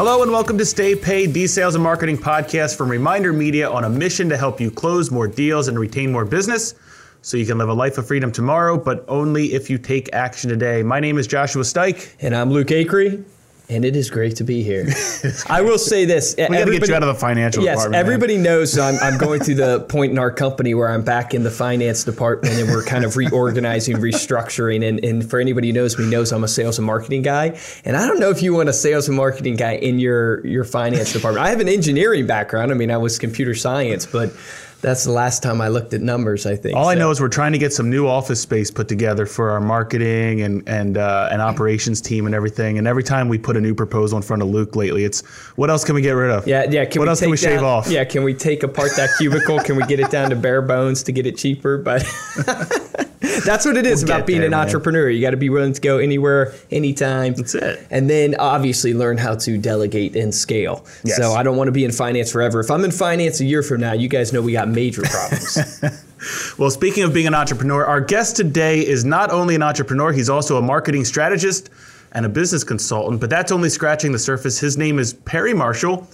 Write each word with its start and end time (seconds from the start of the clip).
Hello 0.00 0.22
and 0.22 0.32
welcome 0.32 0.56
to 0.56 0.64
Stay 0.64 0.96
Paid, 0.96 1.34
the 1.34 1.46
sales 1.46 1.74
and 1.74 1.84
marketing 1.84 2.16
podcast 2.16 2.74
from 2.74 2.90
Reminder 2.90 3.34
Media 3.34 3.70
on 3.70 3.84
a 3.84 3.90
mission 3.90 4.30
to 4.30 4.36
help 4.38 4.58
you 4.58 4.70
close 4.70 5.10
more 5.10 5.28
deals 5.28 5.68
and 5.68 5.78
retain 5.78 6.10
more 6.10 6.24
business 6.24 6.74
so 7.20 7.36
you 7.36 7.44
can 7.44 7.58
live 7.58 7.68
a 7.68 7.74
life 7.74 7.98
of 7.98 8.06
freedom 8.06 8.32
tomorrow, 8.32 8.78
but 8.78 9.04
only 9.08 9.52
if 9.52 9.68
you 9.68 9.76
take 9.76 10.08
action 10.14 10.48
today. 10.48 10.82
My 10.82 11.00
name 11.00 11.18
is 11.18 11.26
Joshua 11.26 11.64
Stike. 11.64 12.14
And 12.18 12.34
I'm 12.34 12.50
Luke 12.50 12.68
Acree. 12.68 13.22
And 13.70 13.84
it 13.84 13.94
is 13.94 14.10
great 14.10 14.34
to 14.36 14.44
be 14.44 14.64
here. 14.64 14.88
I 15.48 15.62
will 15.62 15.78
say 15.78 16.04
this: 16.04 16.34
we 16.36 16.42
got 16.48 16.64
to 16.64 16.72
get 16.72 16.88
you 16.88 16.94
out 16.94 17.04
of 17.04 17.08
the 17.08 17.14
financial 17.14 17.62
yes, 17.62 17.76
department. 17.76 18.00
everybody 18.00 18.34
man. 18.34 18.42
knows 18.42 18.76
I'm, 18.76 18.96
I'm 19.00 19.16
going 19.16 19.40
through 19.40 19.54
the 19.54 19.80
point 19.88 20.10
in 20.10 20.18
our 20.18 20.32
company 20.32 20.74
where 20.74 20.88
I'm 20.88 21.02
back 21.02 21.34
in 21.34 21.44
the 21.44 21.50
finance 21.50 22.02
department, 22.02 22.54
and 22.54 22.68
we're 22.68 22.84
kind 22.84 23.04
of 23.04 23.16
reorganizing, 23.16 23.98
restructuring. 23.98 24.86
And, 24.86 25.04
and 25.04 25.30
for 25.30 25.38
anybody 25.38 25.68
who 25.68 25.74
knows 25.74 25.98
me, 25.98 26.10
knows 26.10 26.32
I'm 26.32 26.42
a 26.42 26.48
sales 26.48 26.78
and 26.78 26.86
marketing 26.86 27.22
guy. 27.22 27.58
And 27.84 27.96
I 27.96 28.06
don't 28.06 28.18
know 28.18 28.30
if 28.30 28.42
you 28.42 28.54
want 28.54 28.68
a 28.68 28.72
sales 28.72 29.06
and 29.06 29.16
marketing 29.16 29.54
guy 29.54 29.76
in 29.76 30.00
your 30.00 30.44
your 30.44 30.64
finance 30.64 31.12
department. 31.12 31.46
I 31.46 31.50
have 31.50 31.60
an 31.60 31.68
engineering 31.68 32.26
background. 32.26 32.72
I 32.72 32.74
mean, 32.74 32.90
I 32.90 32.96
was 32.96 33.18
computer 33.18 33.54
science, 33.54 34.04
but 34.04 34.32
that's 34.80 35.04
the 35.04 35.12
last 35.12 35.42
time 35.42 35.60
I 35.60 35.68
looked 35.68 35.92
at 35.94 36.00
numbers. 36.00 36.46
I 36.46 36.56
think. 36.56 36.76
All 36.76 36.84
so. 36.84 36.90
I 36.90 36.94
know 36.94 37.10
is 37.10 37.20
we're 37.20 37.28
trying 37.28 37.52
to 37.52 37.58
get 37.58 37.72
some 37.72 37.90
new 37.90 38.06
office 38.06 38.40
space 38.40 38.70
put 38.70 38.88
together 38.88 39.26
for 39.26 39.50
our 39.50 39.60
marketing 39.60 40.40
and 40.42 40.68
and 40.68 40.96
uh, 40.96 41.28
and 41.30 41.42
operations 41.42 42.00
team 42.00 42.26
and 42.26 42.34
everything. 42.34 42.78
And 42.78 42.86
every 42.86 43.04
time 43.04 43.28
we 43.28 43.38
put 43.38 43.56
a 43.56 43.60
new 43.60 43.74
proposal 43.74 44.16
in 44.16 44.22
front 44.22 44.42
of 44.42 44.48
Luke 44.48 44.76
lately, 44.76 45.04
it's 45.04 45.22
what 45.56 45.70
else 45.70 45.84
can 45.84 45.94
we 45.94 46.02
get 46.02 46.12
rid 46.12 46.30
of? 46.30 46.46
Yeah, 46.46 46.64
yeah. 46.70 46.86
what 46.96 47.08
else 47.08 47.20
can 47.20 47.30
we 47.30 47.36
down, 47.36 47.52
shave 47.52 47.62
off? 47.62 47.88
Yeah, 47.88 48.04
can 48.04 48.24
we 48.24 48.34
take 48.34 48.62
apart 48.62 48.90
that 48.96 49.10
cubicle? 49.18 49.60
can 49.60 49.76
we 49.76 49.84
get 49.84 50.00
it 50.00 50.10
down 50.10 50.30
to 50.30 50.36
bare 50.36 50.62
bones 50.62 51.02
to 51.04 51.12
get 51.12 51.26
it 51.26 51.36
cheaper? 51.36 51.78
But 51.78 52.02
that's 53.44 53.66
what 53.66 53.76
it 53.76 53.84
is 53.84 54.02
we'll 54.02 54.14
about 54.14 54.26
being 54.26 54.38
there, 54.38 54.46
an 54.46 54.52
man. 54.52 54.60
entrepreneur. 54.60 55.10
You 55.10 55.20
got 55.20 55.32
to 55.32 55.36
be 55.36 55.50
willing 55.50 55.74
to 55.74 55.80
go 55.80 55.98
anywhere, 55.98 56.54
anytime. 56.70 57.34
That's 57.34 57.54
it. 57.54 57.86
And 57.90 58.08
then 58.08 58.34
obviously 58.36 58.94
learn 58.94 59.18
how 59.18 59.34
to 59.34 59.58
delegate 59.58 60.16
and 60.16 60.34
scale. 60.34 60.86
Yes. 61.04 61.18
So 61.18 61.32
I 61.32 61.42
don't 61.42 61.58
want 61.58 61.68
to 61.68 61.72
be 61.72 61.84
in 61.84 61.92
finance 61.92 62.32
forever. 62.32 62.60
If 62.60 62.70
I'm 62.70 62.82
in 62.82 62.90
finance 62.90 63.40
a 63.40 63.44
year 63.44 63.62
from 63.62 63.80
now, 63.80 63.92
you 63.92 64.08
guys 64.08 64.32
know 64.32 64.40
we 64.40 64.52
got 64.52 64.68
major 64.68 65.02
problems. 65.02 65.82
well, 66.58 66.70
speaking 66.70 67.04
of 67.04 67.12
being 67.12 67.26
an 67.26 67.34
entrepreneur, 67.34 67.84
our 67.84 68.00
guest 68.00 68.36
today 68.36 68.80
is 68.86 69.04
not 69.04 69.30
only 69.30 69.54
an 69.54 69.62
entrepreneur, 69.62 70.12
he's 70.12 70.30
also 70.30 70.56
a 70.56 70.62
marketing 70.62 71.04
strategist 71.04 71.68
and 72.12 72.24
a 72.24 72.28
business 72.28 72.64
consultant, 72.64 73.20
but 73.20 73.30
that's 73.30 73.52
only 73.52 73.68
scratching 73.68 74.12
the 74.12 74.18
surface. 74.18 74.58
His 74.58 74.76
name 74.76 74.98
is 74.98 75.12
Perry 75.12 75.54
Marshall, 75.54 76.08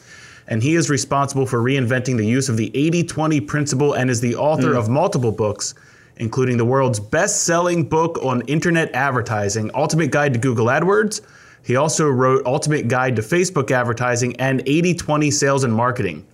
and 0.48 0.62
he 0.62 0.74
is 0.74 0.90
responsible 0.90 1.46
for 1.46 1.60
reinventing 1.60 2.16
the 2.16 2.26
use 2.26 2.48
of 2.48 2.56
the 2.56 2.70
80 2.74 3.04
20 3.04 3.40
principle 3.42 3.92
and 3.94 4.10
is 4.10 4.20
the 4.20 4.34
author 4.36 4.74
mm. 4.74 4.78
of 4.78 4.88
multiple 4.88 5.32
books, 5.32 5.74
including 6.16 6.56
the 6.56 6.64
world's 6.64 7.00
best 7.00 7.44
selling 7.44 7.88
book 7.88 8.18
on 8.22 8.42
internet 8.42 8.92
advertising, 8.92 9.70
Ultimate 9.74 10.10
Guide 10.10 10.32
to 10.32 10.38
Google 10.38 10.66
AdWords. 10.66 11.20
He 11.64 11.76
also 11.76 12.08
wrote 12.08 12.44
Ultimate 12.46 12.88
Guide 12.88 13.16
to 13.16 13.22
Facebook 13.22 13.70
Advertising 13.70 14.36
and 14.36 14.62
80 14.66 14.94
20 14.94 15.30
Sales 15.30 15.64
and 15.64 15.74
Marketing 15.74 16.26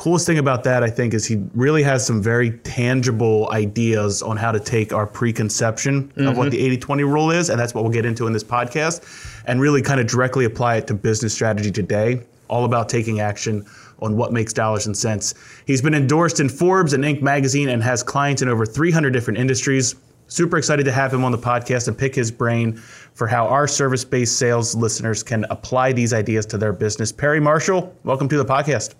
coolest 0.00 0.24
thing 0.24 0.38
about 0.38 0.64
that, 0.64 0.82
I 0.82 0.88
think, 0.88 1.12
is 1.12 1.26
he 1.26 1.44
really 1.54 1.82
has 1.82 2.06
some 2.06 2.22
very 2.22 2.52
tangible 2.52 3.50
ideas 3.52 4.22
on 4.22 4.38
how 4.38 4.50
to 4.50 4.58
take 4.58 4.94
our 4.94 5.06
preconception 5.06 6.04
mm-hmm. 6.08 6.26
of 6.26 6.38
what 6.38 6.44
mm-hmm. 6.44 6.56
the 6.56 6.64
80 6.64 6.76
20 6.78 7.04
rule 7.04 7.30
is. 7.30 7.50
And 7.50 7.60
that's 7.60 7.74
what 7.74 7.84
we'll 7.84 7.92
get 7.92 8.06
into 8.06 8.26
in 8.26 8.32
this 8.32 8.42
podcast 8.42 9.04
and 9.46 9.60
really 9.60 9.82
kind 9.82 10.00
of 10.00 10.06
directly 10.06 10.46
apply 10.46 10.76
it 10.76 10.86
to 10.86 10.94
business 10.94 11.34
strategy 11.34 11.70
today. 11.70 12.22
All 12.48 12.64
about 12.64 12.88
taking 12.88 13.20
action 13.20 13.66
on 14.02 14.16
what 14.16 14.32
makes 14.32 14.52
dollars 14.52 14.86
and 14.86 14.96
cents. 14.96 15.34
He's 15.66 15.82
been 15.82 15.94
endorsed 15.94 16.40
in 16.40 16.48
Forbes 16.48 16.92
and 16.92 17.04
Inc. 17.04 17.22
magazine 17.22 17.68
and 17.68 17.82
has 17.82 18.02
clients 18.02 18.42
in 18.42 18.48
over 18.48 18.66
300 18.66 19.12
different 19.12 19.38
industries. 19.38 19.94
Super 20.28 20.58
excited 20.58 20.84
to 20.84 20.92
have 20.92 21.12
him 21.12 21.24
on 21.24 21.32
the 21.32 21.38
podcast 21.38 21.88
and 21.88 21.98
pick 21.98 22.14
his 22.14 22.30
brain 22.30 22.76
for 23.14 23.26
how 23.26 23.46
our 23.48 23.66
service 23.66 24.04
based 24.04 24.38
sales 24.38 24.74
listeners 24.74 25.22
can 25.22 25.44
apply 25.50 25.92
these 25.92 26.12
ideas 26.12 26.46
to 26.46 26.58
their 26.58 26.72
business. 26.72 27.10
Perry 27.10 27.40
Marshall, 27.40 27.94
welcome 28.04 28.28
to 28.28 28.36
the 28.36 28.44
podcast. 28.44 28.94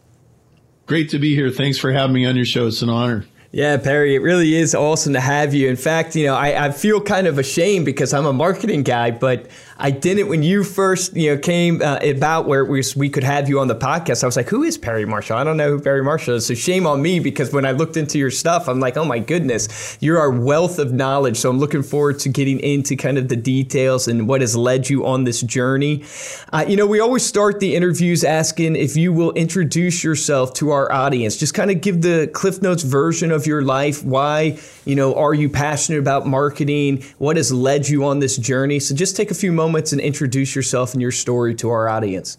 Great 0.87 1.09
to 1.11 1.19
be 1.19 1.35
here. 1.35 1.51
Thanks 1.51 1.79
for 1.79 1.93
having 1.93 2.15
me 2.15 2.27
on 2.27 2.35
your 2.35 2.45
show. 2.45 2.67
It's 2.67 2.83
an 2.83 2.89
honor. 2.89 3.25
Yeah, 3.53 3.79
Perry, 3.79 4.15
it 4.15 4.21
really 4.21 4.55
is 4.55 4.77
awesome 4.77 5.15
to 5.15 5.21
have 5.21 5.55
you. 5.55 5.69
In 5.69 5.77
fact, 5.77 6.15
you 6.15 6.27
know, 6.27 6.37
I, 6.37 6.67
I 6.67 6.71
feel 6.71 7.01
kind 7.01 7.27
of 7.27 7.37
ashamed 7.37 7.85
because 7.85 8.15
I'm 8.15 8.27
a 8.27 8.33
marketing 8.33 8.85
guy, 8.85 9.11
but 9.11 9.49
I 9.83 9.91
didn't 9.91 10.29
when 10.29 10.43
you 10.43 10.63
first 10.63 11.17
you 11.17 11.35
know 11.35 11.41
came 11.41 11.81
uh, 11.81 11.99
about 12.03 12.47
where 12.47 12.67
we, 12.67 12.83
we 12.97 13.09
could 13.09 13.25
have 13.25 13.49
you 13.49 13.61
on 13.61 13.69
the 13.69 13.75
podcast. 13.75 14.23
I 14.23 14.27
was 14.27 14.37
like, 14.37 14.51
who 14.51 14.63
is 14.63 14.77
Perry 14.77 15.07
Marshall? 15.07 15.39
I 15.39 15.45
don't 15.45 15.57
know 15.57 15.71
who 15.71 15.81
Perry 15.81 16.05
Marshall 16.05 16.35
is. 16.35 16.47
So 16.47 16.55
shame 16.55 16.87
on 16.87 17.01
me 17.01 17.19
because 17.19 17.51
when 17.51 17.65
I 17.65 17.71
looked 17.73 17.97
into 17.97 18.19
your 18.19 18.31
stuff, 18.31 18.69
I'm 18.69 18.79
like, 18.79 18.99
oh 18.99 19.07
my 19.07 19.19
goodness, 19.19 19.97
you're 20.01 20.19
our 20.19 20.31
wealth 20.31 20.79
of 20.79 20.93
knowledge. 20.93 21.39
So 21.39 21.49
I'm 21.49 21.59
looking 21.59 21.83
forward 21.83 22.19
to 22.21 22.29
getting 22.29 22.61
into 22.61 22.95
kind 22.95 23.17
of 23.17 23.29
the 23.29 23.37
details 23.37 24.07
and 24.07 24.29
what 24.29 24.43
has 24.43 24.55
led 24.55 24.91
you 24.91 25.07
on 25.07 25.25
this 25.25 25.41
journey. 25.41 26.05
Uh, 26.53 26.67
you 26.69 26.77
know, 26.77 26.87
we 26.87 27.01
always 27.01 27.25
start 27.25 27.59
the 27.59 27.75
interviews 27.75 28.23
asking 28.23 28.77
if 28.77 28.97
you 28.97 29.15
will 29.15 29.33
introduce 29.33 30.05
yourself 30.05 30.53
to 30.55 30.73
our 30.73 30.93
audience. 30.93 31.39
Just 31.39 31.55
kind 31.55 31.71
of 31.71 31.81
give 31.81 32.03
the 32.03 32.31
Cliff 32.35 32.61
Notes 32.61 32.83
version 32.83 33.33
of 33.33 33.47
your 33.47 33.63
life. 33.63 34.05
Why 34.05 34.59
you 34.85 34.95
know 34.95 35.15
are 35.15 35.33
you 35.33 35.49
passionate 35.49 36.01
about 36.01 36.27
marketing? 36.27 37.03
What 37.17 37.39
has 37.39 37.51
led 37.51 37.89
you 37.89 38.05
on 38.05 38.19
this 38.19 38.37
journey? 38.37 38.79
So 38.79 38.95
just 38.95 39.17
take 39.17 39.31
a 39.31 39.35
few 39.35 39.53
moments 39.53 39.70
moments 39.71 39.93
and 39.93 40.01
introduce 40.01 40.57
yourself 40.57 40.95
and 40.95 41.01
your 41.01 41.13
story 41.13 41.55
to 41.55 41.71
our 41.71 41.89
audience. 41.89 42.39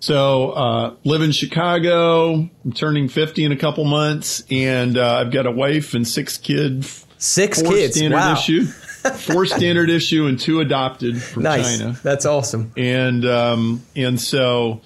So, 0.00 0.50
uh, 0.50 0.94
live 1.04 1.22
in 1.22 1.32
Chicago. 1.32 2.48
I'm 2.64 2.72
turning 2.72 3.08
50 3.08 3.46
in 3.46 3.52
a 3.52 3.56
couple 3.56 3.84
months, 3.84 4.44
and 4.50 4.96
uh, 4.96 5.16
I've 5.16 5.32
got 5.32 5.46
a 5.46 5.50
wife 5.50 5.94
and 5.94 6.06
six 6.06 6.36
kids. 6.36 7.06
Six 7.16 7.62
kids. 7.62 7.96
Standard 7.96 8.16
wow. 8.16 8.34
issue. 8.34 8.64
Four 9.16 9.46
standard 9.46 9.88
issue 9.88 10.26
and 10.26 10.38
two 10.38 10.60
adopted 10.60 11.20
from 11.20 11.44
nice. 11.44 11.78
China. 11.78 11.98
That's 12.02 12.26
awesome. 12.26 12.72
And 12.76 13.24
um, 13.24 13.82
and 13.96 14.20
so 14.20 14.82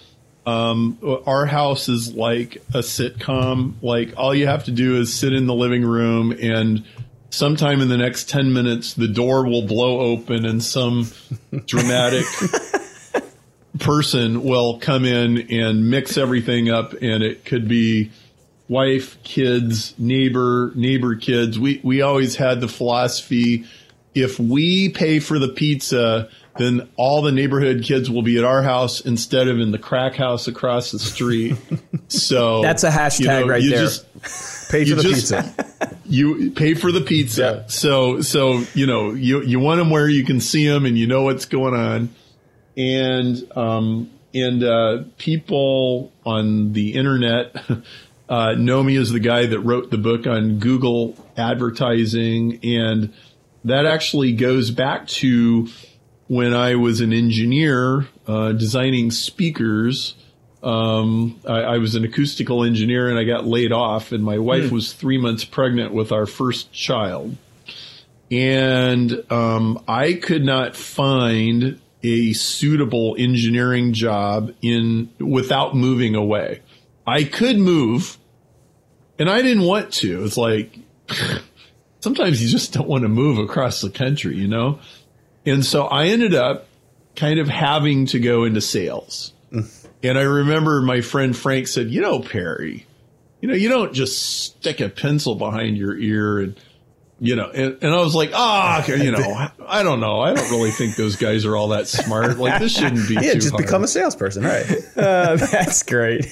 um, 0.46 0.98
our 1.26 1.44
house 1.44 1.88
is 1.88 2.14
like 2.14 2.56
a 2.72 2.78
sitcom. 2.78 3.74
Like 3.82 4.14
all 4.16 4.34
you 4.34 4.46
have 4.46 4.64
to 4.64 4.70
do 4.70 5.00
is 5.00 5.12
sit 5.12 5.32
in 5.32 5.46
the 5.46 5.54
living 5.54 5.82
room 5.82 6.32
and 6.32 6.84
sometime 7.32 7.80
in 7.80 7.88
the 7.88 7.96
next 7.96 8.28
10 8.28 8.52
minutes, 8.52 8.94
the 8.94 9.08
door 9.08 9.44
will 9.46 9.66
blow 9.66 10.00
open 10.00 10.44
and 10.44 10.62
some 10.62 11.10
dramatic 11.66 12.26
person 13.80 14.44
will 14.44 14.78
come 14.78 15.04
in 15.04 15.50
and 15.50 15.90
mix 15.90 16.18
everything 16.18 16.70
up. 16.70 16.92
And 16.92 17.22
it 17.22 17.44
could 17.44 17.66
be 17.66 18.12
wife, 18.68 19.20
kids, 19.24 19.94
neighbor, 19.98 20.72
neighbor 20.76 21.16
kids. 21.16 21.58
We, 21.58 21.80
we 21.82 22.02
always 22.02 22.36
had 22.36 22.60
the 22.60 22.68
philosophy 22.68 23.64
if 24.14 24.38
we 24.38 24.90
pay 24.90 25.18
for 25.18 25.38
the 25.38 25.48
pizza, 25.48 26.28
then 26.58 26.88
all 26.96 27.22
the 27.22 27.32
neighborhood 27.32 27.82
kids 27.82 28.10
will 28.10 28.22
be 28.22 28.38
at 28.38 28.44
our 28.44 28.62
house 28.62 29.00
instead 29.00 29.48
of 29.48 29.58
in 29.58 29.70
the 29.72 29.78
crack 29.78 30.14
house 30.14 30.48
across 30.48 30.90
the 30.90 30.98
street. 30.98 31.56
So 32.08 32.60
that's 32.60 32.84
a 32.84 32.90
hashtag 32.90 33.20
you 33.20 33.26
know, 33.26 33.46
right 33.46 33.62
there. 33.66 33.78
Just, 33.78 34.70
pay 34.70 34.84
for 34.84 34.96
the 34.96 35.02
just, 35.02 35.32
pizza. 35.32 35.96
You 36.04 36.50
pay 36.50 36.74
for 36.74 36.92
the 36.92 37.00
pizza. 37.00 37.62
Yeah. 37.62 37.66
So 37.68 38.20
so 38.20 38.64
you 38.74 38.84
know 38.84 39.12
you 39.12 39.40
you 39.40 39.58
want 39.58 39.78
them 39.78 39.88
where 39.88 40.06
you 40.06 40.22
can 40.22 40.40
see 40.40 40.66
them 40.66 40.84
and 40.84 40.98
you 40.98 41.06
know 41.06 41.22
what's 41.22 41.46
going 41.46 41.72
on, 41.72 42.10
and 42.76 43.50
um 43.56 44.10
and 44.34 44.62
uh, 44.62 45.04
people 45.18 46.12
on 46.24 46.72
the 46.72 46.94
internet. 46.94 47.56
Uh, 48.28 48.54
know 48.54 48.82
me 48.82 48.96
as 48.96 49.10
the 49.10 49.20
guy 49.20 49.44
that 49.44 49.60
wrote 49.60 49.90
the 49.90 49.98
book 49.98 50.26
on 50.26 50.58
Google 50.58 51.14
advertising, 51.36 52.60
and 52.62 53.12
that 53.64 53.84
actually 53.84 54.32
goes 54.32 54.70
back 54.70 55.06
to 55.06 55.68
when 56.32 56.54
I 56.54 56.76
was 56.76 57.02
an 57.02 57.12
engineer 57.12 58.08
uh, 58.26 58.52
designing 58.52 59.10
speakers. 59.10 60.14
Um, 60.62 61.38
I, 61.46 61.60
I, 61.60 61.76
was 61.76 61.94
an 61.94 62.04
acoustical 62.04 62.64
engineer 62.64 63.10
and 63.10 63.18
I 63.18 63.24
got 63.24 63.44
laid 63.44 63.70
off, 63.70 64.12
and 64.12 64.24
my 64.24 64.38
wife 64.38 64.70
mm. 64.70 64.70
was 64.70 64.94
three 64.94 65.18
months 65.18 65.44
pregnant 65.44 65.92
with 65.92 66.10
our 66.10 66.24
first 66.24 66.72
child. 66.72 67.36
And 68.30 69.30
um, 69.30 69.84
I 69.86 70.14
could 70.14 70.42
not 70.42 70.74
find 70.74 71.78
a 72.02 72.32
suitable 72.32 73.14
engineering 73.18 73.92
job 73.92 74.54
in 74.62 75.10
without 75.18 75.76
moving 75.76 76.14
away. 76.14 76.62
I 77.06 77.24
could 77.24 77.58
move, 77.58 78.16
and 79.18 79.28
I 79.28 79.42
didn't 79.42 79.64
want 79.64 79.92
to. 79.94 80.24
It's 80.24 80.38
like 80.38 80.78
sometimes 82.00 82.42
you 82.42 82.48
just 82.48 82.72
don't 82.72 82.88
want 82.88 83.02
to 83.02 83.08
move 83.08 83.36
across 83.36 83.82
the 83.82 83.90
country, 83.90 84.36
you 84.36 84.48
know? 84.48 84.78
And 85.44 85.64
so 85.64 85.84
I 85.84 86.06
ended 86.06 86.34
up 86.34 86.66
kind 87.16 87.38
of 87.38 87.48
having 87.48 88.06
to 88.06 88.20
go 88.20 88.44
into 88.44 88.60
sales. 88.60 89.32
And 90.02 90.18
I 90.18 90.22
remember 90.22 90.80
my 90.82 91.00
friend 91.00 91.36
Frank 91.36 91.68
said, 91.68 91.90
you 91.90 92.00
know, 92.00 92.20
Perry, 92.20 92.86
you 93.40 93.48
know, 93.48 93.54
you 93.54 93.68
don't 93.68 93.92
just 93.92 94.44
stick 94.44 94.80
a 94.80 94.88
pencil 94.88 95.34
behind 95.34 95.76
your 95.76 95.96
ear 95.96 96.38
and, 96.38 96.60
you 97.20 97.36
know, 97.36 97.50
and, 97.50 97.78
and 97.82 97.94
I 97.94 97.98
was 97.98 98.16
like, 98.16 98.30
ah, 98.34 98.84
oh, 98.86 98.94
you 98.94 99.12
know, 99.12 99.48
I 99.68 99.84
don't 99.84 100.00
know. 100.00 100.20
I 100.20 100.34
don't 100.34 100.50
really 100.50 100.72
think 100.72 100.96
those 100.96 101.14
guys 101.14 101.44
are 101.44 101.56
all 101.56 101.68
that 101.68 101.86
smart. 101.86 102.36
Like 102.38 102.60
this 102.60 102.74
shouldn't 102.74 103.06
be. 103.08 103.14
yeah, 103.22 103.34
just 103.34 103.50
hard. 103.50 103.64
become 103.64 103.84
a 103.84 103.88
salesperson, 103.88 104.44
right? 104.44 104.66
Uh, 104.96 105.36
that's 105.36 105.82
great. 105.82 106.26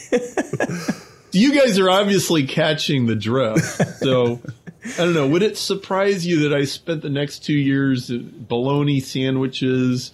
you 1.33 1.55
guys 1.55 1.79
are 1.79 1.91
obviously 1.91 2.47
catching 2.47 3.07
the 3.07 3.15
drift. 3.17 3.99
So 3.99 4.41
I 4.85 5.05
don't 5.05 5.15
know. 5.15 5.29
Would 5.29 5.43
it 5.43 5.59
surprise 5.59 6.27
you 6.27 6.49
that 6.49 6.55
I 6.57 6.65
spent 6.65 7.03
the 7.03 7.11
next 7.11 7.45
two 7.45 7.53
years 7.55 8.11
bologna 8.11 9.01
sandwiches, 9.01 10.13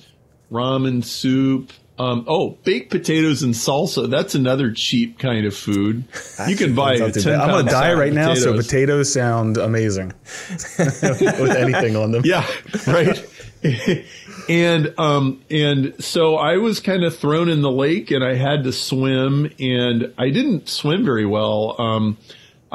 ramen 0.50 1.04
soup, 1.04 1.72
Um, 1.98 2.24
oh, 2.28 2.58
baked 2.62 2.90
potatoes 2.90 3.42
and 3.42 3.54
salsa. 3.54 4.10
That's 4.10 4.34
another 4.34 4.70
cheap 4.70 5.18
kind 5.18 5.46
of 5.46 5.56
food. 5.56 6.04
You 6.46 6.54
can 6.54 6.74
buy 6.74 6.94
a 6.94 7.10
10. 7.10 7.32
I'm 7.40 7.40
gonna 7.40 7.52
pound 7.52 7.68
diet 7.68 7.70
sack 7.70 7.92
of 7.92 7.98
right 7.98 8.12
now, 8.12 8.34
so 8.34 8.52
potatoes. 8.52 8.66
potatoes 8.66 9.12
sound 9.12 9.56
amazing 9.56 10.12
with 10.78 11.56
anything 11.56 11.96
on 11.96 12.10
them. 12.12 12.22
Yeah, 12.24 12.46
right. 12.86 13.24
and 14.48 14.94
um 14.98 15.42
and 15.50 15.94
so 15.98 16.36
I 16.36 16.58
was 16.58 16.80
kind 16.80 17.02
of 17.02 17.16
thrown 17.16 17.48
in 17.48 17.62
the 17.62 17.70
lake 17.70 18.10
and 18.10 18.22
I 18.22 18.34
had 18.34 18.64
to 18.64 18.72
swim 18.72 19.50
and 19.58 20.12
I 20.18 20.30
didn't 20.30 20.68
swim 20.68 21.04
very 21.04 21.26
well. 21.26 21.76
Um 21.80 22.18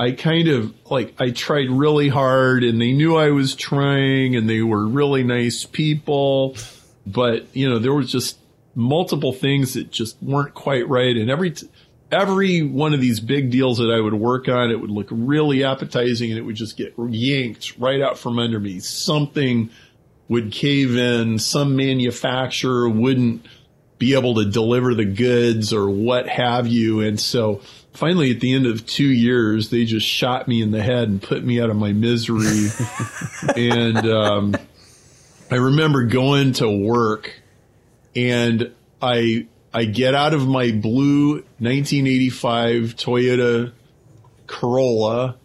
I 0.02 0.14
kind 0.14 0.48
of 0.48 0.74
like 0.90 1.14
I 1.22 1.30
tried 1.30 1.70
really 1.70 2.10
hard 2.10 2.64
and 2.64 2.82
they 2.82 2.92
knew 2.92 3.18
I 3.18 3.30
was 3.30 3.54
trying 3.54 4.36
and 4.36 4.50
they 4.50 4.64
were 4.64 4.88
really 4.88 5.24
nice 5.24 5.64
people, 5.64 6.58
but 7.06 7.46
you 7.56 7.70
know, 7.70 7.78
there 7.78 7.94
was 7.94 8.12
just 8.12 8.40
multiple 8.74 9.32
things 9.32 9.76
that 9.76 9.92
just 9.92 10.18
weren't 10.20 10.56
quite 10.56 10.90
right 10.90 11.16
and 11.16 11.30
every 11.30 11.52
t- 11.52 11.70
every 12.12 12.64
one 12.64 12.96
of 12.96 13.00
these 13.00 13.20
big 13.20 13.52
deals 13.52 13.78
that 13.78 13.92
I 13.92 14.00
would 14.00 14.16
work 14.16 14.50
on, 14.50 14.72
it 14.72 14.82
would 14.82 14.90
look 14.90 15.08
really 15.12 15.64
appetizing 15.64 16.32
and 16.32 16.40
it 16.40 16.42
would 16.42 16.56
just 16.56 16.78
get 16.78 16.96
yanked 16.98 17.78
right 17.78 18.02
out 18.02 18.18
from 18.18 18.40
under 18.40 18.60
me. 18.60 18.80
Something 18.80 19.70
would 20.28 20.52
cave 20.52 20.98
in, 20.98 21.38
some 21.38 21.76
manufacturer 21.76 22.90
wouldn't 22.90 23.46
be 24.00 24.16
able 24.16 24.34
to 24.34 24.50
deliver 24.50 24.96
the 24.96 25.06
goods 25.06 25.72
or 25.72 25.88
what 25.92 26.28
have 26.28 26.66
you. 26.66 27.02
And 27.02 27.20
so 27.20 27.62
finally, 27.94 28.32
at 28.32 28.40
the 28.40 28.54
end 28.54 28.66
of 28.66 28.86
two 28.86 29.10
years, 29.10 29.70
they 29.70 29.86
just 29.86 30.08
shot 30.08 30.48
me 30.48 30.62
in 30.62 30.72
the 30.72 30.82
head 30.82 31.10
and 31.10 31.22
put 31.22 31.44
me 31.44 31.60
out 31.62 31.70
of 31.70 31.76
my 31.76 31.94
misery. 31.94 32.70
and 33.56 33.98
um, 34.08 34.56
I 35.50 35.56
remember 35.56 36.04
going 36.04 36.54
to 36.54 36.70
work 36.70 37.42
and 38.16 38.72
I 39.02 39.48
I 39.74 39.86
get 39.86 40.16
out 40.16 40.34
of 40.34 40.48
my 40.48 40.72
blue 40.72 41.36
1985 41.60 42.96
Toyota 42.96 43.72
Corolla, 44.48 45.38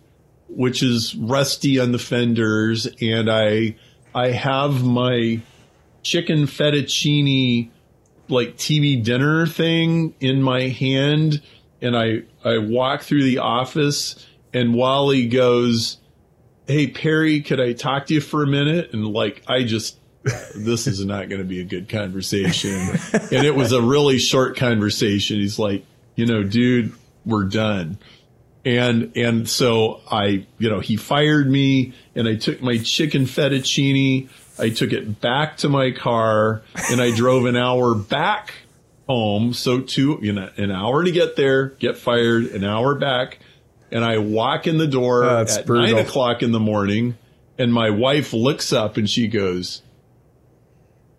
which 0.49 0.83
is 0.83 1.15
rusty 1.15 1.79
on 1.79 1.93
the 1.93 1.99
fenders, 1.99 2.89
and 3.01 3.31
I 3.31 3.77
I 4.15 4.31
have 4.31 4.85
my 4.85 5.41
chicken 6.03 6.47
fettuccine 6.47 7.71
like 8.29 8.57
TV 8.57 9.03
dinner 9.03 9.47
thing 9.47 10.15
in 10.21 10.43
my 10.43 10.63
hand, 10.63 11.41
and 11.81 11.97
I 11.97 12.23
I 12.47 12.59
walk 12.59 13.03
through 13.03 13.25
the 13.25 13.39
office, 13.39 14.27
and 14.55 14.75
Wally 14.75 15.27
goes, 15.27 15.99
"Hey 16.67 16.87
Perry, 16.87 17.41
could 17.41 17.61
I 17.61 17.73
talk 17.73 18.07
to 18.07 18.15
you 18.15 18.21
for 18.21 18.43
a 18.43 18.47
minute?" 18.47 18.93
And 18.93 19.07
like 19.07 19.43
I 19.49 19.65
just 19.65 19.99
this 20.55 20.87
is 20.87 21.05
not 21.05 21.29
going 21.29 21.41
to 21.41 21.47
be 21.47 21.61
a 21.61 21.65
good 21.65 21.89
conversation. 21.89 22.99
and 23.13 23.47
it 23.47 23.55
was 23.55 23.73
a 23.73 23.81
really 23.81 24.19
short 24.19 24.57
conversation. 24.57 25.37
He's 25.37 25.59
like, 25.59 25.85
you 26.15 26.27
know, 26.27 26.43
dude, 26.43 26.93
we're 27.25 27.45
done. 27.45 27.99
And, 28.65 29.17
and 29.17 29.49
so 29.49 30.01
I, 30.11 30.47
you 30.59 30.69
know, 30.69 30.81
he 30.81 30.97
fired 30.97 31.49
me 31.49 31.93
and 32.17 32.27
I 32.27 32.35
took 32.35 32.61
my 32.61 32.79
chicken 32.79 33.23
fettuccine. 33.23 34.29
I 34.59 34.71
took 34.71 34.93
it 34.93 35.21
back 35.21 35.59
to 35.59 35.69
my 35.69 35.93
car 35.93 36.63
and 36.91 37.01
I 37.01 37.15
drove 37.15 37.47
an 37.47 37.57
hour 37.57 37.95
back 37.95 38.55
home. 39.08 39.53
So 39.53 39.81
two, 39.81 40.19
you 40.23 40.32
know, 40.32 40.50
an 40.56 40.70
hour 40.70 41.05
to 41.05 41.11
get 41.11 41.37
there, 41.37 41.69
get 41.79 41.97
fired, 41.97 42.47
an 42.47 42.64
hour 42.64 42.94
back. 42.94 43.38
And 43.93 44.05
I 44.05 44.19
walk 44.19 44.67
in 44.67 44.79
the 44.79 44.87
door 44.88 45.25
Oh, 45.25 45.37
that's 45.37 45.58
at 45.58 45.67
brutal. 45.67 45.87
nine 45.97 46.05
o'clock 46.05 46.43
in 46.43 46.50
the 46.53 46.58
morning 46.61 47.17
and 47.58 47.73
my 47.73 47.91
wife 47.91 48.32
looks 48.32 48.73
up 48.73 48.97
and 48.97 49.08
she 49.08 49.29
goes, 49.29 49.82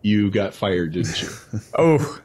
you 0.02 0.30
got 0.30 0.54
fired, 0.54 0.94
didn't 0.94 1.22
you? 1.22 1.30
Oh, 1.78 2.20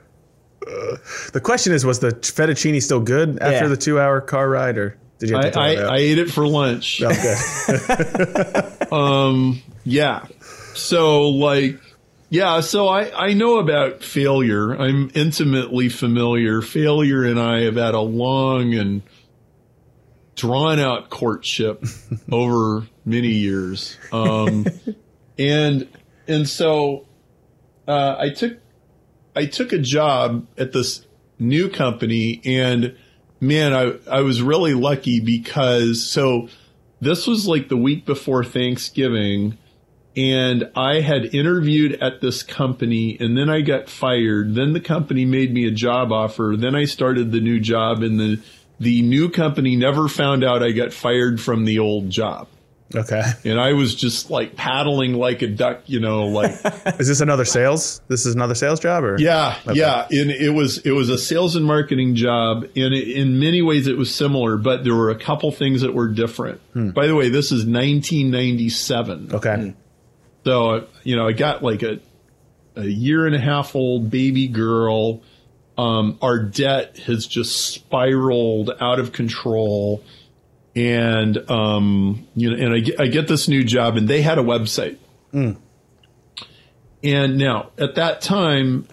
The 1.32 1.40
question 1.40 1.72
is, 1.72 1.84
was 1.86 2.00
the 2.00 2.08
fettuccine 2.10 2.80
still 2.82 3.00
good 3.00 3.38
after 3.40 3.52
Yeah. 3.64 3.68
the 3.68 3.76
two-hour 3.76 4.20
car 4.22 4.48
ride, 4.48 4.78
or 4.78 4.98
did 5.18 5.30
you 5.30 5.36
have 5.36 5.44
I, 5.44 5.48
to 5.48 5.52
throw 5.54 5.62
I, 5.62 5.68
it? 5.70 5.78
I 5.78 5.96
ate 5.98 6.18
it 6.18 6.30
for 6.30 6.46
lunch. 6.46 7.02
Okay. 7.02 7.34
Um, 8.92 9.62
yeah. 9.84 10.26
So 10.74 11.30
like, 11.30 11.80
yeah. 12.32 12.60
So 12.60 12.88
I, 12.88 13.26
I 13.26 13.34
know 13.34 13.58
about 13.58 14.02
failure. 14.02 14.74
I'm 14.74 15.10
intimately 15.14 15.90
familiar. 15.90 16.62
Failure 16.62 17.24
and 17.24 17.38
I 17.38 17.60
have 17.64 17.76
had 17.76 17.92
a 17.92 18.00
long 18.00 18.72
and 18.72 19.02
drawn 20.34 20.80
out 20.80 21.10
courtship 21.10 21.84
over 22.32 22.86
many 23.04 23.28
years. 23.28 23.98
Um, 24.12 24.64
and, 25.38 25.86
and 26.26 26.48
so, 26.48 27.04
uh, 27.86 28.16
I 28.18 28.30
took, 28.30 28.56
I 29.36 29.44
took 29.44 29.74
a 29.74 29.78
job 29.78 30.46
at 30.56 30.72
this 30.72 31.04
new 31.38 31.68
company 31.68 32.40
and 32.46 32.96
man, 33.40 33.74
I, 33.74 33.96
I 34.10 34.22
was 34.22 34.40
really 34.40 34.72
lucky 34.72 35.20
because 35.20 36.10
so 36.10 36.48
this 36.98 37.26
was 37.26 37.46
like 37.46 37.68
the 37.68 37.76
week 37.76 38.06
before 38.06 38.42
Thanksgiving 38.42 39.58
and 40.16 40.70
I 40.76 41.00
had 41.00 41.34
interviewed 41.34 41.94
at 42.02 42.20
this 42.20 42.42
company 42.42 43.16
and 43.18 43.36
then 43.36 43.48
I 43.48 43.62
got 43.62 43.88
fired. 43.88 44.54
Then 44.54 44.72
the 44.72 44.80
company 44.80 45.24
made 45.24 45.52
me 45.52 45.66
a 45.66 45.70
job 45.70 46.12
offer. 46.12 46.54
Then 46.56 46.74
I 46.74 46.84
started 46.84 47.32
the 47.32 47.40
new 47.40 47.60
job 47.60 48.02
and 48.02 48.20
the, 48.20 48.40
the 48.78 49.00
new 49.02 49.30
company 49.30 49.76
never 49.76 50.08
found 50.08 50.44
out 50.44 50.62
I 50.62 50.72
got 50.72 50.92
fired 50.92 51.40
from 51.40 51.64
the 51.64 51.78
old 51.78 52.10
job. 52.10 52.48
okay. 52.94 53.22
And 53.46 53.58
I 53.58 53.72
was 53.72 53.94
just 53.94 54.28
like 54.30 54.54
paddling 54.54 55.14
like 55.14 55.40
a 55.40 55.46
duck, 55.46 55.80
you 55.86 55.98
know, 55.98 56.26
like 56.26 56.50
Is 57.00 57.08
this 57.08 57.22
another 57.22 57.46
sales? 57.46 58.02
This 58.08 58.26
is 58.26 58.34
another 58.34 58.54
sales 58.54 58.80
job, 58.80 59.04
or 59.04 59.18
Yeah, 59.18 59.56
yeah, 59.72 60.06
and 60.10 60.30
it 60.30 60.50
was 60.50 60.76
it 60.78 60.90
was 60.90 61.08
a 61.08 61.16
sales 61.16 61.56
and 61.56 61.64
marketing 61.64 62.16
job, 62.16 62.64
and 62.64 62.92
it, 62.92 63.08
in 63.16 63.38
many 63.38 63.62
ways 63.62 63.86
it 63.86 63.96
was 63.96 64.14
similar, 64.14 64.58
but 64.58 64.84
there 64.84 64.94
were 64.94 65.08
a 65.08 65.18
couple 65.18 65.50
things 65.52 65.80
that 65.80 65.94
were 65.94 66.08
different. 66.08 66.60
Hmm. 66.74 66.90
By 66.90 67.06
the 67.06 67.14
way, 67.14 67.30
this 67.30 67.46
is 67.46 67.64
1997, 67.64 69.30
Okay. 69.32 69.56
Hmm. 69.56 69.70
So 70.44 70.86
you 71.04 71.16
know 71.16 71.26
I 71.26 71.32
got 71.32 71.62
like 71.62 71.82
a 71.82 72.00
a 72.76 72.84
year 72.84 73.26
and 73.26 73.34
a 73.34 73.38
half 73.40 73.74
old 73.76 74.10
baby 74.10 74.48
girl. 74.48 75.22
Um, 75.78 76.18
our 76.20 76.38
debt 76.38 76.98
has 77.06 77.26
just 77.26 77.56
spiraled 77.74 78.70
out 78.80 78.98
of 79.00 79.12
control, 79.12 80.02
and 80.76 81.36
um, 81.50 82.26
you 82.36 82.50
know, 82.50 82.64
and 82.66 82.74
I 82.74 82.78
get, 82.80 83.00
I 83.00 83.06
get 83.06 83.26
this 83.28 83.48
new 83.48 83.64
job, 83.64 83.96
and 83.96 84.06
they 84.06 84.20
had 84.22 84.38
a 84.38 84.42
website. 84.42 84.98
And 87.04 87.36
now 87.38 87.70
at 87.78 87.96
that 87.96 88.20
time, 88.20 88.86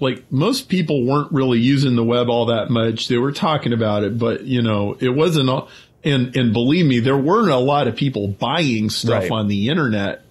like 0.00 0.30
most 0.32 0.68
people 0.68 1.06
weren't 1.06 1.30
really 1.32 1.60
using 1.60 1.96
the 1.96 2.04
web 2.04 2.28
all 2.28 2.46
that 2.46 2.70
much. 2.70 3.08
They 3.08 3.18
were 3.18 3.32
talking 3.32 3.72
about 3.72 4.02
it, 4.02 4.18
but 4.18 4.44
you 4.44 4.62
know, 4.62 4.96
it 4.98 5.10
wasn't 5.10 5.48
all, 5.48 5.68
and, 6.02 6.34
and 6.36 6.52
believe 6.52 6.86
me, 6.86 6.98
there 6.98 7.16
weren't 7.16 7.50
a 7.50 7.58
lot 7.58 7.86
of 7.88 7.94
people 7.94 8.26
buying 8.26 8.90
stuff 8.90 9.22
Right. 9.24 9.30
on 9.30 9.48
the 9.48 9.68
internet 9.68 10.21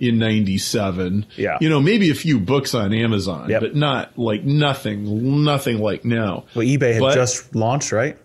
in 0.00 0.18
97. 0.18 1.26
Yeah. 1.36 1.58
You 1.60 1.68
know, 1.68 1.80
maybe 1.80 2.10
a 2.10 2.14
few 2.14 2.40
books 2.40 2.74
on 2.74 2.92
Amazon, 2.92 3.50
Yep. 3.50 3.60
but 3.60 3.76
not 3.76 4.18
like 4.18 4.44
nothing, 4.44 5.44
nothing 5.44 5.78
like 5.78 6.04
now. 6.04 6.44
Well, 6.54 6.66
eBay 6.66 6.94
had 6.94 7.00
But- 7.00 7.14
just 7.14 7.54
launched, 7.54 7.92
right? 7.92 8.16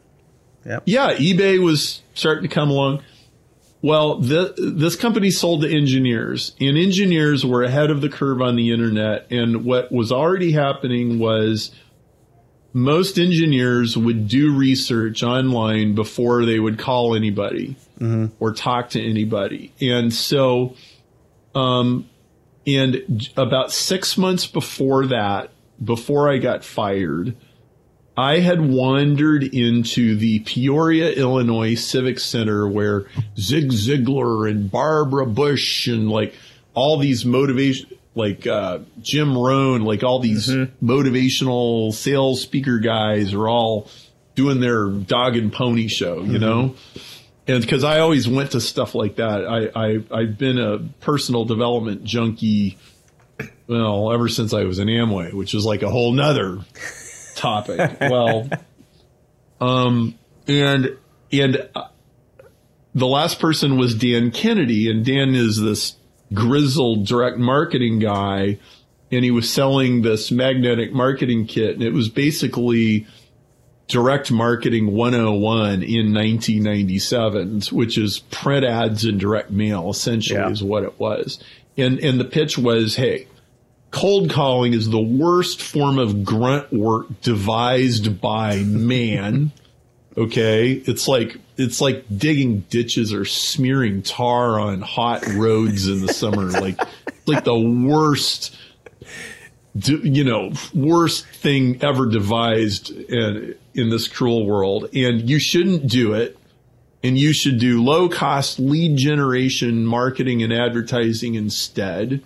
Yeah, 0.85 1.13
eBay 1.13 1.59
was 1.59 2.01
starting 2.15 2.49
to 2.49 2.53
come 2.53 2.71
along. 2.71 3.03
Well, 3.83 4.17
the, 4.17 4.55
this 4.57 4.95
company 4.95 5.29
sold 5.29 5.61
to 5.61 5.71
engineers, 5.71 6.55
and 6.59 6.75
engineers 6.75 7.45
were 7.45 7.61
ahead 7.61 7.91
of 7.91 8.01
the 8.01 8.09
curve 8.09 8.41
on 8.41 8.55
the 8.55 8.71
internet. 8.71 9.27
And 9.29 9.63
what 9.63 9.91
was 9.91 10.11
already 10.11 10.53
happening 10.53 11.19
was 11.19 11.69
most 12.73 13.19
engineers 13.19 13.95
would 13.95 14.27
do 14.27 14.55
research 14.55 15.21
online 15.21 15.93
before 15.93 16.45
they 16.45 16.59
would 16.59 16.79
call 16.79 17.15
anybody 17.15 17.75
mm-hmm. 17.99 18.33
or 18.39 18.53
talk 18.53 18.89
to 18.89 19.01
anybody. 19.01 19.71
And 19.79 20.11
so, 20.11 20.75
um, 21.55 22.09
and 22.67 23.29
about 23.37 23.71
six 23.71 24.17
months 24.17 24.45
before 24.45 25.07
that, 25.07 25.51
before 25.83 26.29
I 26.31 26.37
got 26.37 26.63
fired, 26.63 27.35
I 28.17 28.39
had 28.39 28.61
wandered 28.61 29.43
into 29.43 30.15
the 30.15 30.39
Peoria, 30.39 31.11
Illinois 31.11 31.75
Civic 31.75 32.19
Center 32.19 32.67
where 32.67 33.07
Zig 33.37 33.71
Ziglar 33.71 34.49
and 34.49 34.71
Barbara 34.71 35.25
Bush 35.25 35.87
and 35.87 36.09
like 36.09 36.33
all 36.73 36.97
these 36.97 37.25
motivation, 37.25 37.89
like 38.15 38.47
uh, 38.47 38.79
Jim 39.01 39.37
Rohn, 39.37 39.83
like 39.83 40.03
all 40.03 40.19
these 40.19 40.47
motivational 40.81 41.93
sales 41.93 42.41
speaker 42.41 42.79
guys 42.79 43.33
are 43.33 43.49
all 43.49 43.89
doing 44.35 44.59
their 44.61 44.89
dog 44.89 45.35
and 45.35 45.51
pony 45.51 45.87
show, 45.87 46.21
you 46.23 46.39
know? 46.39 46.75
And 47.47 47.61
because 47.61 47.83
I 47.83 47.99
always 47.99 48.27
went 48.27 48.51
to 48.51 48.61
stuff 48.61 48.95
like 48.95 49.17
that, 49.17 49.45
I, 49.45 49.69
I, 49.75 50.03
I've 50.11 50.37
been 50.37 50.57
a 50.57 50.79
personal 51.01 51.45
development 51.45 52.03
junkie, 52.03 52.77
well, 53.67 54.11
ever 54.11 54.27
since 54.27 54.53
I 54.53 54.63
was 54.63 54.79
in 54.79 54.87
Amway, 54.87 55.31
which 55.31 55.53
is 55.53 55.63
like 55.63 55.83
a 55.83 55.89
whole 55.89 56.11
nother 56.11 56.59
topic. 57.35 57.97
well, 58.01 58.49
um, 59.61 60.15
and 60.47 60.97
and 61.31 61.69
uh, 61.75 61.87
the 62.95 63.07
last 63.07 63.39
person 63.39 63.77
was 63.77 63.93
Dan 63.93 64.31
Kennedy, 64.31 64.89
and 64.89 65.05
Dan 65.05 65.35
is 65.35 65.61
this 65.61 65.97
grizzled 66.33 67.05
direct 67.05 67.37
marketing 67.37 67.99
guy, 67.99 68.57
and 69.11 69.23
he 69.23 69.29
was 69.29 69.51
selling 69.51 70.01
this 70.01 70.31
magnetic 70.31 70.93
marketing 70.93 71.45
kit, 71.45 71.75
and 71.75 71.83
it 71.83 71.93
was 71.93 72.09
basically 72.09 73.05
direct 73.87 74.31
marketing 74.31 74.93
101 74.93 75.83
in 75.83 76.13
1997, 76.13 77.61
which 77.71 77.97
is 77.97 78.19
print 78.31 78.65
ads 78.65 79.05
and 79.05 79.19
direct 79.19 79.51
mail, 79.51 79.89
essentially, 79.89 80.39
Yeah. 80.39 80.49
is 80.49 80.63
what 80.63 80.83
it 80.83 80.99
was. 80.99 81.39
And 81.77 81.99
and 81.99 82.19
the 82.19 82.25
pitch 82.25 82.57
was, 82.57 82.95
hey, 82.95 83.27
cold 83.91 84.29
calling 84.29 84.73
is 84.73 84.89
the 84.89 84.99
worst 84.99 85.61
form 85.61 85.97
of 85.99 86.23
grunt 86.23 86.71
work 86.73 87.07
devised 87.21 88.19
by 88.21 88.57
man. 88.57 89.51
Okay, 90.17 90.71
it's 90.71 91.09
like 91.09 91.35
it's 91.57 91.81
like 91.81 92.05
digging 92.17 92.61
ditches 92.69 93.11
or 93.13 93.25
smearing 93.25 94.01
tar 94.01 94.57
on 94.57 94.79
hot 94.79 95.27
roads 95.27 95.89
in 95.89 96.05
the 96.05 96.13
summer. 96.13 96.45
like 96.61 96.79
like 97.25 97.43
the 97.43 97.59
worst, 97.59 98.55
you 99.73 100.23
know, 100.23 100.53
worst 100.73 101.25
thing 101.27 101.79
ever 101.83 102.05
devised 102.05 102.91
in, 102.91 103.55
in 103.75 103.89
this 103.89 104.07
cruel 104.07 104.45
world. 104.45 104.89
And 104.93 105.29
you 105.29 105.39
shouldn't 105.39 105.87
do 105.87 106.13
it. 106.13 106.37
And 107.03 107.17
you 107.19 107.33
should 107.33 107.59
do 107.59 107.83
low 107.83 108.09
cost 108.09 108.57
lead 108.57 108.97
generation 108.97 109.85
marketing 109.85 110.41
and 110.41 110.51
advertising 110.51 111.35
instead 111.35 112.23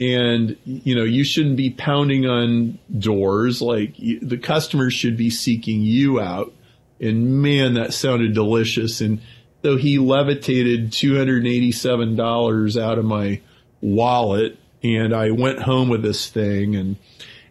and 0.00 0.56
you 0.64 0.94
know 0.94 1.04
you 1.04 1.22
shouldn't 1.22 1.56
be 1.56 1.70
pounding 1.70 2.26
on 2.26 2.78
doors 2.98 3.60
like 3.60 3.94
the 3.96 4.38
customers 4.38 4.94
should 4.94 5.16
be 5.16 5.28
seeking 5.28 5.82
you 5.82 6.18
out 6.18 6.52
and 7.00 7.42
man 7.42 7.74
that 7.74 7.92
sounded 7.92 8.32
delicious 8.32 9.00
and 9.00 9.20
though 9.62 9.76
he 9.76 9.98
levitated 9.98 10.90
$287 10.90 12.82
out 12.82 12.98
of 12.98 13.04
my 13.04 13.40
wallet 13.82 14.58
and 14.82 15.14
I 15.14 15.30
went 15.32 15.60
home 15.60 15.90
with 15.90 16.02
this 16.02 16.28
thing 16.28 16.74
and 16.76 16.96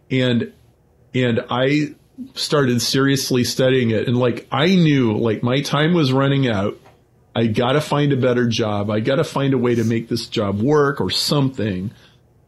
and 0.10 0.52
and 1.14 1.46
I 1.50 1.94
started 2.34 2.82
seriously 2.82 3.44
studying 3.44 3.92
it. 3.92 4.08
And 4.08 4.18
like 4.18 4.48
I 4.52 4.76
knew 4.76 5.18
like 5.18 5.44
my 5.44 5.62
time 5.62 5.94
was 5.94 6.12
running 6.12 6.48
out. 6.48 6.78
I 7.36 7.48
got 7.48 7.74
to 7.74 7.82
find 7.82 8.12
a 8.12 8.18
better 8.18 8.48
job. 8.48 8.90
I 8.90 9.00
got 9.00 9.16
to 9.16 9.24
find 9.24 9.54
a 9.54 9.58
way 9.58 9.76
to 9.76 9.84
make 9.84 10.10
this 10.10 10.28
job 10.28 10.62
work 10.62 11.00
or 11.00 11.10
something 11.10 11.92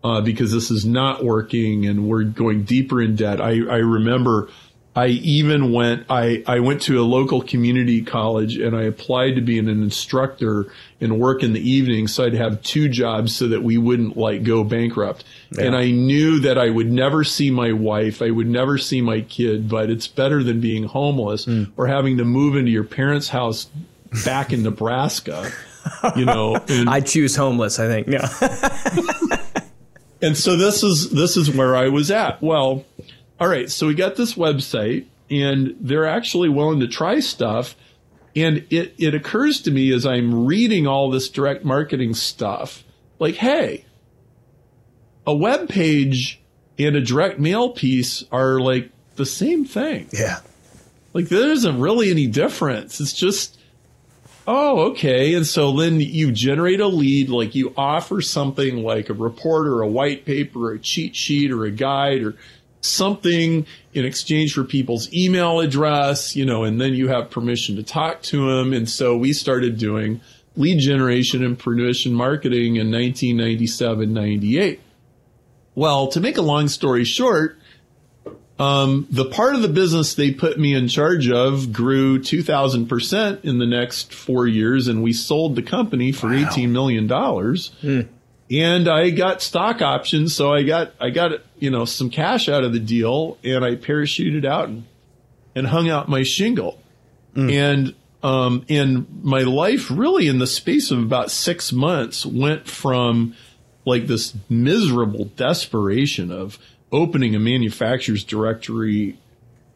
uh, 0.03 0.21
because 0.21 0.51
this 0.51 0.71
is 0.71 0.85
not 0.85 1.23
working 1.23 1.85
and 1.85 2.07
we're 2.07 2.23
going 2.23 2.63
deeper 2.63 3.01
in 3.01 3.15
debt. 3.15 3.39
I, 3.39 3.51
I 3.51 3.77
remember 3.77 4.49
I 4.93 5.07
even 5.07 5.71
went, 5.71 6.05
I, 6.09 6.43
I 6.45 6.59
went 6.59 6.81
to 6.83 7.01
a 7.01 7.05
local 7.05 7.41
community 7.41 8.01
college 8.01 8.57
and 8.57 8.75
I 8.75 8.83
applied 8.83 9.35
to 9.35 9.41
be 9.41 9.57
an 9.57 9.69
instructor 9.69 10.71
and 10.99 11.17
work 11.17 11.43
in 11.43 11.53
the 11.53 11.69
evening. 11.69 12.07
So 12.07 12.25
I'd 12.25 12.33
have 12.33 12.61
two 12.61 12.89
jobs 12.89 13.33
so 13.33 13.47
that 13.47 13.63
we 13.63 13.77
wouldn't 13.77 14.17
like 14.17 14.43
go 14.43 14.65
bankrupt. 14.65 15.23
And 15.57 15.75
I 15.75 15.91
knew 15.91 16.41
that 16.41 16.57
I 16.57 16.69
would 16.69 16.91
never 16.91 17.23
see 17.23 17.51
my 17.51 17.71
wife. 17.71 18.21
I 18.21 18.31
would 18.31 18.47
never 18.47 18.77
see 18.77 19.01
my 19.01 19.21
kid, 19.21 19.69
but 19.69 19.89
it's 19.89 20.07
better 20.07 20.43
than 20.43 20.59
being 20.59 20.83
homeless 20.83 21.45
hmm. 21.45 21.65
or 21.77 21.87
having 21.87 22.17
to 22.17 22.25
move 22.25 22.57
into 22.57 22.71
your 22.71 22.83
parents' 22.83 23.29
house 23.29 23.69
back 24.25 24.51
in 24.51 24.63
Nebraska, 24.63 25.51
you 26.15 26.25
know, 26.25 26.55
and, 26.67 26.89
I 26.89 27.01
choose 27.01 27.35
homeless. 27.35 27.79
I 27.79 27.87
think. 27.87 28.07
Yeah. 28.07 28.27
and 30.21 30.37
so 30.37 30.55
this 30.55 30.83
is 30.83 31.09
this 31.11 31.37
is 31.37 31.49
where 31.49 31.75
I 31.75 31.89
was 31.89 32.11
at. 32.11 32.41
Well, 32.41 32.85
all 33.41 33.47
right, 33.47 33.71
so 33.71 33.87
we 33.87 33.95
got 33.95 34.15
this 34.15 34.35
website 34.35 35.07
and 35.31 35.75
they're 35.79 36.05
actually 36.05 36.47
willing 36.47 36.79
to 36.81 36.87
try 36.87 37.19
stuff. 37.19 37.75
And 38.35 38.67
it, 38.69 38.93
it 38.99 39.15
occurs 39.15 39.61
to 39.63 39.71
me 39.71 39.91
as 39.91 40.05
I'm 40.05 40.45
reading 40.45 40.85
all 40.85 41.09
this 41.09 41.27
direct 41.27 41.65
marketing 41.65 42.13
stuff, 42.13 42.83
like, 43.17 43.35
hey, 43.35 43.85
a 45.25 45.35
web 45.35 45.69
page 45.69 46.39
and 46.77 46.95
a 46.95 47.01
direct 47.01 47.39
mail 47.39 47.71
piece 47.71 48.23
are 48.31 48.59
like 48.59 48.91
the 49.15 49.25
same 49.25 49.65
thing. 49.65 50.07
Yeah. 50.13 50.41
Like 51.13 51.29
there 51.29 51.51
isn't 51.51 51.79
really 51.79 52.11
any 52.11 52.27
difference. 52.27 53.01
It's 53.01 53.11
just, 53.11 53.59
oh, 54.47 54.91
okay. 54.91 55.33
And 55.33 55.47
so 55.47 55.75
then 55.75 55.99
you 55.99 56.31
generate 56.31 56.79
a 56.79 56.87
lead, 56.87 57.29
like 57.29 57.55
you 57.55 57.73
offer 57.75 58.21
something 58.21 58.83
like 58.83 59.09
a 59.09 59.13
report 59.13 59.65
or 59.65 59.81
a 59.81 59.87
white 59.87 60.25
paper 60.25 60.67
or 60.67 60.73
a 60.73 60.79
cheat 60.79 61.15
sheet 61.15 61.51
or 61.51 61.65
a 61.65 61.71
guide 61.71 62.21
or 62.21 62.35
something 62.81 63.65
in 63.93 64.05
exchange 64.05 64.53
for 64.53 64.63
people's 64.63 65.11
email 65.13 65.59
address, 65.59 66.35
you 66.35 66.45
know, 66.45 66.63
and 66.63 66.81
then 66.81 66.93
you 66.93 67.07
have 67.07 67.29
permission 67.29 67.75
to 67.77 67.83
talk 67.83 68.21
to 68.23 68.49
them. 68.55 68.73
And 68.73 68.89
so 68.89 69.15
we 69.15 69.33
started 69.33 69.77
doing 69.77 70.21
lead 70.55 70.79
generation 70.79 71.43
and 71.43 71.57
permission 71.57 72.13
marketing 72.13 72.75
in 72.75 72.91
1997, 72.91 74.13
98. 74.13 74.81
Well, 75.73 76.07
to 76.09 76.19
make 76.19 76.37
a 76.37 76.41
long 76.41 76.67
story 76.67 77.05
short, 77.05 77.57
um, 78.59 79.07
the 79.09 79.25
part 79.25 79.55
of 79.55 79.61
the 79.61 79.69
business 79.69 80.13
they 80.13 80.31
put 80.31 80.59
me 80.59 80.75
in 80.75 80.87
charge 80.87 81.29
of 81.29 81.71
grew 81.73 82.19
2,000% 82.19 83.43
in 83.43 83.57
the 83.57 83.65
next 83.65 84.13
four 84.13 84.45
years, 84.45 84.87
and 84.87 85.01
we 85.01 85.13
sold 85.13 85.55
the 85.55 85.63
company 85.63 86.11
for 86.11 86.27
$18 86.27 86.69
million. 86.69 87.07
And 88.51 88.89
I 88.89 89.11
got 89.11 89.41
stock 89.41 89.81
options, 89.81 90.35
so 90.35 90.53
I 90.53 90.63
got, 90.63 90.93
I 90.99 91.09
got, 91.09 91.31
you 91.57 91.71
know, 91.71 91.85
some 91.85 92.09
cash 92.09 92.49
out 92.49 92.65
of 92.65 92.73
the 92.73 92.79
deal, 92.79 93.37
and 93.43 93.63
I 93.63 93.75
parachuted 93.75 94.45
out 94.45 94.67
and, 94.67 94.83
and 95.55 95.67
hung 95.67 95.89
out 95.89 96.09
my 96.09 96.23
shingle. 96.23 96.81
And, 97.49 97.95
um, 98.23 98.65
and 98.67 99.23
my 99.23 99.43
life 99.43 99.89
really 99.89 100.27
in 100.27 100.39
the 100.39 100.47
space 100.47 100.91
of 100.91 100.99
about 100.99 101.31
six 101.31 101.71
months 101.71 102.25
went 102.25 102.67
from 102.67 103.35
like 103.85 104.07
this 104.07 104.35
miserable 104.49 105.25
desperation 105.37 106.29
of 106.29 106.59
opening 106.91 107.35
a 107.35 107.39
manufacturer's 107.39 108.25
directory 108.25 109.17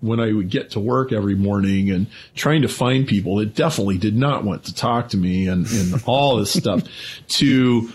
when 0.01 0.19
I 0.19 0.33
would 0.33 0.49
get 0.49 0.71
to 0.71 0.79
work 0.79 1.13
every 1.13 1.35
morning 1.35 1.89
and 1.89 2.07
trying 2.35 2.61
to 2.63 2.67
find 2.67 3.07
people 3.07 3.37
that 3.37 3.55
definitely 3.55 3.97
did 3.97 4.15
not 4.15 4.43
want 4.43 4.65
to 4.65 4.75
talk 4.75 5.09
to 5.09 5.17
me 5.17 5.47
and, 5.47 5.65
and 5.65 6.03
all 6.05 6.35
this 6.35 6.51
stuff 6.51 6.83
to, 7.29 7.89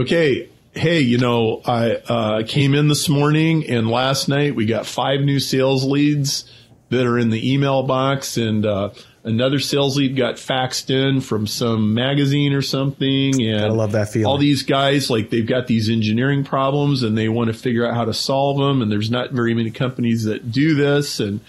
okay, 0.00 0.48
hey, 0.72 1.00
you 1.00 1.18
know, 1.18 1.60
I 1.64 1.92
uh, 1.92 2.42
came 2.46 2.74
in 2.74 2.88
this 2.88 3.08
morning 3.08 3.68
and 3.68 3.88
last 3.88 4.28
night 4.28 4.54
we 4.54 4.66
got 4.66 4.86
five 4.86 5.20
new 5.20 5.40
sales 5.40 5.84
leads 5.84 6.50
that 6.90 7.06
are 7.06 7.18
in 7.18 7.30
the 7.30 7.52
email 7.52 7.82
box 7.82 8.36
and 8.36 8.64
uh, 8.66 8.90
another 9.22 9.58
sales 9.58 9.96
lead 9.96 10.16
got 10.16 10.36
faxed 10.36 10.90
in 10.90 11.20
from 11.20 11.46
some 11.46 11.94
magazine 11.94 12.52
or 12.52 12.62
something 12.62 13.40
and 13.40 13.64
I 13.64 13.68
love 13.68 13.92
that 13.92 14.08
feeling. 14.08 14.26
all 14.26 14.38
these 14.38 14.62
guys 14.62 15.10
like 15.10 15.30
they've 15.30 15.46
got 15.46 15.66
these 15.66 15.88
engineering 15.88 16.42
problems 16.42 17.02
and 17.02 17.16
they 17.16 17.28
want 17.28 17.48
to 17.48 17.54
figure 17.54 17.86
out 17.86 17.94
how 17.94 18.04
to 18.04 18.14
solve 18.14 18.58
them 18.58 18.82
and 18.82 18.90
there's 18.90 19.10
not 19.10 19.30
very 19.30 19.54
many 19.54 19.70
companies 19.70 20.24
that 20.24 20.50
do 20.50 20.74
this 20.74 21.20
and 21.20 21.40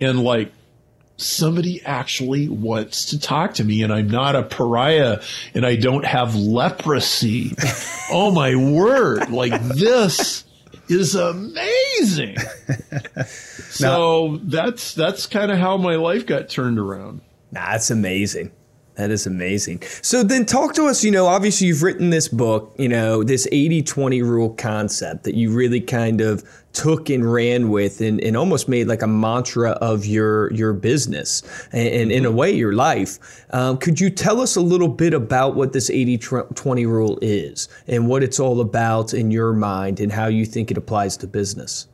and 0.00 0.22
like 0.22 0.52
somebody 1.20 1.82
actually 1.84 2.48
wants 2.48 3.06
to 3.06 3.20
talk 3.20 3.54
to 3.54 3.64
me 3.64 3.82
and 3.82 3.92
I'm 3.92 4.08
not 4.08 4.36
a 4.36 4.42
pariah 4.42 5.20
and 5.54 5.64
I 5.66 5.76
don't 5.76 6.04
have 6.04 6.34
leprosy. 6.34 7.54
oh 8.10 8.30
my 8.30 8.54
word. 8.56 9.30
Like 9.30 9.60
this 9.62 10.44
is 10.88 11.14
amazing. 11.14 12.36
so 13.26 14.38
that's 14.42 14.94
that's 14.94 15.26
kind 15.26 15.50
of 15.52 15.58
how 15.58 15.76
my 15.76 15.96
life 15.96 16.26
got 16.26 16.48
turned 16.48 16.78
around. 16.78 17.20
Nah, 17.52 17.72
that's 17.72 17.90
amazing. 17.90 18.52
That 19.00 19.10
is 19.10 19.26
amazing. 19.26 19.80
So 20.02 20.22
then 20.22 20.44
talk 20.44 20.74
to 20.74 20.84
us, 20.84 21.02
you 21.02 21.10
know, 21.10 21.26
obviously 21.26 21.68
you've 21.68 21.82
written 21.82 22.10
this 22.10 22.28
book, 22.28 22.74
you 22.76 22.86
know, 22.86 23.24
this 23.24 23.48
80-20 23.50 24.22
rule 24.22 24.50
concept 24.50 25.24
that 25.24 25.34
you 25.34 25.50
really 25.54 25.80
kind 25.80 26.20
of 26.20 26.44
took 26.74 27.08
and 27.08 27.32
ran 27.32 27.70
with 27.70 28.02
and, 28.02 28.20
and 28.20 28.36
almost 28.36 28.68
made 28.68 28.88
like 28.88 29.00
a 29.00 29.06
mantra 29.06 29.70
of 29.70 30.04
your 30.04 30.52
your 30.52 30.74
business 30.74 31.42
and, 31.72 31.88
and 31.88 32.12
in 32.12 32.26
a 32.26 32.30
way 32.30 32.52
your 32.52 32.74
life. 32.74 33.46
Um, 33.54 33.78
could 33.78 33.98
you 33.98 34.10
tell 34.10 34.38
us 34.38 34.54
a 34.54 34.60
little 34.60 34.88
bit 34.88 35.14
about 35.14 35.54
what 35.54 35.72
this 35.72 35.88
80-20 35.88 36.86
rule 36.86 37.18
is 37.22 37.70
and 37.88 38.06
what 38.06 38.22
it's 38.22 38.38
all 38.38 38.60
about 38.60 39.14
in 39.14 39.30
your 39.30 39.54
mind 39.54 39.98
and 39.98 40.12
how 40.12 40.26
you 40.26 40.44
think 40.44 40.70
it 40.70 40.76
applies 40.76 41.16
to 41.16 41.26
business? 41.26 41.88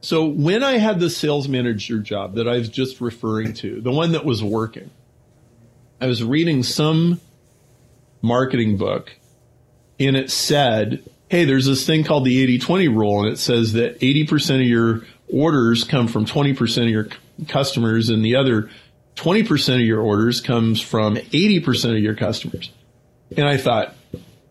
So 0.00 0.26
when 0.26 0.64
I 0.64 0.78
had 0.78 0.98
the 0.98 1.08
sales 1.08 1.46
manager 1.46 2.00
job 2.00 2.34
that 2.34 2.48
I 2.48 2.58
was 2.58 2.68
just 2.68 3.00
referring 3.00 3.52
to, 3.54 3.80
the 3.80 3.92
one 3.92 4.10
that 4.10 4.24
was 4.24 4.42
working, 4.42 4.90
I 6.02 6.06
was 6.06 6.24
reading 6.24 6.64
some 6.64 7.20
marketing 8.22 8.76
book 8.76 9.12
and 10.00 10.16
it 10.16 10.32
said, 10.32 11.08
Hey, 11.28 11.44
there's 11.44 11.66
this 11.66 11.86
thing 11.86 12.02
called 12.02 12.24
the 12.24 12.58
80-20 12.58 12.88
rule. 12.88 13.22
And 13.22 13.32
it 13.32 13.38
says 13.38 13.74
that 13.74 14.00
80% 14.00 14.56
of 14.56 14.66
your 14.66 15.02
orders 15.32 15.84
come 15.84 16.08
from 16.08 16.26
20% 16.26 16.82
of 16.82 16.88
your 16.88 17.06
customers 17.46 18.08
and 18.08 18.24
the 18.24 18.34
other 18.34 18.68
20% 19.14 19.74
of 19.74 19.80
your 19.82 20.00
orders 20.00 20.40
comes 20.40 20.80
from 20.80 21.14
80% 21.14 21.96
of 21.96 22.02
your 22.02 22.16
customers. 22.16 22.72
And 23.36 23.46
I 23.46 23.56
thought, 23.56 23.94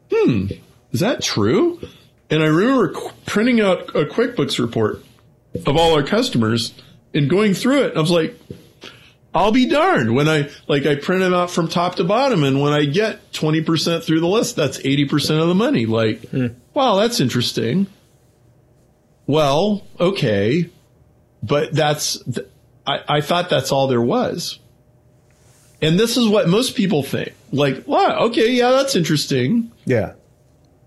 hmm, 0.10 0.46
is 0.94 1.02
that 1.02 1.22
true? 1.22 1.82
And 2.30 2.42
I 2.42 2.48
remember 2.48 2.98
printing 3.26 3.60
out 3.60 3.90
a 3.90 4.06
QuickBooks 4.06 4.58
report 4.58 5.04
of 5.66 5.76
all 5.76 5.96
our 5.96 6.04
customers 6.04 6.74
and 7.14 7.30
going 7.30 7.54
through 7.56 7.84
it. 7.84 7.98
I 7.98 8.00
was 8.00 8.10
like, 8.10 8.40
I'll 9.34 9.52
be 9.54 9.66
darned 9.66 10.14
when 10.14 10.28
I, 10.28 10.50
like, 10.68 10.86
I 10.86 10.96
print 10.96 11.22
them 11.22 11.34
out 11.34 11.50
from 11.52 11.70
top 11.70 11.96
to 11.96 12.04
bottom. 12.04 12.44
And 12.44 12.62
when 12.62 12.74
I 12.74 12.84
get 12.86 13.32
20% 13.32 14.04
through 14.04 14.20
the 14.20 14.28
list, 14.28 14.56
that's 14.58 14.78
80% 14.80 15.42
of 15.42 15.48
the 15.48 15.56
money. 15.56 15.86
Like, 15.86 16.26
wow, 16.74 16.98
that's 16.98 17.20
interesting. 17.22 17.88
well, 19.28 19.86
okay, 20.00 20.70
but 21.44 21.74
that's, 21.74 22.22
I, 22.86 23.00
I 23.08 23.22
thought 23.22 23.50
that's 23.50 23.72
all 23.72 23.88
there 23.88 24.02
was. 24.02 24.60
And 25.82 26.00
this 26.00 26.18
is 26.18 26.28
what 26.28 26.48
most 26.48 26.76
people 26.76 27.02
think. 27.02 27.34
Like, 27.52 27.88
wow, 27.88 28.26
okay, 28.28 28.52
yeah, 28.52 28.72
that's 28.72 28.96
interesting. 28.96 29.72
Yeah. 29.86 30.14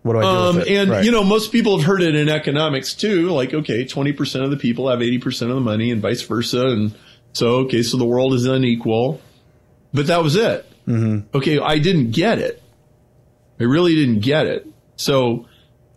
What 0.03 0.13
do 0.13 0.19
I 0.19 0.23
do 0.23 0.29
Um, 0.29 0.57
with 0.57 0.67
it? 0.67 0.73
and 0.77 0.91
Right. 0.91 1.05
you 1.05 1.11
know, 1.11 1.25
most 1.25 1.51
people 1.51 1.79
have 1.79 1.87
heard 1.87 2.03
it 2.03 2.15
in 2.15 2.29
economics 2.29 2.95
too. 2.95 3.31
Like, 3.31 3.55
okay, 3.55 3.85
twenty 3.87 4.13
percent 4.13 4.45
of 4.45 4.51
the 4.51 4.57
people 4.59 4.89
have 4.91 5.01
eighty 5.03 5.19
percent 5.19 5.51
of 5.51 5.55
the 5.57 5.63
money, 5.63 5.91
and 5.91 6.03
vice 6.03 6.21
versa. 6.23 6.67
And 6.69 6.95
so, 7.35 7.57
okay, 7.67 7.83
so 7.83 7.99
the 7.99 8.07
world 8.07 8.33
is 8.33 8.47
unequal. 8.47 9.21
But 9.93 10.07
that 10.07 10.23
was 10.23 10.35
it. 10.35 10.67
Mm-hmm. 10.88 11.37
Okay, 11.37 11.59
I 11.59 11.79
didn't 11.79 12.12
get 12.12 12.38
it. 12.38 12.62
I 13.61 13.64
really 13.64 13.95
didn't 13.95 14.21
get 14.21 14.47
it. 14.47 14.67
So, 14.97 15.47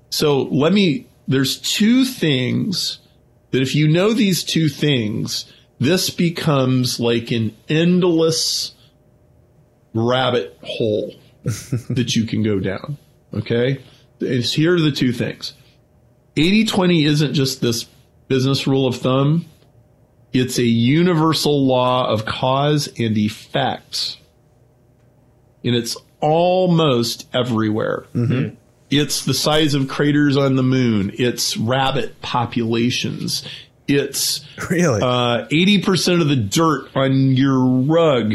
so 0.10 0.44
let 0.44 0.74
me. 0.74 1.08
There's 1.28 1.60
two 1.60 2.06
things 2.06 3.00
that 3.52 3.62
if 3.62 3.76
you 3.76 3.88
know 3.88 4.14
these 4.14 4.44
two 4.44 4.70
things, 4.70 5.52
this 5.80 6.10
becomes 6.10 7.00
like 7.00 7.32
an 7.32 7.56
endless 7.68 8.74
rabbit 9.94 10.58
hole 10.62 11.14
that 11.44 12.16
you 12.16 12.26
can 12.26 12.44
go 12.44 12.60
down. 12.60 12.98
Okay? 13.34 13.84
It's, 14.20 14.54
here 14.54 14.76
are 14.76 14.80
the 14.80 14.92
two 14.92 15.12
things 15.12 15.54
80 16.36 16.66
20 16.66 17.06
isn't 17.06 17.34
just 17.34 17.62
this 17.62 17.88
business 18.28 18.68
rule 18.68 18.88
of 18.88 18.96
thumb, 18.98 19.46
it's 20.34 20.58
a 20.58 20.64
universal 20.66 21.66
law 21.66 22.08
of 22.10 22.26
cause 22.26 22.88
and 23.00 23.18
effect. 23.18 24.18
And 25.64 25.76
it's 25.76 25.98
almost 26.20 27.28
everywhere. 27.34 28.06
It's 28.90 29.26
the 29.26 29.34
size 29.34 29.74
of 29.74 29.88
craters 29.90 30.38
on 30.38 30.56
the 30.56 30.64
moon, 30.64 31.12
it's 31.14 31.58
rabbit 31.58 32.22
populations. 32.22 33.44
It's 33.88 34.46
really? 34.70 35.02
uh, 35.02 35.48
80% 35.48 36.22
of 36.22 36.28
the 36.28 36.36
dirt 36.36 36.90
on 36.96 37.32
your 37.32 37.60
rug 37.60 38.34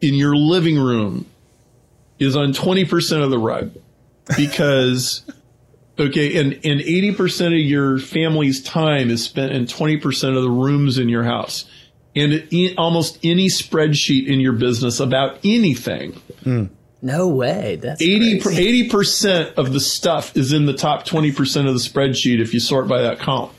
in 0.00 0.14
your 0.14 0.36
living 0.36 0.78
room 0.78 1.26
is 2.18 2.36
on 2.36 2.52
20% 2.52 3.22
of 3.22 3.30
the 3.30 3.38
rug 3.38 3.72
because 4.36 5.22
okay 5.98 6.38
and 6.38 6.52
and 6.64 6.80
80% 6.80 7.46
of 7.46 7.52
your 7.52 7.98
family's 7.98 8.62
time 8.62 9.10
is 9.10 9.24
spent 9.24 9.52
in 9.52 9.66
20% 9.66 10.36
of 10.36 10.42
the 10.42 10.50
rooms 10.50 10.98
in 10.98 11.08
your 11.08 11.24
house 11.24 11.64
and 12.16 12.46
in 12.50 12.76
almost 12.78 13.18
any 13.22 13.48
spreadsheet 13.48 14.26
in 14.26 14.40
your 14.40 14.52
business 14.52 15.00
about 15.00 15.38
anything 15.44 16.12
hmm. 16.42 16.66
No 17.04 17.28
way. 17.28 17.76
That's 17.76 18.00
80 18.00 18.40
crazy. 18.40 18.88
percent 18.88 19.58
of 19.58 19.74
the 19.74 19.80
stuff 19.80 20.34
is 20.38 20.54
in 20.54 20.64
the 20.64 20.72
top 20.72 21.04
20% 21.04 21.68
of 21.68 21.74
the 21.74 21.78
spreadsheet 21.78 22.40
if 22.40 22.54
you 22.54 22.60
sort 22.60 22.88
by 22.88 23.02
that 23.02 23.18
column. 23.18 23.54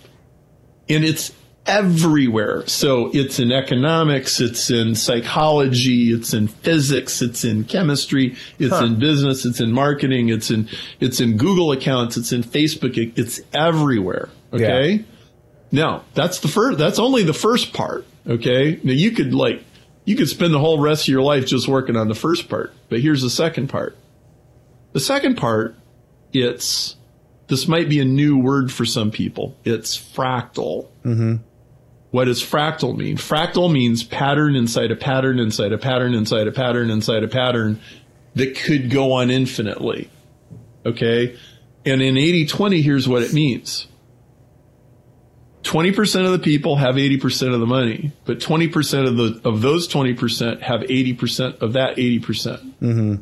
And 0.90 1.06
it's 1.06 1.32
everywhere. 1.66 2.66
So 2.68 3.10
it's 3.14 3.40
in 3.40 3.52
economics, 3.52 4.40
it's 4.40 4.70
in 4.70 4.96
psychology, 4.96 6.12
it's 6.12 6.34
in 6.34 6.48
physics, 6.48 7.22
it's 7.22 7.44
in 7.44 7.64
chemistry, 7.64 8.36
it's 8.60 8.80
in 8.82 9.00
business, 9.00 9.46
it's 9.46 9.60
in 9.60 9.72
marketing, 9.72 10.30
it's 10.30 10.52
in 10.52 10.70
it's 11.00 11.20
in 11.20 11.38
Google 11.38 11.72
accounts, 11.72 12.18
it's 12.18 12.32
in 12.32 12.44
Facebook, 12.44 12.98
it- 12.98 13.14
it's 13.20 13.42
everywhere. 13.54 14.30
Okay? 14.54 15.04
Now, 15.72 16.04
that's 16.14 16.40
the 16.40 16.48
first 16.48 16.78
that's 16.78 17.00
only 17.00 17.24
the 17.24 17.34
first 17.34 17.74
part, 17.74 18.06
okay? 18.28 18.80
Now 18.84 18.94
you 18.94 19.12
could 19.12 19.34
like 19.34 19.64
you 20.06 20.16
could 20.16 20.30
spend 20.30 20.54
the 20.54 20.60
whole 20.60 20.80
rest 20.80 21.04
of 21.04 21.08
your 21.08 21.24
life 21.24 21.48
just 21.48 21.68
working 21.68 21.96
on 21.96 22.08
the 22.08 22.16
first 22.16 22.48
part. 22.48 22.74
But 22.90 23.02
here's 23.02 23.24
the 23.24 23.30
second 23.30 23.68
part. 23.70 23.98
The 24.94 25.00
second 25.00 25.36
part, 25.36 25.76
it's 26.32 26.96
this 27.48 27.68
might 27.68 27.90
be 27.90 28.00
a 28.00 28.06
new 28.06 28.38
word 28.38 28.72
for 28.72 28.86
some 28.86 29.12
people. 29.12 29.56
It's 29.66 29.98
fractal. 29.98 30.88
Mm-hmm. 31.04 31.36
What 32.16 32.26
does 32.26 32.42
fractal 32.42 32.96
mean? 32.96 33.18
Fractal 33.18 33.70
means 33.70 34.02
pattern 34.06 34.56
inside 34.56 34.90
a 34.90 34.96
pattern 34.96 35.38
inside 35.38 35.74
a 35.74 35.78
pattern 35.78 36.14
inside 36.14 36.48
a 36.48 36.52
pattern 36.54 36.90
inside 36.90 37.24
a 37.24 37.28
pattern 37.28 37.82
that 38.36 38.56
could 38.56 38.90
go 38.90 39.12
on 39.12 39.30
infinitely. 39.30 40.10
Okay? 40.86 41.36
And 41.86 42.02
in 42.02 42.18
80 42.18 42.46
20, 42.46 42.82
here's 42.82 43.06
what 43.06 43.22
it 43.22 43.34
means 43.34 43.88
20% 45.64 46.26
of 46.26 46.32
the 46.32 46.40
people 46.40 46.78
have 46.78 46.96
80% 46.96 47.54
of 47.54 47.60
the 47.60 47.66
money, 47.66 48.14
but 48.24 48.40
20% 48.40 49.08
of 49.10 49.18
the 49.18 49.42
of 49.44 49.62
those 49.62 49.90
20% 49.90 50.62
have 50.62 50.84
80% 50.84 51.62
of 51.62 51.74
that 51.74 51.98
80%. 51.98 52.22
Mm-hmm. 52.22 53.16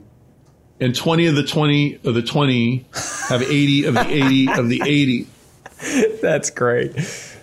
And 0.79 0.95
20 0.95 1.25
of 1.25 1.33
the 1.33 1.43
20 1.43 1.99
of 2.03 2.13
the 2.13 2.21
20 2.21 2.85
have 3.29 3.41
80 3.41 3.85
of 3.85 3.95
the 3.95 4.07
80 4.07 4.51
of 4.51 4.69
the 4.69 4.81
80. 4.85 5.27
That's 6.21 6.51
great. 6.51 6.93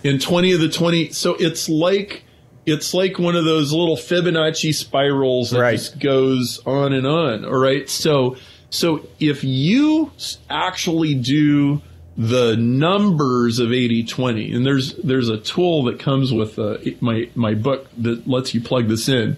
And 0.03 0.21
20 0.21 0.53
of 0.53 0.59
the 0.61 0.69
20 0.69 1.11
so 1.11 1.35
it's 1.39 1.69
like 1.69 2.23
it's 2.65 2.93
like 2.93 3.17
one 3.17 3.35
of 3.35 3.43
those 3.45 3.71
little 3.73 3.97
Fibonacci 3.97 4.73
spirals 4.73 5.49
that 5.51 5.59
Right. 5.59 5.71
just 5.77 5.99
goes 5.99 6.59
on 6.65 6.93
and 6.93 7.07
on. 7.07 7.45
All 7.45 7.57
right. 7.57 7.89
So 7.89 8.35
so 8.69 9.05
if 9.19 9.43
you 9.43 10.11
actually 10.49 11.15
do 11.15 11.81
the 12.17 12.55
numbers 12.57 13.59
of 13.59 13.69
80-20, 13.69 14.55
and 14.55 14.65
there's 14.65 14.93
there's 14.95 15.29
a 15.29 15.37
tool 15.37 15.83
that 15.85 15.97
comes 15.99 16.31
with 16.33 16.59
uh, 16.59 16.77
my 16.99 17.29
my 17.35 17.53
book 17.53 17.87
that 17.97 18.27
lets 18.27 18.53
you 18.53 18.61
plug 18.61 18.87
this 18.89 19.07
in. 19.09 19.37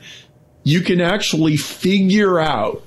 You 0.63 0.81
can 0.81 0.99
actually 1.01 1.55
figure 1.57 2.39
out 2.39 2.83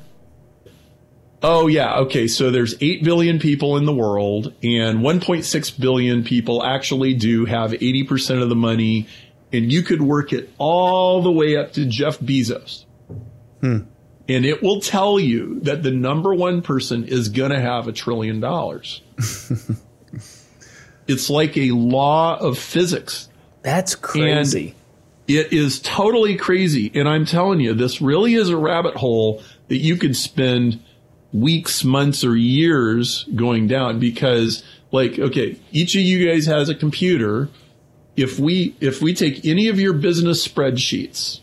Oh 1.42 1.66
yeah, 1.66 1.98
okay. 1.98 2.26
So 2.28 2.50
there's 2.50 2.74
8 2.80 3.04
billion 3.04 3.38
people 3.38 3.76
in 3.76 3.84
the 3.84 3.94
world 3.94 4.54
and 4.62 5.00
1.6 5.00 5.80
billion 5.80 6.24
people 6.24 6.62
actually 6.62 7.14
do 7.14 7.44
have 7.44 7.72
80% 7.72 8.42
of 8.42 8.48
the 8.48 8.56
money 8.56 9.06
and 9.52 9.70
you 9.70 9.82
could 9.82 10.02
work 10.02 10.32
it 10.32 10.50
all 10.58 11.22
the 11.22 11.30
way 11.30 11.56
up 11.56 11.72
to 11.74 11.84
Jeff 11.86 12.18
Bezos. 12.18 12.84
Hmm. 13.60 13.80
And 14.28 14.44
it 14.44 14.62
will 14.62 14.80
tell 14.80 15.20
you 15.20 15.60
that 15.60 15.82
the 15.82 15.92
number 15.92 16.34
one 16.34 16.62
person 16.62 17.04
is 17.04 17.28
going 17.28 17.52
to 17.52 17.60
have 17.60 17.86
a 17.86 17.92
trillion 17.92 18.40
dollars. 18.40 19.02
it's 21.06 21.30
like 21.30 21.56
a 21.56 21.70
law 21.70 22.36
of 22.36 22.58
physics. 22.58 23.28
That's 23.62 23.94
crazy. 23.94 24.74
It 25.28 25.52
is 25.52 25.80
totally 25.80 26.36
crazy. 26.36 26.90
And 26.94 27.08
I'm 27.08 27.24
telling 27.24 27.60
you, 27.60 27.74
this 27.74 28.00
really 28.00 28.34
is 28.34 28.48
a 28.48 28.56
rabbit 28.56 28.96
hole 28.96 29.42
that 29.68 29.78
you 29.78 29.96
could 29.96 30.16
spend 30.16 30.80
weeks, 31.40 31.84
months, 31.84 32.24
or 32.24 32.36
years 32.36 33.24
going 33.34 33.66
down 33.66 33.98
because 33.98 34.62
like, 34.92 35.18
okay, 35.18 35.58
each 35.72 35.94
of 35.94 36.02
you 36.02 36.28
guys 36.28 36.46
has 36.46 36.68
a 36.68 36.74
computer. 36.74 37.48
If 38.16 38.38
we, 38.38 38.74
if 38.80 39.02
we 39.02 39.14
take 39.14 39.44
any 39.44 39.68
of 39.68 39.78
your 39.78 39.92
business 39.92 40.46
spreadsheets, 40.46 41.40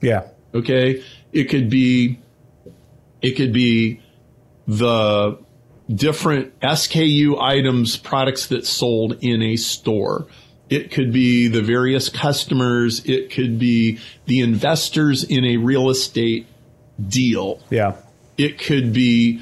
yeah. 0.00 0.28
okay, 0.54 1.02
it 1.32 1.44
could 1.44 1.68
be, 1.68 2.20
it 3.20 3.32
could 3.32 3.52
be 3.52 4.00
the 4.66 5.38
different 5.92 6.58
SKU 6.60 7.40
items, 7.40 7.96
products 7.96 8.46
that 8.46 8.66
sold 8.66 9.18
in 9.20 9.42
a 9.42 9.56
store. 9.56 10.26
It 10.70 10.90
could 10.90 11.12
be 11.12 11.48
the 11.48 11.60
various 11.60 12.08
customers. 12.08 13.04
It 13.04 13.30
could 13.30 13.58
be 13.58 13.98
the 14.26 14.40
investors 14.40 15.24
in 15.24 15.44
a 15.44 15.56
real 15.56 15.90
estate 15.90 16.46
deal. 17.08 17.60
Yeah. 17.68 17.96
It 18.42 18.58
could 18.58 18.92
be 18.92 19.40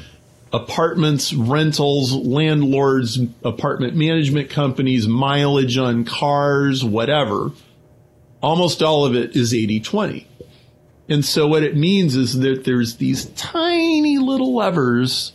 apartments, 0.53 1.33
rentals, 1.33 2.13
landlords, 2.13 3.19
apartment 3.43 3.95
management 3.95 4.51
companies, 4.51 5.09
mileage 5.09 5.79
on 5.79 6.05
cars, 6.05 6.85
whatever. 6.85 7.53
Almost 8.43 8.83
all 8.83 9.07
of 9.07 9.15
it 9.15 9.35
is 9.35 9.55
80 9.55 9.81
20. 9.81 10.27
And 11.09 11.25
so 11.25 11.49
what 11.49 11.63
it 11.63 11.77
means 11.77 12.15
is 12.15 12.39
that 12.41 12.65
there's 12.65 12.97
these 12.97 13.25
tiny 13.31 14.19
little 14.19 14.55
levers 14.55 15.33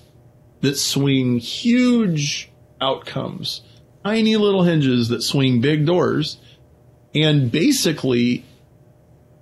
that 0.62 0.78
swing 0.78 1.40
huge 1.40 2.52
outcomes, 2.80 3.62
tiny 4.04 4.36
little 4.38 4.62
hinges 4.62 5.10
that 5.10 5.24
swing 5.24 5.60
big 5.60 5.88
doors. 5.88 6.38
And 7.16 7.52
basically, 7.52 8.46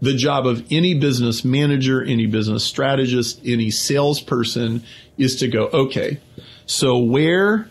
the 0.04 0.14
job 0.14 0.46
of 0.46 0.66
any 0.70 0.94
business 0.94 1.46
manager, 1.46 2.04
any 2.04 2.26
business 2.26 2.66
strategist, 2.66 3.40
any 3.46 3.72
salesperson 3.72 4.84
is 5.18 5.38
to 5.38 5.48
go, 5.48 5.68
okay, 5.68 6.20
so 6.66 6.98
where 6.98 7.70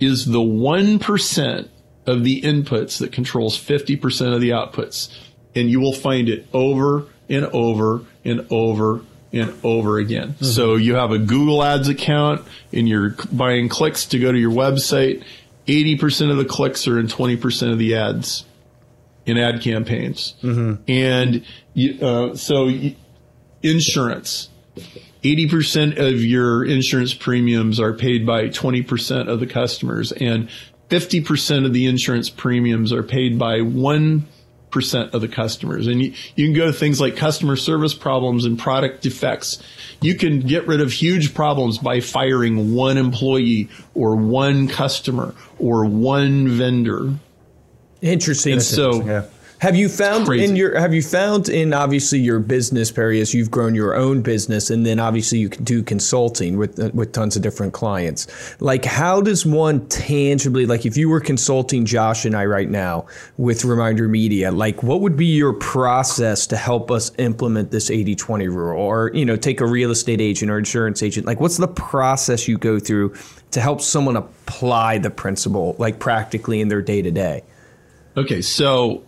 is 0.00 0.26
the 0.26 0.40
1% 0.40 1.68
of 2.06 2.24
the 2.24 2.42
inputs 2.42 2.98
that 2.98 3.12
controls 3.12 3.56
50% 3.56 4.34
of 4.34 4.40
the 4.40 4.50
outputs? 4.50 5.08
And 5.54 5.70
you 5.70 5.78
will 5.78 5.92
find 5.92 6.28
it 6.28 6.48
over 6.52 7.06
and 7.28 7.44
over 7.46 8.04
and 8.24 8.44
over 8.50 9.02
and 9.32 9.54
over 9.62 9.98
again. 9.98 10.30
Mm-hmm. 10.30 10.44
So 10.46 10.74
you 10.74 10.96
have 10.96 11.12
a 11.12 11.18
Google 11.18 11.62
Ads 11.62 11.88
account 11.88 12.44
and 12.72 12.88
you're 12.88 13.14
buying 13.30 13.68
clicks 13.68 14.06
to 14.06 14.18
go 14.18 14.32
to 14.32 14.38
your 14.38 14.50
website. 14.50 15.22
80% 15.68 16.32
of 16.32 16.38
the 16.38 16.44
clicks 16.44 16.88
are 16.88 16.98
in 16.98 17.06
20% 17.06 17.70
of 17.70 17.78
the 17.78 17.94
ads 17.94 18.44
in 19.28 19.38
ad 19.38 19.60
campaigns. 19.60 20.34
And 20.88 21.44
you, 21.74 21.98
uh, 22.04 22.34
so 22.34 22.70
insurance. 23.62 24.48
80% 25.24 25.98
of 25.98 26.22
your 26.22 26.64
insurance 26.64 27.12
premiums 27.12 27.80
are 27.80 27.92
paid 27.92 28.24
by 28.24 28.48
20% 28.48 29.28
of 29.28 29.40
the 29.40 29.46
customers 29.46 30.12
and 30.12 30.48
50% 30.88 31.66
of 31.66 31.72
the 31.72 31.86
insurance 31.86 32.30
premiums 32.30 32.92
are 32.92 33.02
paid 33.02 33.38
by 33.38 33.58
1% 33.58 34.22
of 35.12 35.20
the 35.20 35.28
customers. 35.28 35.86
And 35.86 36.02
you, 36.02 36.14
you 36.34 36.46
can 36.46 36.54
go 36.54 36.66
to 36.66 36.72
things 36.72 37.00
like 37.00 37.16
customer 37.16 37.56
service 37.56 37.94
problems 37.94 38.44
and 38.44 38.58
product 38.58 39.02
defects. 39.02 39.62
You 40.00 40.16
can 40.16 40.40
get 40.40 40.66
rid 40.66 40.80
of 40.80 40.92
huge 40.92 41.34
problems 41.34 41.78
by 41.78 42.00
firing 42.00 42.74
one 42.74 42.96
employee 42.96 43.68
or 43.94 44.16
one 44.16 44.68
customer 44.68 45.34
or 45.58 45.84
one 45.84 46.48
vendor. 46.48 47.14
Interesting. 48.00 48.54
And 48.54 48.62
so, 48.62 49.04
Yeah. 49.04 49.24
Have 49.60 49.74
you 49.74 49.88
found 49.88 50.26
crazy. 50.26 50.44
in 50.44 50.54
your 50.54 50.78
have 50.78 50.94
you 50.94 51.02
found 51.02 51.48
in 51.48 51.74
obviously 51.74 52.20
your 52.20 52.38
business 52.38 52.92
Perry 52.92 53.20
as 53.20 53.34
you've 53.34 53.50
grown 53.50 53.74
your 53.74 53.96
own 53.96 54.22
business 54.22 54.70
and 54.70 54.86
then 54.86 55.00
obviously 55.00 55.38
you 55.38 55.48
can 55.48 55.64
do 55.64 55.82
consulting 55.82 56.56
with 56.56 56.78
uh, 56.78 56.90
with 56.94 57.10
tons 57.10 57.34
of 57.34 57.42
different 57.42 57.72
clients. 57.72 58.28
Like 58.60 58.84
how 58.84 59.20
does 59.20 59.44
one 59.44 59.84
tangibly 59.88 60.64
like 60.64 60.86
if 60.86 60.96
you 60.96 61.08
were 61.08 61.18
consulting 61.18 61.84
Josh 61.84 62.24
and 62.24 62.36
I 62.36 62.44
right 62.44 62.70
now 62.70 63.06
with 63.36 63.64
Reminder 63.64 64.06
Media, 64.06 64.52
like 64.52 64.84
what 64.84 65.00
would 65.00 65.16
be 65.16 65.26
your 65.26 65.54
process 65.54 66.46
to 66.48 66.56
help 66.56 66.92
us 66.92 67.10
implement 67.18 67.72
this 67.72 67.90
80/20 67.90 68.46
rule 68.46 68.78
or 68.80 69.10
you 69.12 69.24
know 69.24 69.34
take 69.34 69.60
a 69.60 69.66
real 69.66 69.90
estate 69.90 70.20
agent 70.20 70.52
or 70.52 70.58
insurance 70.58 71.02
agent? 71.02 71.26
Like 71.26 71.40
what's 71.40 71.56
the 71.56 71.66
process 71.66 72.46
you 72.46 72.58
go 72.58 72.78
through 72.78 73.14
to 73.50 73.60
help 73.60 73.80
someone 73.80 74.14
apply 74.14 74.98
the 74.98 75.10
principle 75.10 75.74
like 75.80 75.98
practically 75.98 76.60
in 76.60 76.68
their 76.68 76.82
day 76.82 77.02
to 77.02 77.10
day? 77.10 77.42
Okay, 78.16 78.42
so 78.42 79.04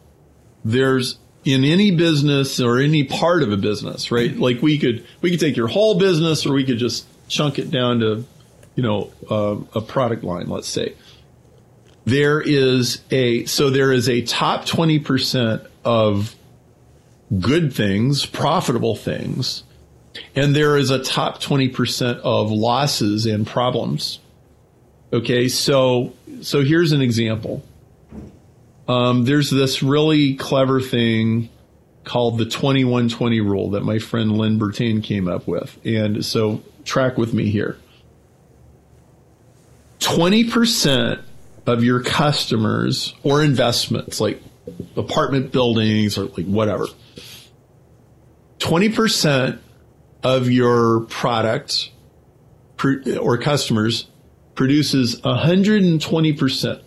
there's 0.65 1.19
in 1.45 1.65
any 1.65 1.91
business 1.91 2.61
or 2.61 2.79
any 2.79 3.05
part 3.05 3.43
of 3.43 3.51
a 3.51 3.57
business, 3.57 4.11
right? 4.11 4.37
Like 4.37 4.61
we 4.63 4.79
could 4.79 5.07
we 5.21 5.31
could 5.31 5.41
take 5.41 5.57
your 5.57 5.69
whole 5.69 5.99
business, 5.99 6.47
or 6.47 6.53
we 6.53 6.65
could 6.65 6.79
just 6.79 7.07
chunk 7.29 7.59
it 7.59 7.71
down 7.71 8.01
to, 8.01 8.25
you 8.75 8.83
know, 8.83 9.13
uh, 9.31 9.57
a 9.75 9.81
product 9.81 10.23
line. 10.23 10.49
Let's 10.49 10.69
say 10.69 10.95
there 12.05 12.41
is 12.41 13.01
a 13.11 13.45
so 13.47 13.71
there 13.71 13.93
is 13.93 14.09
a 14.09 14.23
top 14.23 14.67
twenty 14.67 14.99
percent 14.99 15.63
of 15.85 16.35
good 17.39 17.73
things, 17.73 18.27
profitable 18.27 18.97
things, 18.97 19.63
and 20.35 20.55
there 20.55 20.77
is 20.77 20.91
a 20.91 21.03
top 21.03 21.41
twenty 21.41 21.69
percent 21.69 22.19
of 22.21 22.51
losses 22.51 23.27
and 23.27 23.47
problems. 23.47 24.19
Okay, 25.13 25.49
so 25.49 26.13
so 26.43 26.63
here's 26.63 26.93
an 26.93 27.01
example. 27.01 27.65
Um, 28.91 29.25
there's 29.25 29.51
this 29.51 29.85
really 29.85 30.35
clever 30.35 30.81
thing 30.81 31.49
called 32.03 32.39
the 32.39 32.45
2120 32.45 33.41
rule 33.41 33.71
that 33.71 33.85
my 33.85 34.01
friend 34.01 34.37
Lynn 34.37 34.59
Bertain 34.59 35.01
came 35.01 35.29
up 35.29 35.47
with. 35.47 35.79
And 35.87 36.25
so 36.25 36.61
track 36.85 37.17
with 37.17 37.33
me 37.33 37.51
here. 37.51 37.79
20% 40.01 41.23
of 41.67 41.85
your 41.85 42.03
customers 42.03 43.15
or 43.23 43.45
investments, 43.45 44.21
like 44.21 44.43
apartment 44.97 45.53
buildings 45.53 46.19
or 46.19 46.25
like 46.25 46.47
whatever, 46.47 46.87
20% 48.59 49.61
of 50.25 50.51
your 50.51 51.03
product 51.03 51.93
or 53.21 53.39
customers 53.39 54.09
produces 54.57 55.21
120% 55.21 56.83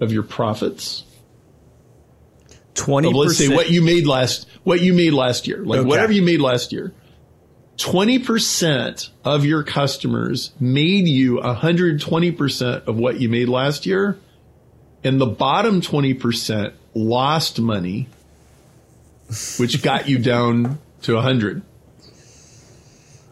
of 0.00 0.12
your 0.12 0.22
profits. 0.22 1.04
Twenty 2.74 3.08
Of, 3.08 3.14
let's 3.14 3.36
say 3.38 3.44
percent. 3.46 3.56
what 3.56 3.70
you 3.70 3.82
made 3.82 4.06
last 4.06 4.46
what 4.64 4.80
you 4.80 4.92
made 4.92 5.12
last 5.14 5.46
year, 5.46 5.58
like 5.64 5.80
Okay. 5.80 5.88
whatever 5.88 6.12
you 6.12 6.22
made 6.22 6.40
last 6.40 6.72
year. 6.72 6.92
Twenty 7.78 8.18
percent 8.18 9.10
of 9.24 9.44
your 9.44 9.62
customers 9.62 10.50
made 10.60 11.06
you 11.08 11.40
hundred 11.40 12.00
twenty 12.00 12.30
percent 12.32 12.84
of 12.86 12.96
what 12.96 13.20
you 13.20 13.28
made 13.28 13.48
last 13.48 13.86
year, 13.86 14.18
and 15.04 15.20
the 15.20 15.26
bottom 15.26 15.80
twenty 15.80 16.12
percent 16.14 16.74
lost 16.94 17.60
money, 17.60 18.08
which 19.58 19.82
got 19.82 20.08
you 20.08 20.18
down 20.18 20.78
to 21.02 21.18
hundred. 21.20 21.62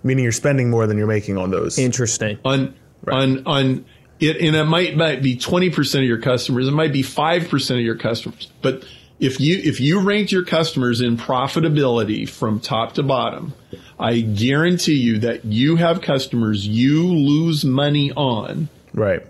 Meaning 0.02 0.24
you're 0.24 0.32
spending 0.32 0.68
more 0.70 0.86
than 0.86 0.98
you're 0.98 1.06
making 1.06 1.36
on 1.38 1.50
those. 1.50 1.78
Interesting. 1.78 2.38
on 2.44 2.74
on 3.08 3.46
on 3.46 3.84
it 4.20 4.36
and 4.36 4.54
it 4.56 4.64
might, 4.64 4.96
might 4.96 5.22
be 5.22 5.36
20% 5.36 5.94
of 5.98 6.04
your 6.04 6.20
customers 6.20 6.68
it 6.68 6.72
might 6.72 6.92
be 6.92 7.02
5% 7.02 7.70
of 7.70 7.80
your 7.80 7.96
customers 7.96 8.48
but 8.62 8.84
if 9.20 9.40
you 9.40 9.60
if 9.62 9.80
you 9.80 10.00
ranked 10.00 10.32
your 10.32 10.44
customers 10.44 11.00
in 11.00 11.16
profitability 11.16 12.28
from 12.28 12.60
top 12.60 12.94
to 12.94 13.02
bottom 13.02 13.54
i 13.98 14.20
guarantee 14.20 14.94
you 14.94 15.18
that 15.20 15.44
you 15.44 15.76
have 15.76 16.00
customers 16.00 16.66
you 16.66 17.06
lose 17.06 17.64
money 17.64 18.12
on 18.12 18.68
right. 18.92 19.24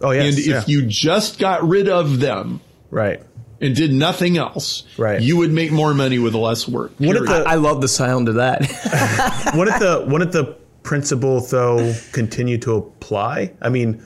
Oh 0.00 0.10
yes. 0.10 0.24
and 0.26 0.38
if 0.38 0.46
yeah. 0.46 0.62
you 0.66 0.86
just 0.86 1.38
got 1.38 1.66
rid 1.66 1.88
of 1.88 2.20
them 2.20 2.60
right. 2.90 3.22
and 3.60 3.74
did 3.74 3.92
nothing 3.92 4.36
else 4.36 4.84
Right. 4.98 5.20
you 5.22 5.38
would 5.38 5.50
make 5.50 5.72
more 5.72 5.94
money 5.94 6.18
with 6.18 6.34
less 6.34 6.68
work 6.68 6.92
What 6.98 7.16
if 7.16 7.24
the 7.24 7.44
I 7.46 7.54
love 7.54 7.80
the 7.80 7.88
sound 7.88 8.28
of 8.28 8.34
that. 8.36 8.60
wouldn't 9.56 9.80
the 9.80 10.04
wouldn't 10.06 10.32
the 10.32 10.56
principle 10.86 11.40
though 11.40 11.94
continue 12.12 12.56
to 12.58 12.76
apply? 12.76 13.52
I 13.60 13.68
mean, 13.68 14.02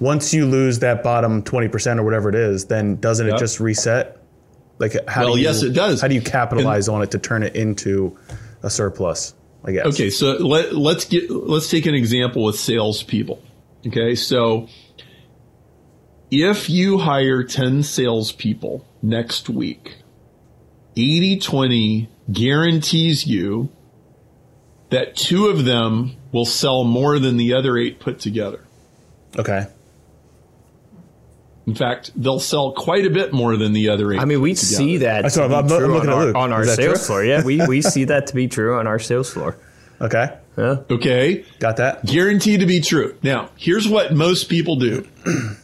once 0.00 0.34
you 0.34 0.46
lose 0.46 0.80
that 0.80 1.04
bottom 1.04 1.42
twenty 1.42 1.68
percent 1.68 2.00
or 2.00 2.02
whatever 2.02 2.28
it 2.28 2.34
is, 2.34 2.64
then 2.64 2.96
doesn't 2.96 3.28
it 3.28 3.38
just 3.38 3.60
reset? 3.60 4.16
Like 4.78 4.96
how 5.08 5.24
Well, 5.24 5.34
do 5.34 5.40
you, 5.40 5.46
yes, 5.46 5.62
it 5.62 5.70
does. 5.70 6.00
How 6.00 6.08
do 6.08 6.14
you 6.14 6.22
capitalize 6.22 6.88
on 6.88 7.02
it 7.02 7.10
to 7.12 7.18
turn 7.18 7.42
it 7.42 7.54
into 7.54 8.16
a 8.62 8.70
surplus? 8.70 9.34
I 9.64 9.72
guess. 9.72 9.86
Okay, 9.86 10.10
so 10.10 10.32
let, 10.38 10.74
let's 10.74 11.04
get 11.04 11.30
let's 11.30 11.68
take 11.68 11.86
an 11.86 11.94
example 11.94 12.44
with 12.44 12.58
salespeople. 12.58 13.42
Okay, 13.86 14.14
so 14.14 14.68
if 16.30 16.70
you 16.70 16.98
hire 16.98 17.42
10 17.42 17.82
salespeople 17.82 18.86
next 19.02 19.48
week, 19.48 19.96
80 20.96 21.38
20 21.38 22.08
guarantees 22.30 23.26
you 23.26 23.70
that 24.90 25.16
two 25.16 25.46
of 25.48 25.64
them 25.64 26.16
will 26.32 26.44
sell 26.46 26.84
more 26.84 27.18
than 27.18 27.36
the 27.36 27.54
other 27.54 27.76
eight 27.76 28.00
put 28.00 28.18
together. 28.20 28.60
Okay. 29.38 29.66
In 31.66 31.74
fact, 31.74 32.10
they'll 32.16 32.40
sell 32.40 32.72
quite 32.72 33.04
a 33.04 33.10
bit 33.10 33.32
more 33.32 33.56
than 33.58 33.74
the 33.74 33.90
other 33.90 34.10
eight. 34.12 34.18
I 34.20 34.24
mean, 34.24 34.40
we 34.40 34.54
together. 34.54 34.74
see 34.76 34.96
that. 34.98 35.22
That's 35.22 35.34
to 35.34 35.46
be 35.48 35.54
I'm- 35.54 35.64
I'm 35.64 35.68
true 35.68 35.86
looking 35.88 36.08
on 36.10 36.28
at 36.30 36.34
our, 36.34 36.42
on 36.44 36.52
our 36.52 36.64
sales 36.64 36.98
true? 37.00 37.06
floor. 37.06 37.24
Yeah, 37.24 37.44
we, 37.44 37.66
we 37.66 37.82
see 37.82 38.04
that 38.04 38.28
to 38.28 38.34
be 38.34 38.48
true 38.48 38.78
on 38.78 38.86
our 38.86 38.98
sales 38.98 39.30
floor. 39.30 39.56
Okay. 40.00 40.32
Yeah. 40.56 40.76
Okay. 40.88 41.44
Got 41.58 41.78
that. 41.78 42.06
Guaranteed 42.06 42.60
to 42.60 42.66
be 42.66 42.80
true. 42.80 43.16
Now, 43.24 43.50
here's 43.56 43.88
what 43.88 44.14
most 44.14 44.48
people 44.48 44.76
do. 44.76 45.04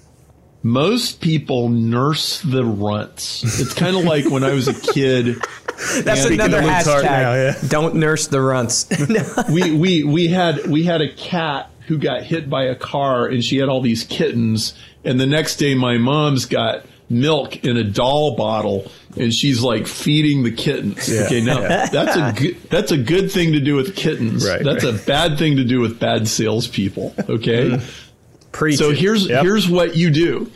Most 0.65 1.21
people 1.21 1.69
nurse 1.69 2.41
the 2.41 2.65
runts. 2.65 3.45
It's 3.61 3.75
kind 3.75 3.95
of 3.97 4.03
like 4.05 4.29
when 4.29 4.43
I 4.43 4.53
was 4.55 4.67
a 4.67 4.75
kid. 4.75 5.37
That's 6.05 6.23
Speaking 6.23 6.41
another 6.41 6.63
hashtag. 6.63 7.03
now, 7.05 7.35
yeah. 7.35 7.55
Don't 7.69 7.97
nurse 7.97 8.27
the 8.29 8.41
runts. 8.41 8.87
We 9.51 9.73
we 9.73 10.03
we 10.05 10.29
had 10.29 10.67
we 10.67 10.85
had 10.85 11.01
a 11.03 11.13
cat 11.13 11.71
who 11.87 11.99
got 11.99 12.23
hit 12.23 12.49
by 12.49 12.65
a 12.65 12.75
car, 12.75 13.27
and 13.27 13.45
she 13.45 13.59
had 13.59 13.69
all 13.69 13.81
these 13.81 14.05
kittens. 14.05 14.75
And 15.05 15.21
the 15.21 15.27
next 15.27 15.57
day, 15.57 15.75
my 15.75 15.99
mom's 15.99 16.47
got 16.47 16.87
milk 17.11 17.65
in 17.65 17.77
a 17.77 17.85
doll 17.85 18.37
bottle, 18.37 18.91
and 19.19 19.33
she's 19.35 19.61
like 19.63 19.87
feeding 19.87 20.43
the 20.45 20.51
kittens. 20.51 21.09
Yeah. 21.09 21.25
Okay, 21.27 21.41
now 21.43 21.61
Yeah. 21.61 21.87
that's 21.87 22.17
a 22.17 22.33
good 22.41 22.57
that's 22.71 22.91
a 22.93 22.97
good 22.97 23.31
thing 23.31 23.53
to 23.53 23.61
do 23.61 23.75
with 23.77 23.95
kittens. 23.97 24.49
Right, 24.49 24.63
that's 24.65 24.85
right. 24.85 24.95
a 24.95 24.99
bad 25.07 25.39
thing 25.39 25.57
to 25.57 25.65
do 25.65 25.81
with 25.81 25.99
bad 26.01 26.27
salespeople. 26.29 27.15
Okay. 27.29 27.79
Preach. 28.53 28.79
So 28.79 28.91
here's 28.93 29.27
Yep. 29.29 29.43
here's 29.43 29.69
what 29.69 29.97
you 29.97 30.11
do. 30.11 30.51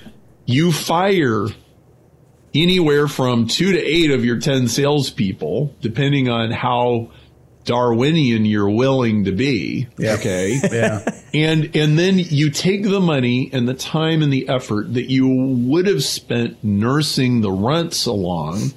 You 0.46 0.72
fire 0.72 1.48
anywhere 2.54 3.08
from 3.08 3.46
two 3.46 3.72
to 3.72 3.78
eight 3.78 4.11
of 4.11 4.24
your 4.24 4.38
ten 4.38 4.68
salespeople, 4.68 5.74
depending 5.80 6.28
on 6.28 6.50
how 6.50 7.11
Darwinian 7.64 8.46
you're 8.46 8.70
willing 8.70 9.24
to 9.24 9.32
be. 9.32 9.88
Okay. 10.00 10.58
Yeah. 10.72 11.04
and 11.34 11.76
and 11.76 11.98
then 11.98 12.18
you 12.18 12.50
take 12.50 12.82
the 12.82 13.00
money 13.00 13.50
and 13.52 13.68
the 13.68 13.74
time 13.74 14.22
and 14.22 14.32
the 14.32 14.48
effort 14.48 14.94
that 14.94 15.11
you 15.11 15.28
would 15.28 15.87
have 15.87 16.02
spent 16.02 16.62
nursing 16.64 17.40
the 17.42 17.50
runts 17.52 18.06
along 18.06 18.72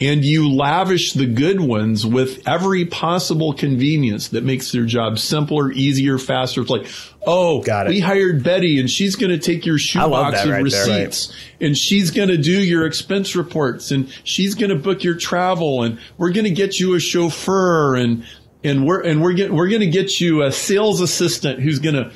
and 0.00 0.24
you 0.24 0.52
lavish 0.52 1.12
the 1.12 1.26
good 1.26 1.60
ones 1.60 2.06
with 2.06 2.46
every 2.46 2.84
possible 2.84 3.52
convenience 3.52 4.28
that 4.28 4.44
makes 4.44 4.70
their 4.70 4.84
job 4.84 5.18
simpler, 5.18 5.72
easier, 5.72 6.18
faster. 6.18 6.60
It's 6.60 6.70
like, 6.70 6.86
oh, 7.26 7.62
Got 7.62 7.86
it. 7.86 7.90
we 7.90 8.00
hired 8.00 8.44
Betty 8.44 8.78
and 8.78 8.88
she's 8.88 9.16
going 9.16 9.30
to 9.30 9.38
take 9.38 9.66
your 9.66 9.78
shoebox 9.78 10.44
of 10.44 10.50
right 10.50 10.56
there. 10.56 10.62
receipts 10.62 11.32
and 11.60 11.76
she's 11.76 12.10
going 12.12 12.28
to 12.28 12.38
do 12.38 12.58
your 12.62 12.86
expense 12.86 13.34
reports 13.34 13.90
and 13.90 14.08
she's 14.24 14.54
going 14.54 14.70
to 14.70 14.76
book 14.76 15.02
your 15.02 15.16
travel 15.16 15.82
and 15.82 15.98
we're 16.16 16.32
going 16.32 16.44
to 16.44 16.50
get 16.50 16.78
you 16.78 16.94
a 16.94 17.00
chauffeur 17.00 17.96
and 17.96 18.24
and 18.64 18.86
we're 18.86 19.02
and 19.02 19.22
we're 19.22 19.32
get, 19.32 19.52
we're 19.52 19.68
going 19.68 19.80
to 19.80 19.86
get 19.86 20.20
you 20.20 20.42
a 20.42 20.52
sales 20.52 21.00
assistant 21.00 21.60
who's 21.60 21.78
going 21.80 21.94
to 21.94 22.12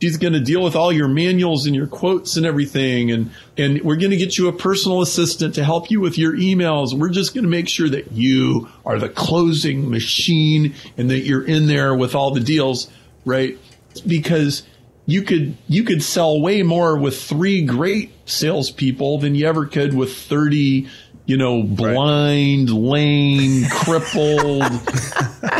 she's 0.00 0.16
going 0.16 0.32
to 0.32 0.40
deal 0.40 0.62
with 0.62 0.74
all 0.74 0.92
your 0.92 1.08
manuals 1.08 1.66
and 1.66 1.74
your 1.74 1.86
quotes 1.86 2.36
and 2.36 2.46
everything 2.46 3.10
and 3.10 3.30
and 3.56 3.82
we're 3.82 3.96
going 3.96 4.10
to 4.10 4.16
get 4.16 4.38
you 4.38 4.48
a 4.48 4.52
personal 4.52 5.02
assistant 5.02 5.54
to 5.54 5.64
help 5.64 5.90
you 5.90 6.00
with 6.00 6.18
your 6.18 6.34
emails 6.34 6.92
we're 6.92 7.10
just 7.10 7.34
going 7.34 7.44
to 7.44 7.50
make 7.50 7.68
sure 7.68 7.88
that 7.88 8.12
you 8.12 8.68
are 8.84 8.98
the 8.98 9.08
closing 9.08 9.90
machine 9.90 10.74
and 10.96 11.10
that 11.10 11.20
you're 11.20 11.44
in 11.44 11.66
there 11.66 11.94
with 11.94 12.14
all 12.14 12.30
the 12.32 12.40
deals 12.40 12.88
right 13.24 13.58
because 14.06 14.62
you 15.10 15.22
could 15.22 15.56
you 15.66 15.82
could 15.82 16.02
sell 16.02 16.40
way 16.40 16.62
more 16.62 16.96
with 16.96 17.20
three 17.20 17.62
great 17.62 18.12
salespeople 18.26 19.18
than 19.18 19.34
you 19.34 19.46
ever 19.46 19.66
could 19.66 19.92
with 19.94 20.14
thirty, 20.14 20.88
you 21.26 21.36
know, 21.36 21.62
blind, 21.62 22.70
lame, 22.70 23.64
crippled. 23.70 24.62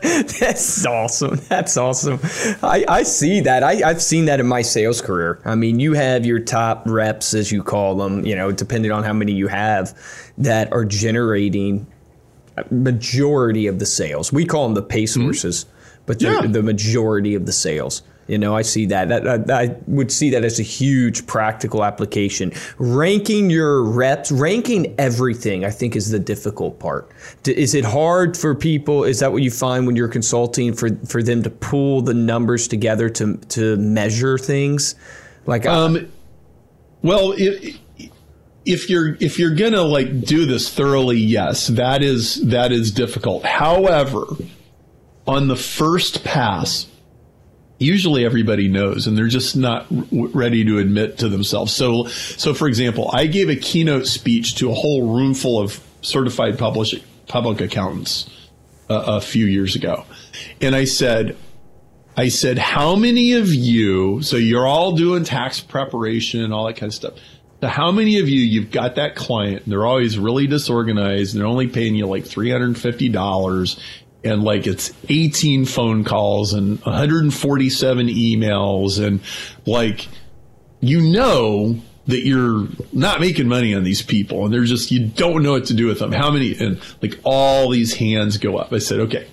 That's 0.40 0.86
awesome. 0.86 1.36
That's 1.48 1.76
awesome. 1.76 2.18
I, 2.62 2.84
I 2.88 3.02
see 3.02 3.40
that. 3.40 3.62
I, 3.62 3.88
I've 3.88 4.02
seen 4.02 4.24
that 4.26 4.40
in 4.40 4.46
my 4.46 4.62
sales 4.62 5.02
career. 5.02 5.40
I 5.44 5.54
mean, 5.54 5.78
you 5.78 5.92
have 5.92 6.24
your 6.24 6.40
top 6.40 6.84
reps, 6.86 7.34
as 7.34 7.52
you 7.52 7.62
call 7.62 7.96
them, 7.96 8.24
you 8.24 8.34
know, 8.34 8.50
depending 8.50 8.92
on 8.92 9.04
how 9.04 9.12
many 9.12 9.32
you 9.32 9.48
have, 9.48 9.96
that 10.38 10.72
are 10.72 10.84
generating 10.84 11.86
majority 12.70 13.66
of 13.66 13.78
the 13.78 13.86
sales. 13.86 14.32
We 14.32 14.44
call 14.44 14.64
them 14.64 14.74
the 14.74 14.82
pay 14.82 15.06
sources, 15.06 15.64
mm-hmm. 15.64 16.02
but 16.06 16.22
yeah. 16.22 16.42
the 16.46 16.62
majority 16.62 17.34
of 17.34 17.46
the 17.46 17.52
sales. 17.52 18.02
You 18.30 18.38
know, 18.38 18.54
I 18.54 18.62
see 18.62 18.86
that. 18.86 19.08
That, 19.08 19.50
I 19.50 19.74
would 19.88 20.12
see 20.12 20.30
that 20.30 20.44
as 20.44 20.60
a 20.60 20.62
huge 20.62 21.26
practical 21.26 21.82
application. 21.82 22.52
Ranking 22.78 23.50
your 23.50 23.82
reps, 23.82 24.30
ranking 24.30 24.94
everything, 24.98 25.64
I 25.64 25.70
think 25.70 25.96
is 25.96 26.10
the 26.10 26.20
difficult 26.20 26.78
part. 26.78 27.10
Is 27.44 27.74
it 27.74 27.84
hard 27.84 28.36
for 28.36 28.54
people? 28.54 29.02
Is 29.02 29.18
that 29.18 29.32
what 29.32 29.42
you 29.42 29.50
find 29.50 29.84
when 29.84 29.96
you're 29.96 30.06
consulting 30.06 30.74
for 30.74 30.90
for 31.06 31.24
them 31.24 31.42
to 31.42 31.50
pull 31.50 32.02
the 32.02 32.14
numbers 32.14 32.68
together 32.68 33.10
to 33.10 33.36
to 33.36 33.76
measure 33.78 34.38
things? 34.38 34.94
Like, 35.46 35.66
um, 35.66 36.08
well, 37.02 37.34
it, 37.36 37.80
if 38.64 38.88
you're 38.88 39.16
if 39.18 39.40
you're 39.40 39.56
gonna 39.56 39.82
like 39.82 40.20
do 40.20 40.46
this 40.46 40.72
thoroughly, 40.72 41.16
yes, 41.16 41.66
that 41.66 42.00
is 42.04 42.36
that 42.46 42.70
is 42.70 42.92
difficult. 42.92 43.44
However, 43.44 44.24
on 45.26 45.48
the 45.48 45.56
first 45.56 46.22
pass, 46.22 46.86
usually 47.80 48.24
everybody 48.24 48.68
knows 48.68 49.06
and 49.06 49.18
they're 49.18 49.26
just 49.26 49.56
not 49.56 49.86
ready 50.12 50.64
to 50.64 50.78
admit 50.78 51.18
to 51.18 51.28
themselves. 51.28 51.74
So, 51.74 52.06
so 52.06 52.54
for 52.54 52.68
example, 52.68 53.10
I 53.12 53.26
gave 53.26 53.48
a 53.48 53.56
keynote 53.56 54.06
speech 54.06 54.56
to 54.56 54.70
a 54.70 54.74
whole 54.74 55.14
room 55.16 55.34
full 55.34 55.58
of 55.58 55.80
certified 56.02 56.58
public, 56.58 57.02
public 57.26 57.60
accountants 57.60 58.28
uh, 58.88 59.02
a 59.06 59.20
few 59.20 59.46
years 59.46 59.74
ago. 59.74 60.04
And 60.60 60.76
I 60.76 60.84
said, 60.84 61.36
I 62.16 62.28
said, 62.28 62.58
how 62.58 62.96
many 62.96 63.32
of 63.32 63.48
you, 63.48 64.20
so 64.22 64.36
you're 64.36 64.66
all 64.66 64.92
doing 64.92 65.24
tax 65.24 65.60
preparation 65.60 66.42
and 66.42 66.52
all 66.52 66.66
that 66.66 66.76
kind 66.76 66.90
of 66.90 66.94
stuff. 66.94 67.14
So 67.62 67.68
how 67.68 67.92
many 67.92 68.18
of 68.18 68.28
you, 68.28 68.40
you've 68.40 68.70
got 68.70 68.96
that 68.96 69.16
client 69.16 69.64
and 69.64 69.72
they're 69.72 69.86
always 69.86 70.18
really 70.18 70.46
disorganized 70.46 71.34
and 71.34 71.40
they're 71.40 71.48
only 71.48 71.68
paying 71.68 71.94
you 71.94 72.06
like 72.06 72.24
$350 72.24 73.80
and 74.24 74.42
like 74.42 74.66
it's 74.66 74.92
18 75.08 75.64
phone 75.64 76.04
calls 76.04 76.52
and 76.52 76.80
147 76.80 78.08
emails 78.08 79.04
and 79.04 79.20
like 79.66 80.08
you 80.80 81.00
know 81.00 81.80
that 82.06 82.24
you're 82.24 82.66
not 82.92 83.20
making 83.20 83.48
money 83.48 83.74
on 83.74 83.84
these 83.84 84.02
people 84.02 84.44
and 84.44 84.52
they're 84.52 84.64
just 84.64 84.90
you 84.90 85.06
don't 85.06 85.42
know 85.42 85.52
what 85.52 85.66
to 85.66 85.74
do 85.74 85.86
with 85.86 85.98
them. 85.98 86.12
How 86.12 86.30
many 86.30 86.56
and 86.58 86.80
like 87.02 87.18
all 87.24 87.70
these 87.70 87.94
hands 87.94 88.38
go 88.38 88.56
up. 88.56 88.72
I 88.72 88.78
said 88.78 89.00
okay. 89.00 89.26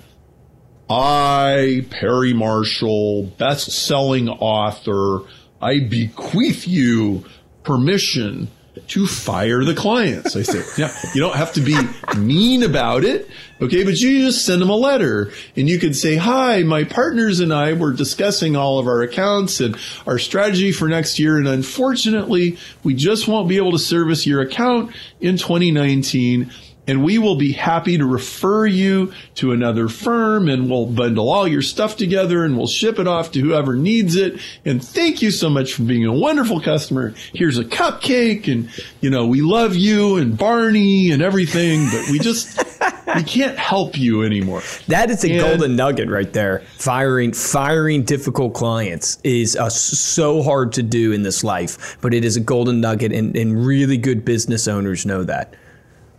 I 0.90 1.86
perry 1.90 2.34
marshall 2.34 3.24
best-selling 3.38 4.30
author. 4.30 5.28
I 5.62 5.80
bequeath 5.80 6.66
you 6.66 7.26
permission 7.64 8.48
to 8.88 9.08
fire 9.08 9.64
the 9.64 9.74
clients. 9.74 10.36
I 10.36 10.42
say, 10.42 10.64
yeah, 10.78 10.94
you 11.14 11.22
don't 11.22 11.36
have 11.36 11.54
to 11.54 11.62
be 11.62 11.76
mean 12.18 12.64
about 12.64 13.04
it. 13.04 13.30
Okay. 13.60 13.84
But 13.84 14.00
you 14.00 14.26
just 14.26 14.46
send 14.46 14.62
them 14.62 14.70
a 14.70 14.76
letter 14.76 15.32
and 15.56 15.68
you 15.68 15.80
could 15.80 15.96
say, 15.96 16.16
hi, 16.16 16.64
my 16.64 16.84
partners 16.84 17.40
and 17.40 17.52
I 17.52 17.74
were 17.74 17.92
discussing 17.92 18.56
all 18.56 18.78
of 18.78 18.88
our 18.88 19.02
accounts 19.02 19.60
and 19.60 19.76
our 20.06 20.20
strategy 20.20 20.72
for 20.72 20.88
next 20.88 21.18
year. 21.18 21.38
And 21.38 21.48
unfortunately, 21.48 22.58
we 22.84 22.94
just 22.94 23.28
won't 23.28 23.50
be 23.50 23.58
able 23.58 23.72
to 23.72 23.80
service 23.80 24.28
your 24.28 24.42
account 24.42 24.92
in 25.20 25.38
2019 25.38 26.52
and 26.88 27.04
we 27.04 27.18
will 27.18 27.36
be 27.36 27.52
happy 27.52 27.98
to 27.98 28.06
refer 28.06 28.66
you 28.66 29.12
to 29.36 29.52
another 29.52 29.90
firm 29.90 30.48
and 30.48 30.70
we'll 30.70 30.86
bundle 30.86 31.30
all 31.30 31.48
your 31.48 31.62
stuff 31.62 31.98
together 31.98 32.46
and 32.46 32.58
we'll 32.58 32.68
ship 32.68 32.98
it 32.98 33.08
off 33.08 33.32
to 33.34 33.42
whoever 33.42 33.76
needs 33.76 34.16
it. 34.16 34.40
And 34.66 34.84
thank 34.84 35.22
you 35.22 35.30
so 35.30 35.50
much 35.50 35.74
for 35.74 35.84
being 35.84 36.06
a 36.06 36.14
wonderful 36.14 36.62
customer. 36.62 37.14
Here's 37.34 37.58
a 37.58 37.66
cupcake 37.66 38.52
and, 38.52 38.70
you 39.02 39.10
know, 39.10 39.28
we 39.28 39.42
love 39.42 39.76
you 39.76 40.16
and 40.18 40.38
Barney 40.38 41.12
and 41.12 41.22
everything, 41.22 41.90
but 41.92 42.10
we 42.10 42.20
just, 42.20 42.64
we 43.16 43.24
can't 43.24 43.58
help 43.58 43.98
you 43.98 44.24
anymore. 44.24 44.62
That 44.88 45.10
is 45.10 45.26
a 45.26 45.32
and, 45.32 45.42
golden 45.42 45.76
nugget 45.76 46.10
right 46.10 46.32
there. 46.32 46.60
Firing, 46.78 47.34
firing 47.34 48.04
difficult 48.04 48.54
clients 48.54 49.20
is 49.26 49.58
uh, 49.58 49.70
so 49.70 50.42
hard 50.42 50.72
to 50.74 50.84
do 50.84 51.12
in 51.12 51.24
this 51.24 51.44
life, 51.44 51.98
but 52.02 52.14
it 52.14 52.24
is 52.24 52.38
a 52.38 52.42
golden 52.42 52.80
nugget 52.80 53.12
and, 53.12 53.36
and 53.36 53.66
really 53.66 53.98
good 53.98 54.24
business 54.24 54.70
owners 54.70 55.06
know 55.06 55.24
that 55.26 55.54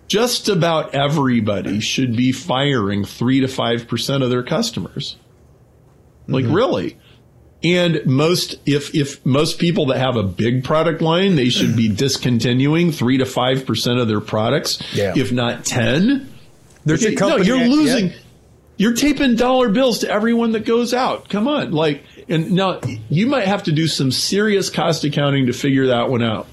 just 0.09 0.49
about 0.49 0.95
everybody 0.95 1.81
should 1.81 2.17
be 2.17 2.33
firing 2.33 3.05
three 3.05 3.41
to 3.41 3.49
five 3.49 3.87
percent 3.87 4.23
of 4.23 4.31
their 4.31 4.43
customers. 4.43 5.17
Like 6.27 6.45
mm-hmm. 6.45 6.55
really. 6.55 6.99
And 7.63 8.07
most, 8.07 8.57
if, 8.67 8.95
if 8.95 9.25
most 9.27 9.59
people 9.59 9.87
that 9.87 9.99
have 9.99 10.15
a 10.15 10.23
big 10.23 10.63
product 10.63 11.03
line, 11.03 11.35
they 11.35 11.49
should 11.49 11.75
be 11.75 11.89
discontinuing 11.89 12.93
three 12.93 13.19
to 13.19 13.27
five 13.27 13.67
percent 13.67 13.99
of 13.99 14.07
their 14.07 14.21
products, 14.21 14.81
yeah. 14.95 15.13
if 15.17 15.33
not 15.33 15.65
10. 15.65 16.33
There's 16.85 17.05
okay, 17.05 17.17
company. 17.17 17.49
No, 17.49 17.57
you're 17.57 17.69
losing, 17.69 18.13
you're 18.77 18.95
taping 18.95 19.35
dollar 19.35 19.71
bills 19.71 19.99
to 20.01 20.11
everyone 20.11 20.53
that 20.53 20.65
goes 20.65 20.95
out. 20.95 21.29
Come 21.29 21.49
on. 21.49 21.73
Like, 21.73 22.05
and 22.29 22.53
now 22.53 22.81
you 23.11 23.27
might 23.27 23.49
have 23.49 23.65
to 23.65 23.73
do 23.73 23.89
some 23.89 24.13
serious 24.13 24.71
cost 24.71 25.03
accounting 25.03 25.47
to 25.47 25.53
figure 25.53 25.89
that 25.89 26.09
one 26.09 26.23
out. 26.23 26.47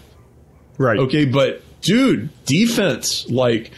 Right. 0.79 0.97
Okay. 0.97 1.25
But 1.25 1.61
dude, 1.85 2.29
defense, 2.45 3.29
like, 3.29 3.71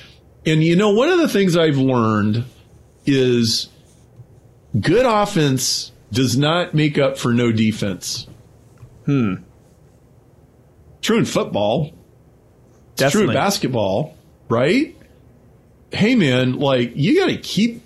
and 0.46 0.64
you 0.64 0.76
know, 0.76 0.92
one 0.92 1.10
of 1.10 1.20
the 1.20 1.28
things 1.28 1.56
I've 1.56 1.78
learned 1.78 2.46
is 3.06 3.68
good 4.80 5.06
offense 5.06 5.92
does 6.12 6.38
not 6.38 6.74
make 6.74 6.98
up 6.98 7.18
for 7.18 7.34
no 7.34 7.52
defense. 7.52 8.26
Hmm. 9.06 9.36
True 11.02 11.20
in 11.20 11.26
football. 11.26 11.94
It's 12.98 13.12
true 13.12 13.26
in 13.26 13.34
basketball, 13.34 14.18
right? 14.50 14.96
Hey 15.92 16.16
man, 16.16 16.60
like 16.60 16.94
you 16.96 17.20
got 17.20 17.28
to 17.28 17.38
keep 17.38 17.82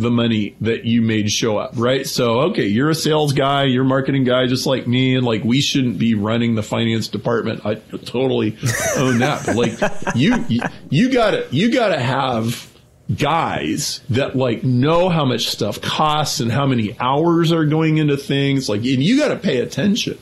the 0.00 0.10
money 0.10 0.56
that 0.60 0.84
you 0.84 1.02
made 1.02 1.30
show 1.30 1.58
up, 1.58 1.72
right? 1.76 2.06
So, 2.06 2.40
okay, 2.50 2.66
you're 2.66 2.90
a 2.90 2.94
sales 2.94 3.32
guy, 3.32 3.64
you're 3.64 3.84
a 3.84 3.88
marketing 3.88 4.24
guy, 4.24 4.46
just 4.46 4.66
like 4.66 4.86
me, 4.86 5.14
and 5.14 5.24
like 5.24 5.44
we 5.44 5.60
shouldn't 5.60 5.98
be 5.98 6.14
running 6.14 6.54
the 6.54 6.62
finance 6.62 7.08
department. 7.08 7.64
I 7.64 7.74
totally 7.74 8.56
own 8.96 9.18
that. 9.18 9.44
But 9.46 9.56
like 9.56 9.78
you, 10.14 10.44
you, 10.48 10.62
you 10.88 11.12
gotta, 11.12 11.46
you 11.50 11.72
gotta 11.72 12.00
have 12.00 12.68
guys 13.14 14.00
that 14.10 14.36
like 14.36 14.62
know 14.62 15.08
how 15.08 15.24
much 15.24 15.48
stuff 15.48 15.80
costs 15.80 16.40
and 16.40 16.50
how 16.50 16.66
many 16.66 16.96
hours 16.98 17.52
are 17.52 17.64
going 17.64 17.98
into 17.98 18.16
things. 18.16 18.68
Like, 18.68 18.80
and 18.80 19.02
you 19.02 19.18
gotta 19.18 19.36
pay 19.36 19.58
attention 19.58 20.18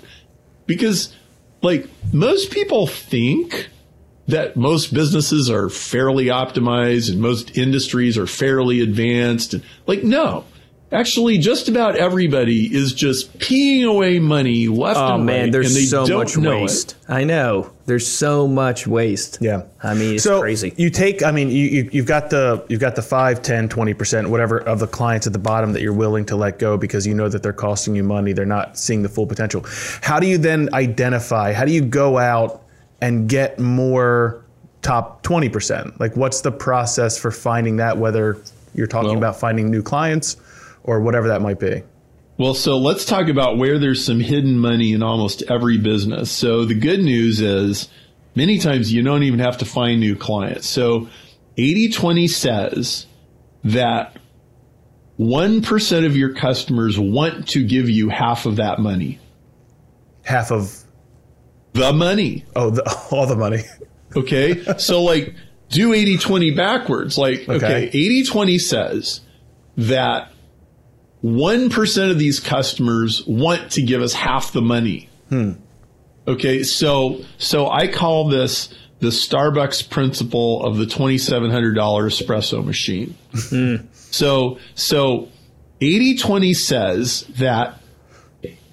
because 0.66 1.14
like 1.62 1.88
most 2.12 2.50
people 2.50 2.86
think 2.86 3.68
that 4.28 4.56
most 4.56 4.92
businesses 4.92 5.50
are 5.50 5.68
fairly 5.68 6.26
optimized 6.26 7.10
and 7.10 7.20
most 7.20 7.56
industries 7.56 8.16
are 8.16 8.26
fairly 8.26 8.80
advanced. 8.80 9.54
And 9.54 9.64
like, 9.86 10.04
no. 10.04 10.44
Actually, 10.90 11.36
just 11.36 11.68
about 11.68 11.96
everybody 11.96 12.74
is 12.74 12.94
just 12.94 13.38
peeing 13.38 13.84
away 13.84 14.18
money 14.18 14.68
left 14.68 14.98
oh, 14.98 15.16
and 15.16 15.26
man, 15.26 15.42
right, 15.42 15.52
there's 15.52 15.66
and 15.66 15.76
they 15.76 15.84
so 15.84 16.06
much 16.06 16.34
waste. 16.38 16.92
It. 16.92 17.12
I 17.12 17.24
know. 17.24 17.70
There's 17.84 18.06
so 18.06 18.48
much 18.48 18.86
waste. 18.86 19.36
Yeah. 19.42 19.64
I 19.82 19.92
mean, 19.92 20.14
it's 20.14 20.24
so 20.24 20.40
crazy. 20.40 20.72
You 20.78 20.88
take, 20.88 21.22
I 21.22 21.30
mean, 21.30 21.50
you, 21.50 21.90
you, 21.92 22.00
have 22.00 22.06
got 22.06 22.30
the, 22.30 22.64
you've 22.70 22.80
got 22.80 22.96
the 22.96 23.02
5, 23.02 23.42
10, 23.42 23.68
20%, 23.68 24.28
whatever 24.28 24.58
of 24.60 24.78
the 24.78 24.86
clients 24.86 25.26
at 25.26 25.34
the 25.34 25.38
bottom 25.38 25.74
that 25.74 25.82
you're 25.82 25.92
willing 25.92 26.24
to 26.26 26.36
let 26.36 26.58
go 26.58 26.78
because 26.78 27.06
you 27.06 27.12
know 27.12 27.28
that 27.28 27.42
they're 27.42 27.52
costing 27.52 27.94
you 27.94 28.02
money. 28.02 28.32
They're 28.32 28.46
not 28.46 28.78
seeing 28.78 29.02
the 29.02 29.10
full 29.10 29.26
potential. 29.26 29.66
How 30.00 30.20
do 30.20 30.26
you 30.26 30.38
then 30.38 30.72
identify, 30.72 31.52
how 31.52 31.66
do 31.66 31.72
you 31.72 31.82
go 31.82 32.16
out 32.16 32.62
and 33.00 33.28
get 33.28 33.58
more 33.58 34.44
top 34.82 35.22
20%? 35.22 35.98
Like, 36.00 36.16
what's 36.16 36.40
the 36.40 36.52
process 36.52 37.18
for 37.18 37.30
finding 37.30 37.76
that, 37.76 37.98
whether 37.98 38.38
you're 38.74 38.86
talking 38.86 39.10
well, 39.10 39.18
about 39.18 39.38
finding 39.38 39.70
new 39.70 39.82
clients 39.82 40.36
or 40.84 41.00
whatever 41.00 41.28
that 41.28 41.42
might 41.42 41.58
be? 41.58 41.82
Well, 42.38 42.54
so 42.54 42.78
let's 42.78 43.04
talk 43.04 43.28
about 43.28 43.58
where 43.58 43.78
there's 43.78 44.04
some 44.04 44.20
hidden 44.20 44.58
money 44.58 44.92
in 44.92 45.02
almost 45.02 45.42
every 45.48 45.78
business. 45.78 46.30
So 46.30 46.64
the 46.64 46.74
good 46.74 47.00
news 47.00 47.40
is 47.40 47.88
many 48.36 48.58
times 48.58 48.92
you 48.92 49.02
don't 49.02 49.24
even 49.24 49.40
have 49.40 49.58
to 49.58 49.64
find 49.64 49.98
new 49.98 50.14
clients. 50.14 50.68
So 50.68 51.08
80 51.56 51.90
20 51.90 52.28
says 52.28 53.06
that 53.64 54.16
1% 55.18 56.06
of 56.06 56.16
your 56.16 56.32
customers 56.32 56.96
want 56.96 57.48
to 57.48 57.66
give 57.66 57.90
you 57.90 58.08
half 58.08 58.46
of 58.46 58.56
that 58.56 58.78
money. 58.78 59.18
Half 60.22 60.52
of 60.52 60.84
the 61.78 61.92
money. 61.92 62.44
Oh, 62.54 62.70
the, 62.70 63.06
all 63.10 63.26
the 63.26 63.36
money. 63.36 63.62
Okay. 64.16 64.62
so 64.78 65.02
like 65.02 65.34
do 65.68 65.92
80 65.92 66.18
20 66.18 66.50
backwards. 66.52 67.18
Like, 67.18 67.48
okay, 67.48 67.86
80 67.92 68.24
20 68.24 68.58
says 68.58 69.20
that 69.76 70.32
1% 71.24 72.10
of 72.10 72.18
these 72.18 72.40
customers 72.40 73.26
want 73.26 73.72
to 73.72 73.82
give 73.82 74.02
us 74.02 74.14
half 74.14 74.52
the 74.52 74.62
money. 74.62 75.08
Hmm. 75.28 75.52
Okay, 76.26 76.62
so 76.62 77.22
so 77.38 77.70
I 77.70 77.86
call 77.86 78.28
this 78.28 78.74
the 79.00 79.08
Starbucks 79.08 79.88
principle 79.88 80.64
of 80.64 80.76
the 80.76 80.84
$2700 80.84 81.74
espresso 81.74 82.64
machine. 82.64 83.16
Hmm. 83.34 83.76
So 83.92 84.58
so 84.74 85.28
80/20 85.80 86.54
says 86.54 87.22
that 87.36 87.80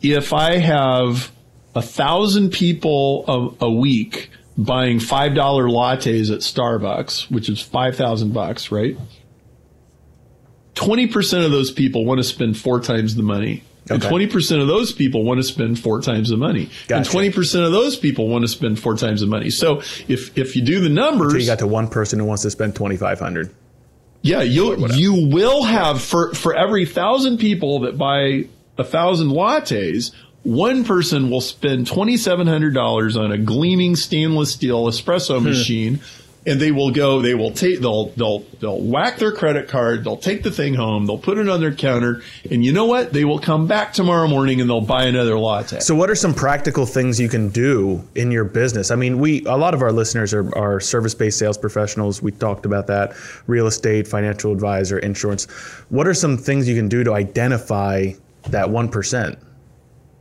if 0.02 0.34
I 0.34 0.58
have 0.58 1.32
a 1.76 1.82
thousand 1.82 2.52
people 2.52 3.56
a, 3.60 3.66
a 3.66 3.72
week 3.72 4.30
buying 4.58 5.00
five 5.00 5.36
dollar 5.36 5.66
lattes 5.66 6.32
at 6.32 6.40
Starbucks, 6.40 7.30
which 7.30 7.50
is 7.50 7.60
five 7.62 7.96
thousand 7.96 8.34
bucks, 8.34 8.72
right? 8.72 8.98
Twenty 10.74 11.08
percent 11.08 11.44
of 11.46 11.52
those 11.52 11.72
people 11.72 12.06
want 12.06 12.20
to 12.20 12.24
spend 12.24 12.58
four 12.58 12.80
times 12.82 13.16
the 13.16 13.24
money. 13.24 13.64
And 13.90 14.02
twenty 14.02 14.28
percent 14.28 14.62
of 14.62 14.68
those 14.68 14.92
people 14.92 15.24
want 15.24 15.38
to 15.40 15.44
spend 15.44 15.80
four 15.80 16.02
times 16.02 16.30
the 16.30 16.38
money. 16.38 16.70
And 16.90 17.06
twenty 17.06 17.30
percent 17.32 17.66
of 17.66 17.72
those 17.72 17.96
people 17.96 18.28
want 18.28 18.42
to 18.44 18.48
spend 18.48 18.80
four 18.80 18.96
times 18.98 19.22
the 19.22 19.28
money. 19.28 19.50
So 19.52 19.80
if 20.08 20.38
if 20.38 20.56
you 20.56 20.64
do 20.64 20.80
the 20.82 20.90
numbers, 20.90 21.34
So 21.34 21.38
you 21.38 21.46
got 21.46 21.60
to 21.60 21.68
one 21.68 21.88
person 21.88 22.20
who 22.20 22.26
wants 22.26 22.42
to 22.44 22.50
spend 22.52 22.76
twenty 22.76 22.98
five 22.98 23.20
hundred. 23.20 23.54
yeah, 24.22 24.42
you 24.42 24.88
you 24.88 25.30
will 25.32 25.64
have 25.64 26.02
for 26.02 26.34
for 26.34 26.56
every 26.56 26.86
thousand 26.86 27.38
people 27.38 27.82
that 27.82 27.98
buy 27.98 28.46
a 28.78 28.84
thousand 28.84 29.30
lattes, 29.30 30.12
one 30.46 30.84
person 30.84 31.32
will 31.32 31.42
spend 31.42 31.88
twenty 31.88 32.18
seven 32.18 32.46
hundred 32.46 32.76
dollars 32.76 33.18
on 33.18 33.32
a 33.32 33.38
gleaming 33.38 33.96
stainless 33.96 34.52
steel 34.54 34.86
espresso 34.86 35.40
hmm. 35.40 35.46
machine, 35.46 36.00
and 36.46 36.60
they 36.60 36.72
will 36.72 36.92
go. 36.92 37.20
They 37.20 37.34
will 37.34 37.50
take. 37.50 37.80
They'll 37.80 38.10
they'll 38.10 38.40
they'll 38.60 38.80
whack 38.80 39.18
their 39.18 39.32
credit 39.32 39.68
card. 39.68 40.04
They'll 40.04 40.18
take 40.18 40.44
the 40.44 40.52
thing 40.52 40.76
home. 40.76 41.08
They'll 41.08 41.18
put 41.18 41.40
it 41.40 41.50
on 41.50 41.62
their 41.62 41.74
counter, 41.74 42.22
and 42.50 42.64
you 42.64 42.72
know 42.72 42.86
what? 42.86 43.12
They 43.12 43.26
will 43.26 43.40
come 43.40 43.66
back 43.66 43.94
tomorrow 43.94 44.28
morning 44.28 44.62
and 44.62 44.70
they'll 44.70 44.82
buy 44.82 45.06
another 45.06 45.36
latte. 45.40 45.80
So, 45.80 45.96
what 45.96 46.12
are 46.12 46.16
some 46.16 46.36
practical 46.36 46.86
things 46.86 47.20
you 47.20 47.28
can 47.28 47.50
do 47.50 48.08
in 48.14 48.30
your 48.30 48.44
business? 48.44 48.92
I 48.92 48.96
mean, 48.96 49.18
we 49.18 49.44
a 49.46 49.58
lot 49.58 49.74
of 49.74 49.82
our 49.82 49.92
listeners 49.92 50.32
are, 50.32 50.56
are 50.56 50.80
service 50.80 51.16
based 51.16 51.40
sales 51.40 51.58
professionals. 51.58 52.22
We 52.22 52.32
talked 52.32 52.68
about 52.68 52.86
that: 52.86 53.16
real 53.48 53.66
estate, 53.66 54.08
financial 54.08 54.52
advisor, 54.52 55.00
insurance. 55.00 55.46
What 55.90 56.06
are 56.06 56.14
some 56.14 56.38
things 56.38 56.70
you 56.70 56.76
can 56.76 56.88
do 56.88 57.04
to 57.04 57.16
identify 57.16 58.12
that 58.50 58.70
one 58.70 58.90
percent? 58.90 59.40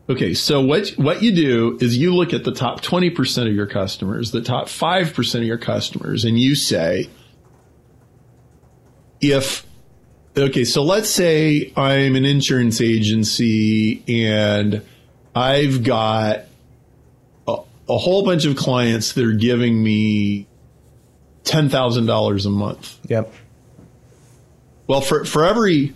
Okay, 0.09 0.35
so 0.35 0.61
what 0.61 0.90
what 0.90 1.23
you 1.23 1.35
do 1.35 1.79
is 1.81 1.97
you 1.97 2.14
look 2.14 2.35
at 2.35 2.45
the 2.45 2.53
top 2.53 2.83
20% 2.83 3.49
of 3.49 3.55
your 3.55 3.67
customers, 3.67 4.33
the 4.33 4.43
top 4.43 4.67
5% 4.67 5.35
of 5.37 5.45
your 5.45 5.57
customers 5.57 6.25
and 6.25 6.38
you 6.38 6.55
say 6.55 7.09
if 9.21 9.64
okay, 10.37 10.64
so 10.64 10.83
let's 10.83 11.09
say 11.09 11.73
I'm 11.75 12.17
an 12.17 12.27
insurance 12.27 12.83
agency 12.83 14.03
and 14.07 14.83
I've 15.35 15.83
got 15.83 16.40
a, 17.49 17.57
a 17.88 17.99
whole 17.99 18.27
bunch 18.27 18.45
of 18.45 18.57
clients 18.57 19.14
that 19.14 19.25
are 19.25 19.33
giving 19.33 19.83
me 19.83 20.47
$10,000 21.45 22.47
a 22.47 22.51
month. 22.51 22.99
Yep. 23.09 23.33
Well, 24.87 25.01
for 25.01 25.25
for 25.25 25.47
every 25.47 25.95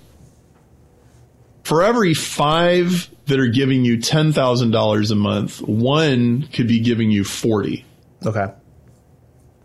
for 1.63 1.83
every 1.83 2.15
five 2.15 3.11
that 3.29 3.39
are 3.39 3.47
giving 3.49 3.85
you 3.85 4.01
ten 4.01 4.33
thousand 4.33 4.71
dollars 4.73 5.11
a 5.11 5.17
month, 5.17 5.61
one 5.63 6.43
could 6.53 6.69
be 6.69 6.81
giving 6.81 7.11
you 7.11 7.25
forty. 7.25 7.85
Okay. 8.27 8.47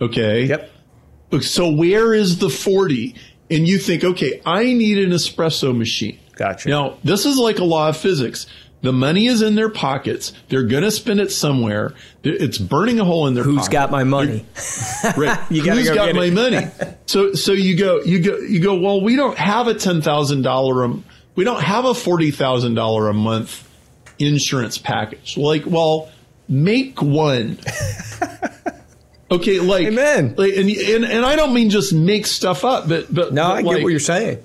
Okay. 0.01 0.45
Yep. 0.45 0.69
So 1.41 1.71
where 1.71 2.13
is 2.13 2.39
the 2.39 2.49
forty? 2.49 3.15
And 3.49 3.67
you 3.67 3.77
think, 3.77 4.03
okay, 4.03 4.41
I 4.45 4.73
need 4.73 4.97
an 4.99 5.11
espresso 5.11 5.75
machine. 5.77 6.19
Gotcha. 6.35 6.69
Now, 6.69 6.97
this 7.03 7.25
is 7.25 7.37
like 7.37 7.59
a 7.59 7.63
law 7.63 7.89
of 7.89 7.97
physics. 7.97 8.47
The 8.81 8.91
money 8.91 9.27
is 9.27 9.41
in 9.41 9.55
their 9.55 9.69
pockets. 9.69 10.33
They're 10.49 10.63
going 10.63 10.83
to 10.83 10.91
spend 10.91 11.19
it 11.21 11.31
somewhere. 11.31 11.93
It's 12.23 12.57
burning 12.57 12.99
a 12.99 13.05
hole 13.05 13.27
in 13.27 13.33
their 13.33 13.43
Who's 13.43 13.59
pocket. 13.59 13.71
got 13.71 13.91
my 13.91 14.03
money? 14.03 14.45
Right. 15.17 15.39
You 15.51 15.61
Who's 15.63 15.89
go 15.89 15.95
got 15.95 16.15
my 16.15 16.29
money? 16.29 16.67
So 17.05 17.33
so 17.33 17.51
you 17.51 17.77
go 17.77 18.01
you 18.01 18.21
go 18.21 18.37
you 18.37 18.59
go. 18.61 18.79
Well, 18.79 19.01
we 19.01 19.15
don't 19.15 19.37
have 19.37 19.67
a 19.67 19.73
ten 19.73 20.01
thousand 20.01 20.41
dollar 20.41 20.85
um, 20.85 21.03
we 21.35 21.43
don't 21.43 21.61
have 21.61 21.85
a 21.85 21.93
forty 21.93 22.31
thousand 22.31 22.75
dollar 22.75 23.07
a 23.09 23.13
month 23.13 23.69
insurance 24.19 24.77
package. 24.77 25.37
Like, 25.37 25.63
well, 25.65 26.09
make 26.47 27.01
one. 27.01 27.57
Okay, 29.31 29.59
like 29.59 29.87
Amen. 29.87 30.35
Like, 30.37 30.53
and, 30.57 30.69
and 30.69 31.05
and 31.05 31.25
I 31.25 31.35
don't 31.35 31.55
mean 31.55 31.71
just 31.71 31.91
make 31.91 32.27
stuff 32.27 32.63
up, 32.63 32.87
but 32.87 33.11
but 33.11 33.33
No, 33.33 33.41
but 33.41 33.51
I 33.51 33.61
like, 33.61 33.77
get 33.77 33.83
what 33.83 33.89
you're 33.89 33.99
saying. 33.99 34.43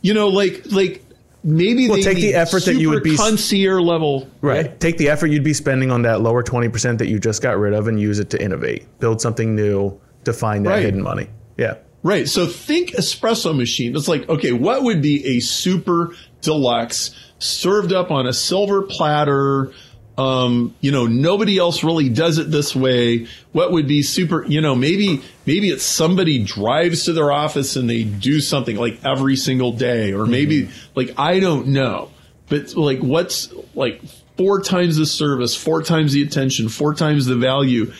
You 0.00 0.14
know, 0.14 0.28
like 0.28 0.64
like 0.72 1.04
maybe 1.44 1.88
Well, 1.88 2.02
take 2.02 2.16
the 2.16 2.34
effort 2.34 2.64
that 2.64 2.74
you 2.74 2.90
would 2.90 3.04
be- 3.04 3.16
concierge 3.16 3.84
level. 3.84 4.28
Right. 4.40 4.80
Take 4.80 4.98
the 4.98 5.10
effort 5.10 5.28
you'd 5.28 5.44
be 5.44 5.54
spending 5.54 5.92
on 5.92 6.02
that 6.02 6.22
lower 6.22 6.42
20% 6.42 6.98
that 6.98 7.06
you 7.06 7.20
just 7.20 7.40
got 7.40 7.56
rid 7.56 7.72
of 7.72 7.86
and 7.86 8.00
use 8.00 8.18
it 8.18 8.30
to 8.30 8.42
innovate, 8.42 8.86
build 8.98 9.20
something 9.20 9.54
new 9.54 9.96
to 10.24 10.32
find 10.32 10.66
that 10.66 10.70
Right. 10.70 10.82
hidden 10.82 11.02
money. 11.02 11.28
Yeah. 11.56 11.74
Right. 12.06 12.28
So 12.28 12.46
think 12.46 12.90
espresso 12.90 13.56
machine. 13.56 13.96
It's 13.96 14.06
like, 14.06 14.28
okay, 14.28 14.52
what 14.52 14.84
would 14.84 15.02
be 15.02 15.26
a 15.36 15.40
super 15.40 16.14
deluxe 16.40 17.12
served 17.40 17.92
up 17.92 18.12
on 18.12 18.28
a 18.28 18.32
silver 18.32 18.82
platter? 18.82 19.72
Um, 20.16 20.76
you 20.80 20.92
know, 20.92 21.08
nobody 21.08 21.58
else 21.58 21.82
really 21.82 22.08
does 22.08 22.38
it 22.38 22.48
this 22.48 22.76
way. 22.76 23.26
What 23.50 23.72
would 23.72 23.88
be 23.88 24.04
super, 24.04 24.44
you 24.46 24.60
know, 24.60 24.76
maybe, 24.76 25.20
maybe 25.46 25.68
it's 25.68 25.82
somebody 25.82 26.44
drives 26.44 27.06
to 27.06 27.12
their 27.12 27.32
office 27.32 27.74
and 27.74 27.90
they 27.90 28.04
do 28.04 28.40
something 28.40 28.76
like 28.76 29.04
every 29.04 29.34
single 29.34 29.72
day, 29.72 30.12
or 30.12 30.26
maybe 30.26 30.70
like, 30.94 31.12
I 31.18 31.40
don't 31.40 31.66
know, 31.66 32.10
but 32.48 32.76
like 32.76 33.00
what's 33.00 33.52
like 33.74 34.00
four 34.36 34.60
times 34.60 34.96
the 34.96 35.06
service, 35.06 35.56
four 35.56 35.82
times 35.82 36.12
the 36.12 36.22
attention, 36.22 36.68
four 36.68 36.94
times 36.94 37.26
the 37.26 37.34
value. 37.34 37.92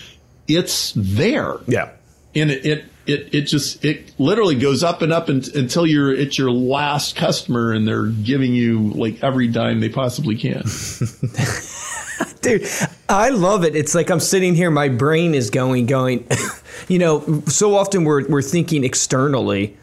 It's 0.47 0.93
there 0.95 1.57
Yeah. 1.67 1.91
And 2.37 2.51
it, 2.51 2.65
it 2.67 2.85
it 3.07 3.35
it 3.35 3.41
just 3.43 3.85
it 3.85 4.13
literally 4.19 4.55
goes 4.55 4.83
up 4.83 5.03
and 5.03 5.13
up 5.13 5.29
un 5.29 5.43
until 5.55 5.87
you're 5.87 6.13
it's 6.13 6.39
your 6.39 6.51
last 6.51 7.17
customer 7.17 7.73
and 7.73 7.87
they're 7.87 8.07
giving 8.07 8.55
you 8.55 8.91
like 8.91 9.23
every 9.23 9.49
dime 9.49 9.81
they 9.81 9.89
possibly 9.89 10.37
can. 10.37 10.63
Dude, 12.41 12.67
I 13.09 13.31
love 13.31 13.65
it. 13.65 13.75
It's 13.75 13.95
like 13.95 14.11
I'm 14.11 14.21
sitting 14.21 14.55
here, 14.55 14.71
my 14.71 14.89
brain 14.89 15.35
is 15.35 15.51
going, 15.51 15.87
going. 15.87 16.27
you 16.89 16.99
know, 16.99 17.43
so 17.47 17.75
often 17.77 18.05
we're 18.05 18.27
we're 18.29 18.43
thinking 18.43 18.85
externally, 18.85 19.77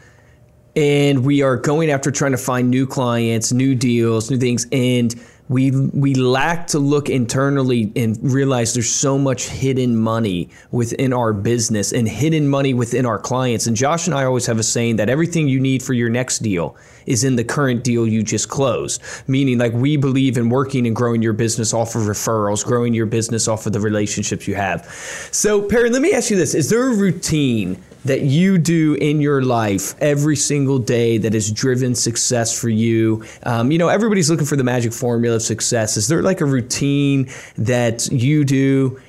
and 0.74 1.24
we 1.24 1.42
are 1.42 1.56
going 1.56 1.90
after 1.90 2.10
trying 2.10 2.32
to 2.32 2.38
find 2.38 2.70
new 2.70 2.86
clients, 2.86 3.52
new 3.52 3.74
deals, 3.74 4.30
new 4.30 4.38
things, 4.38 4.66
and 4.72 5.14
we 5.48 5.70
we 5.70 6.14
lack 6.14 6.66
to 6.68 6.78
look 6.78 7.10
internally 7.10 7.92
and 7.96 8.18
realize 8.22 8.72
there's 8.72 8.90
so 8.90 9.18
much 9.18 9.48
hidden 9.48 9.94
money 9.94 10.48
within 10.70 11.12
our 11.12 11.34
business 11.34 11.92
and 11.92 12.08
hidden 12.08 12.48
money 12.48 12.72
within 12.72 13.04
our 13.04 13.18
clients. 13.18 13.66
And 13.66 13.76
Josh 13.76 14.06
and 14.06 14.14
I 14.14 14.24
always 14.24 14.46
have 14.46 14.58
a 14.58 14.62
saying 14.62 14.96
that 14.96 15.10
everything 15.10 15.46
you 15.46 15.60
need 15.60 15.82
for 15.82 15.92
your 15.92 16.08
next 16.08 16.38
deal 16.38 16.76
is 17.04 17.24
in 17.24 17.36
the 17.36 17.44
current 17.44 17.84
deal 17.84 18.06
you 18.06 18.22
just 18.22 18.48
closed. 18.48 19.02
Meaning, 19.26 19.58
like 19.58 19.74
we 19.74 19.98
believe 19.98 20.38
in 20.38 20.48
working 20.48 20.86
and 20.86 20.96
growing 20.96 21.20
your 21.20 21.34
business 21.34 21.74
off 21.74 21.94
of 21.94 22.02
referrals, 22.02 22.64
growing 22.64 22.94
your 22.94 23.06
business 23.06 23.46
off 23.46 23.66
of 23.66 23.74
the 23.74 23.80
relationships 23.80 24.48
you 24.48 24.54
have. 24.54 24.86
So, 25.30 25.60
Perry, 25.60 25.90
let 25.90 26.00
me 26.00 26.14
ask 26.14 26.30
you 26.30 26.36
this: 26.36 26.54
Is 26.54 26.70
there 26.70 26.90
a 26.90 26.94
routine? 26.94 27.82
That 28.04 28.22
you 28.22 28.58
do 28.58 28.94
in 28.94 29.20
your 29.20 29.42
life 29.42 29.94
every 30.00 30.36
single 30.36 30.78
day 30.78 31.18
that 31.18 31.32
has 31.32 31.50
driven 31.50 31.94
success 31.94 32.58
for 32.58 32.68
you? 32.68 33.24
Um, 33.42 33.70
you 33.72 33.78
know, 33.78 33.88
everybody's 33.88 34.30
looking 34.30 34.46
for 34.46 34.56
the 34.56 34.64
magic 34.64 34.92
formula 34.92 35.36
of 35.36 35.42
success. 35.42 35.96
Is 35.96 36.08
there 36.08 36.22
like 36.22 36.40
a 36.40 36.46
routine 36.46 37.30
that 37.56 38.08
you 38.10 38.44
do 38.44 39.00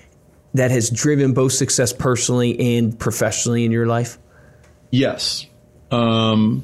that 0.54 0.72
has 0.72 0.90
driven 0.90 1.34
both 1.34 1.52
success 1.52 1.92
personally 1.92 2.78
and 2.78 2.98
professionally 2.98 3.66
in 3.66 3.72
your 3.72 3.86
life? 3.86 4.18
yes, 4.96 5.46
um, 5.92 6.64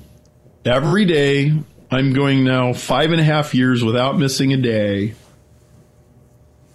every 0.66 1.06
day 1.06 1.54
I'm 1.92 2.14
going 2.14 2.44
now 2.44 2.74
five 2.74 3.12
and 3.12 3.20
a 3.20 3.24
half 3.24 3.54
years 3.54 3.84
without 3.84 4.18
missing 4.18 4.54
a 4.54 4.58
day. 4.58 5.14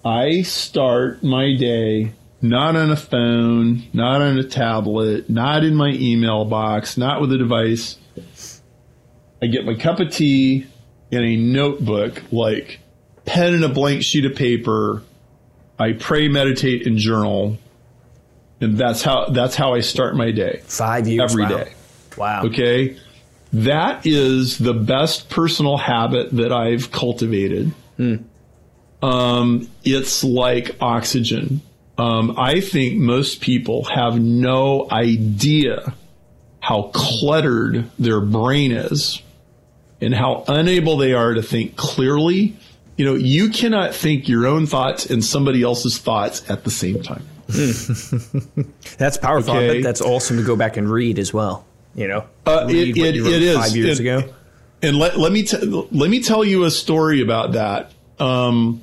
I 0.05 0.43
start 0.43 1.25
my 1.25 1.57
day 1.57 2.13
not 2.49 2.77
on 2.77 2.91
a 2.91 2.97
phone, 2.97 3.85
not 3.93 4.23
on 4.23 4.39
a 4.39 4.45
tablet, 4.45 5.29
not 5.31 5.65
in 5.65 5.75
my 5.75 5.91
email 5.91 6.45
box, 6.45 6.97
not 6.97 7.21
with 7.21 7.33
a 7.33 7.39
device. 7.39 7.99
I 9.43 9.47
get 9.47 9.65
my 9.65 9.75
cup 9.75 10.01
of 10.01 10.11
tea 10.11 10.67
and 11.13 11.25
a 11.25 11.37
notebook, 11.37 12.23
like 12.33 12.81
pen 13.25 13.55
and 13.55 13.65
a 13.65 13.69
blank 13.69 14.03
sheet 14.03 14.25
of 14.25 14.35
paper. 14.35 15.03
I 15.79 15.93
pray, 15.93 16.29
meditate, 16.29 16.87
and 16.87 16.97
journal, 16.97 17.59
and 18.61 18.79
that's 18.79 19.03
how 19.03 19.29
that's 19.29 19.55
how 19.55 19.75
I 19.75 19.81
start 19.81 20.17
my 20.17 20.31
day 20.31 20.63
Five 20.65 21.07
years 21.07 21.33
every 21.33 21.45
wow. 21.45 21.49
day. 21.49 21.73
Wow. 22.17 22.43
Okay. 22.45 22.97
That 23.53 24.07
is 24.07 24.59
the 24.59 24.75
best 24.75 25.29
personal 25.29 25.77
habit 25.77 26.33
that 26.33 26.53
I've 26.53 26.91
cultivated. 26.91 27.73
Um, 29.03 29.69
it's 29.85 30.25
like 30.25 30.77
oxygen. 30.81 31.61
Um, 31.99 32.35
I 32.39 32.61
think 32.61 32.99
most 32.99 33.41
people 33.41 33.85
have 33.85 34.19
no 34.21 34.87
idea 34.91 35.95
how 36.61 36.91
cluttered 36.95 37.91
their 37.99 38.21
brain 38.21 38.73
is. 38.73 39.23
and 40.01 40.15
how 40.15 40.45
unable 40.47 40.99
they 40.99 41.15
are 41.15 41.33
to 41.35 41.43
think 41.43 41.75
clearly. 41.77 42.55
You 42.99 43.05
know, 43.07 43.15
you 43.15 43.49
cannot 43.51 43.95
think 43.95 44.29
your 44.29 44.47
own 44.47 44.67
thoughts 44.67 45.07
and 45.07 45.25
somebody 45.25 45.63
else's 45.63 45.97
thoughts 45.99 46.49
at 46.51 46.65
the 46.65 46.71
same 46.71 47.03
time. 47.03 47.27
That's 48.99 49.17
powerful. 49.17 49.55
Okay. 49.57 49.81
that's 49.83 50.01
awesome 50.01 50.37
to 50.39 50.43
go 50.43 50.57
back 50.57 50.77
and 50.77 50.91
read 50.91 51.19
as 51.19 51.33
well. 51.33 51.65
You 51.95 52.09
know, 52.09 52.25
Uh, 52.47 52.67
it, 52.69 52.97
what 52.97 53.07
it, 53.09 53.15
you 53.15 53.25
wrote 53.25 53.33
it 53.35 53.43
is 53.43 53.57
five 53.57 53.77
years 53.77 53.99
And- 54.01 54.09
ago. 54.09 54.35
And 54.83 54.99
let, 54.99 55.17
let 55.19 55.33
me 55.33 55.43
t- 55.45 55.57
let 55.91 56.11
me 56.11 56.23
tell 56.23 56.45
you 56.45 56.65
a 56.65 56.71
story 56.71 57.23
about 57.23 57.53
that. 57.53 57.93
Um, 58.19 58.83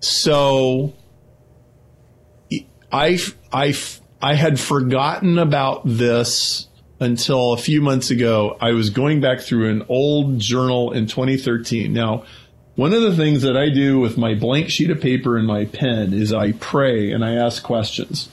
so 0.00 0.92
I 2.94 3.18
I 3.52 3.74
I 4.22 4.34
had 4.34 4.60
forgotten 4.60 5.36
about 5.38 5.82
this 5.84 6.68
until 7.00 7.52
a 7.52 7.56
few 7.56 7.82
months 7.82 8.10
ago. 8.10 8.56
I 8.60 8.70
was 8.70 8.90
going 8.90 9.20
back 9.20 9.40
through 9.40 9.68
an 9.68 9.84
old 9.88 10.38
journal 10.38 10.92
in 10.92 11.08
2013. 11.08 11.92
Now, 11.92 12.24
one 12.76 12.94
of 12.94 13.02
the 13.02 13.16
things 13.16 13.42
that 13.42 13.56
I 13.56 13.68
do 13.68 13.98
with 13.98 14.16
my 14.16 14.34
blank 14.34 14.70
sheet 14.70 14.90
of 14.90 15.00
paper 15.00 15.36
and 15.36 15.44
my 15.46 15.64
pen 15.64 16.12
is 16.12 16.32
I 16.32 16.52
pray 16.52 17.10
and 17.10 17.24
I 17.24 17.34
ask 17.34 17.64
questions. 17.64 18.28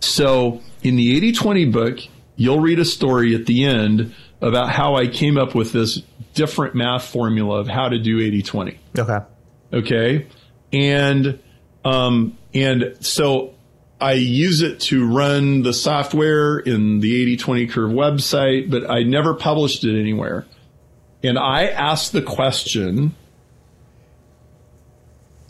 So 0.00 0.60
in 0.82 0.96
the 0.96 1.16
80 1.16 1.32
20 1.32 1.64
book, 1.66 1.98
you'll 2.34 2.60
read 2.60 2.80
a 2.80 2.84
story 2.84 3.36
at 3.36 3.46
the 3.46 3.64
end 3.64 4.12
about 4.40 4.70
how 4.70 4.96
I 4.96 5.06
came 5.06 5.38
up 5.38 5.54
with 5.54 5.72
this 5.72 6.02
different 6.34 6.74
math 6.74 7.04
formula 7.04 7.60
of 7.60 7.68
how 7.68 7.88
to 7.88 8.00
do 8.00 8.20
80 8.20 8.42
20. 8.42 8.78
Okay. 8.98 9.18
Okay. 9.72 10.26
And, 10.72 11.38
um, 11.84 12.36
and 12.52 12.96
so 12.98 13.51
I 14.02 14.14
use 14.14 14.62
it 14.62 14.80
to 14.80 15.06
run 15.06 15.62
the 15.62 15.72
software 15.72 16.58
in 16.58 16.98
the 16.98 17.22
80 17.22 17.36
20 17.36 17.66
curve 17.68 17.90
website, 17.92 18.68
but 18.68 18.90
I 18.90 19.04
never 19.04 19.32
published 19.32 19.84
it 19.84 19.98
anywhere. 19.98 20.44
And 21.22 21.38
I 21.38 21.66
asked 21.66 22.10
the 22.12 22.20
question, 22.20 23.14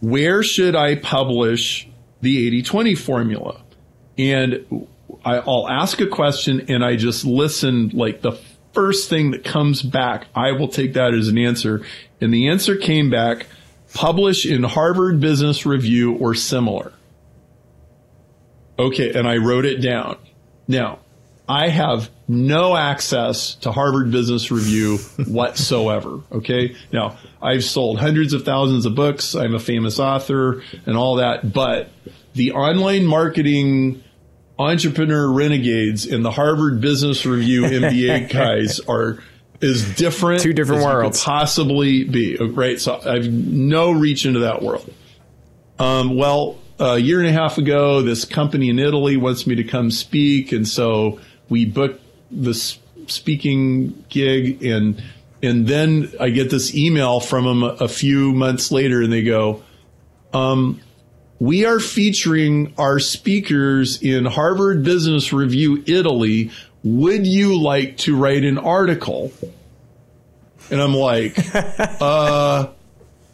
where 0.00 0.42
should 0.42 0.76
I 0.76 0.96
publish 0.96 1.88
the 2.20 2.46
80 2.46 2.62
20 2.62 2.94
formula? 2.94 3.62
And 4.18 4.86
I, 5.24 5.38
I'll 5.38 5.66
ask 5.66 5.98
a 6.02 6.06
question 6.06 6.66
and 6.68 6.84
I 6.84 6.96
just 6.96 7.24
listen 7.24 7.88
like 7.94 8.20
the 8.20 8.38
first 8.74 9.08
thing 9.08 9.30
that 9.30 9.44
comes 9.44 9.80
back, 9.80 10.26
I 10.34 10.52
will 10.52 10.68
take 10.68 10.92
that 10.92 11.14
as 11.14 11.28
an 11.28 11.38
answer. 11.38 11.86
And 12.20 12.34
the 12.34 12.48
answer 12.48 12.76
came 12.76 13.08
back, 13.08 13.46
publish 13.94 14.44
in 14.44 14.62
Harvard 14.62 15.20
Business 15.20 15.64
Review 15.64 16.16
or 16.16 16.34
similar. 16.34 16.92
Okay, 18.78 19.12
and 19.12 19.28
I 19.28 19.36
wrote 19.36 19.64
it 19.64 19.78
down. 19.80 20.16
Now, 20.66 20.98
I 21.48 21.68
have 21.68 22.10
no 22.28 22.76
access 22.76 23.56
to 23.56 23.72
Harvard 23.72 24.10
Business 24.10 24.50
Review 24.50 24.96
whatsoever. 25.26 26.20
Okay. 26.32 26.74
Now, 26.92 27.18
I've 27.42 27.64
sold 27.64 27.98
hundreds 27.98 28.32
of 28.32 28.44
thousands 28.44 28.86
of 28.86 28.94
books. 28.94 29.34
I'm 29.34 29.54
a 29.54 29.58
famous 29.58 29.98
author 29.98 30.62
and 30.86 30.96
all 30.96 31.16
that, 31.16 31.52
but 31.52 31.90
the 32.34 32.52
online 32.52 33.04
marketing 33.04 34.02
entrepreneur 34.58 35.30
renegades 35.30 36.06
and 36.06 36.24
the 36.24 36.30
Harvard 36.30 36.80
Business 36.80 37.26
Review 37.26 37.62
MBA 37.64 38.30
guys 38.30 38.80
are 38.80 39.18
is 39.60 39.94
different 39.94 40.40
Two 40.42 40.52
different 40.52 40.80
as 40.80 40.84
you 40.84 40.90
could 40.90 40.96
worlds. 40.96 41.22
possibly 41.24 42.04
be. 42.04 42.36
Right. 42.36 42.80
So 42.80 43.00
I've 43.04 43.30
no 43.30 43.92
reach 43.92 44.24
into 44.26 44.40
that 44.40 44.62
world. 44.62 44.92
Um, 45.78 46.16
well, 46.16 46.58
a 46.78 46.98
year 46.98 47.20
and 47.20 47.28
a 47.28 47.32
half 47.32 47.58
ago, 47.58 48.02
this 48.02 48.24
company 48.24 48.68
in 48.68 48.78
Italy 48.78 49.16
wants 49.16 49.46
me 49.46 49.54
to 49.56 49.64
come 49.64 49.90
speak, 49.90 50.52
and 50.52 50.66
so 50.66 51.20
we 51.48 51.64
booked 51.64 52.02
this 52.30 52.78
speaking 53.06 54.04
gig, 54.08 54.64
and 54.64 55.02
and 55.42 55.66
then 55.66 56.12
I 56.20 56.30
get 56.30 56.50
this 56.50 56.74
email 56.74 57.20
from 57.20 57.44
them 57.44 57.62
a, 57.62 57.84
a 57.84 57.88
few 57.88 58.32
months 58.32 58.70
later, 58.70 59.02
and 59.02 59.12
they 59.12 59.22
go, 59.22 59.62
um, 60.32 60.80
"We 61.38 61.64
are 61.66 61.80
featuring 61.80 62.74
our 62.78 62.98
speakers 62.98 64.00
in 64.02 64.24
Harvard 64.24 64.84
Business 64.84 65.32
Review 65.32 65.82
Italy. 65.86 66.50
Would 66.84 67.26
you 67.26 67.60
like 67.60 67.96
to 67.98 68.16
write 68.16 68.44
an 68.44 68.58
article?" 68.58 69.32
And 70.70 70.80
I'm 70.80 70.94
like, 70.94 71.36
uh, 71.54 72.68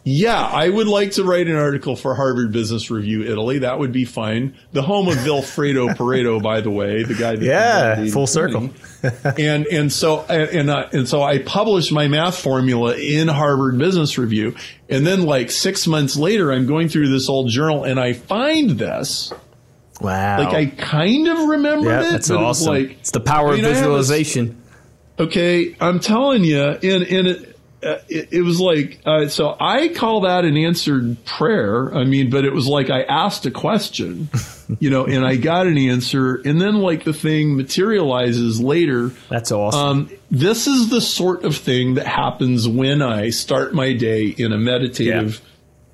yeah, 0.09 0.41
I 0.41 0.67
would 0.67 0.87
like 0.87 1.11
to 1.11 1.23
write 1.23 1.47
an 1.47 1.55
article 1.55 1.95
for 1.95 2.15
Harvard 2.15 2.51
Business 2.51 2.89
Review 2.89 3.21
Italy. 3.21 3.59
That 3.59 3.77
would 3.77 3.91
be 3.91 4.05
fine. 4.05 4.57
The 4.71 4.81
home 4.81 5.07
of 5.07 5.13
Vilfredo 5.17 5.89
Pareto, 5.95 6.41
by 6.41 6.61
the 6.61 6.71
way, 6.71 7.03
the 7.03 7.13
guy 7.13 7.35
that 7.35 7.45
Yeah, 7.45 8.05
full 8.07 8.25
circle. 8.25 8.71
and 9.37 9.67
and 9.67 9.93
so 9.93 10.25
and 10.27 10.49
and, 10.49 10.69
uh, 10.71 10.89
and 10.91 11.07
so 11.07 11.21
I 11.21 11.37
published 11.37 11.91
my 11.91 12.07
math 12.07 12.41
formula 12.41 12.95
in 12.95 13.27
Harvard 13.27 13.77
Business 13.77 14.17
Review, 14.17 14.55
and 14.89 15.05
then 15.05 15.21
like 15.21 15.51
six 15.51 15.85
months 15.85 16.17
later, 16.17 16.51
I'm 16.51 16.65
going 16.65 16.89
through 16.89 17.09
this 17.09 17.29
old 17.29 17.49
journal 17.49 17.83
and 17.83 17.99
I 17.99 18.13
find 18.13 18.71
this. 18.71 19.31
Wow. 20.01 20.39
Like 20.39 20.55
I 20.55 20.65
kind 20.65 21.27
of 21.27 21.49
remember 21.49 21.89
yeah, 21.89 21.99
it. 21.99 22.11
that's 22.11 22.29
but 22.29 22.33
it 22.33 22.37
was 22.37 22.61
awesome. 22.61 22.73
Like 22.73 22.91
it's 22.93 23.11
the 23.11 23.19
power 23.19 23.49
I 23.49 23.57
mean, 23.57 23.65
of 23.65 23.73
visualization. 23.73 24.59
Okay, 25.19 25.75
I'm 25.79 25.99
telling 25.99 26.43
you, 26.45 26.61
and 26.63 27.03
and 27.03 27.27
it, 27.27 27.48
uh, 27.81 27.99
it, 28.09 28.33
it 28.33 28.41
was 28.41 28.59
like 28.59 28.99
uh, 29.05 29.27
so. 29.29 29.55
I 29.59 29.89
call 29.89 30.21
that 30.21 30.43
an 30.43 30.57
answered 30.57 31.23
prayer. 31.25 31.93
I 31.95 32.03
mean, 32.03 32.29
but 32.29 32.43
it 32.43 32.53
was 32.53 32.67
like 32.67 32.89
I 32.89 33.03
asked 33.03 33.45
a 33.45 33.51
question, 33.51 34.29
you 34.79 34.89
know, 34.89 35.05
and 35.05 35.25
I 35.25 35.37
got 35.37 35.65
an 35.65 35.77
answer, 35.77 36.41
and 36.43 36.59
then 36.59 36.75
like 36.75 37.05
the 37.05 37.13
thing 37.13 37.55
materializes 37.55 38.59
later. 38.59 39.11
That's 39.29 39.51
awesome. 39.51 39.79
Um, 39.79 40.09
this 40.29 40.67
is 40.67 40.89
the 40.89 40.99
sort 40.99 41.45
of 41.45 41.55
thing 41.55 41.93
that 41.93 42.05
happens 42.05 42.67
when 42.67 43.01
I 43.01 43.29
start 43.29 43.73
my 43.73 43.93
day 43.93 44.27
in 44.27 44.51
a 44.51 44.57
meditative 44.57 45.41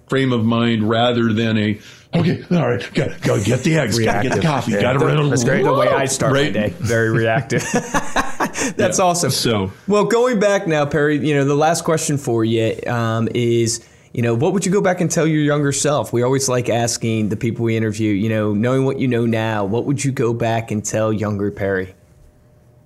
frame 0.07 0.33
of 0.33 0.43
mind 0.43 0.88
rather 0.89 1.33
than 1.33 1.57
a 1.57 1.79
okay, 2.20 2.43
all 2.51 2.68
right, 2.70 2.93
got 2.93 3.22
go 3.22 3.41
get 3.43 3.61
the 3.63 3.76
eggs, 3.78 3.99
got 3.99 4.22
to 4.24 4.30
get 4.30 4.36
the 4.36 4.41
coffee, 4.41 4.72
Yeah. 4.74 4.82
got 4.82 4.93
to 4.93 4.99
run. 4.99 5.30
That's 5.30 5.43
great. 5.43 5.63
The 5.63 5.74
way 5.74 5.88
I 5.88 6.05
start 6.05 6.34
my 6.34 6.49
day, 6.49 6.70
very 6.80 7.09
reactive. 7.11 7.63
That's 8.78 8.99
awesome. 8.99 9.32
So 9.32 9.72
Well, 9.88 10.05
going 10.05 10.39
back 10.39 10.68
now, 10.68 10.86
Perry, 10.86 11.18
you 11.26 11.36
know, 11.36 11.45
the 11.45 11.55
last 11.55 11.84
question 11.84 12.18
for 12.18 12.43
you 12.45 12.80
um, 12.88 13.28
is, 13.34 13.86
you 14.13 14.22
know, 14.22 14.34
what 14.34 14.53
would 14.53 14.66
you 14.66 14.72
go 14.72 14.82
back 14.82 15.01
and 15.01 15.11
tell 15.11 15.28
your 15.28 15.41
younger 15.41 15.72
self? 15.72 16.13
We 16.13 16.24
always 16.24 16.47
like 16.47 16.70
asking 16.70 17.30
the 17.30 17.36
people 17.36 17.66
we 17.66 17.76
interview, 17.76 18.11
you 18.13 18.30
know, 18.30 18.53
knowing 18.53 18.86
what 18.86 18.99
you 18.99 19.07
know 19.07 19.26
now, 19.26 19.66
what 19.66 19.86
would 19.86 20.03
you 20.03 20.11
go 20.11 20.34
back 20.34 20.72
and 20.72 20.84
tell 20.84 21.11
younger 21.11 21.51
Perry? 21.51 21.93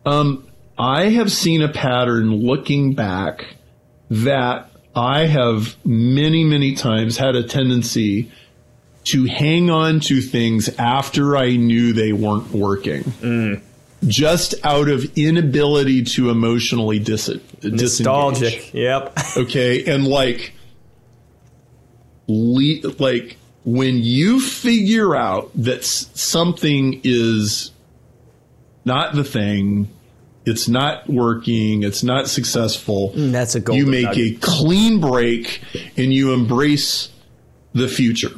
Um, 0.06 0.48
I 0.78 1.10
have 1.10 1.32
seen 1.32 1.62
a 1.62 1.70
pattern 1.70 2.32
looking 2.32 2.96
back 2.96 3.46
that 4.10 4.70
I 4.96 5.28
have 5.28 5.76
many, 5.86 6.44
many 6.44 6.74
times 6.74 7.18
had 7.18 7.36
a 7.36 7.44
tendency 7.44 8.32
to 9.12 9.26
hang 9.26 9.70
on 9.70 10.00
to 10.02 10.22
things 10.22 10.70
after 10.78 11.38
I 11.38 11.56
knew 11.56 11.94
they 11.94 12.14
weren't 12.14 12.52
working. 12.52 13.62
Just 14.08 14.56
out 14.64 14.88
of 14.88 15.18
inability 15.18 16.04
to 16.16 16.30
emotionally 16.30 17.00
dis- 17.00 17.26
disengage. 17.60 17.80
Nostalgic. 17.82 18.74
Yep. 18.74 19.18
Okay. 19.38 19.86
And 19.94 20.08
like, 20.08 20.54
le- 22.28 22.88
like 23.00 23.38
when 23.66 23.98
you 23.98 24.40
figure 24.40 25.16
out 25.16 25.52
that 25.56 25.80
s- 25.80 26.10
something 26.14 27.02
is 27.04 27.72
not 28.86 29.16
the 29.16 29.24
thing, 29.24 29.90
it's 30.46 30.68
not 30.68 31.08
working, 31.10 31.84
it's 31.84 32.02
not 32.04 32.28
successful. 32.28 33.12
Mm, 33.16 33.32
that's 33.32 33.56
a 33.56 33.60
You 33.76 33.86
make 33.86 34.06
nugget. 34.06 34.38
a 34.38 34.40
clean 34.40 35.00
break 35.02 35.62
and 35.98 36.14
you 36.14 36.34
embrace 36.34 37.10
the 37.74 37.88
future. 37.88 38.32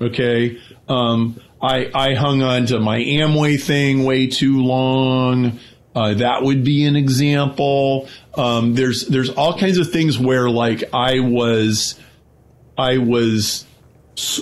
Okay. 0.00 0.60
Um, 0.88 1.40
I, 1.60 1.90
I 1.94 2.14
hung 2.14 2.42
on 2.42 2.66
to 2.66 2.78
my 2.80 2.98
Amway 2.98 3.60
thing 3.60 4.04
way 4.04 4.26
too 4.26 4.62
long. 4.62 5.58
Uh, 5.94 6.14
that 6.14 6.42
would 6.42 6.62
be 6.62 6.84
an 6.84 6.94
example. 6.94 8.08
Um, 8.36 8.74
there's 8.74 9.06
there's 9.06 9.30
all 9.30 9.58
kinds 9.58 9.78
of 9.78 9.90
things 9.90 10.18
where 10.18 10.50
like 10.50 10.84
I 10.92 11.20
was 11.20 11.98
I 12.76 12.98
was 12.98 13.64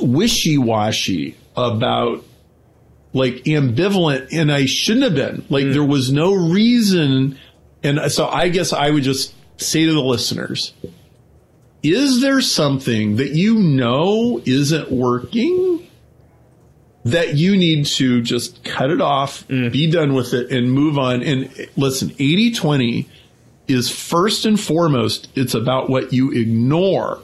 wishy 0.01 0.59
washy 0.59 1.37
about 1.57 2.25
like 3.13 3.35
ambivalent, 3.45 4.29
and 4.33 4.51
I 4.51 4.67
shouldn't 4.67 5.05
have 5.05 5.15
been. 5.15 5.45
Like 5.49 5.67
there 5.67 5.85
was 5.85 6.11
no 6.11 6.35
reason, 6.35 7.39
and 7.85 8.11
so 8.11 8.27
I 8.27 8.49
guess 8.49 8.73
I 8.73 8.91
would 8.91 9.05
just 9.05 9.33
say 9.57 9.85
to 9.85 9.93
the 9.93 10.01
listeners: 10.01 10.75
Is 11.85 12.23
there 12.23 12.41
something 12.41 13.17
that 13.17 13.33
you 13.33 13.59
know 13.59 14.41
isn't 14.45 14.91
working? 14.91 15.87
that 17.05 17.35
you 17.35 17.55
need 17.55 17.85
to 17.85 18.23
just 18.23 18.65
cut 18.65 18.91
it 18.91 19.01
off, 19.01 19.47
mm. 19.49 19.71
be 19.71 19.91
done 19.91 20.15
with 20.15 20.33
it, 20.33 20.51
and 20.51 20.73
move 20.73 20.97
on. 20.97 21.23
And 21.23 21.51
listen, 21.77 22.13
80 22.13 22.53
20 22.53 23.09
is 23.69 23.91
first 23.91 24.47
and 24.47 24.59
foremost, 24.59 25.29
it's 25.35 25.53
about 25.53 25.91
what 25.91 26.15
you 26.15 26.33
ignore 26.33 27.21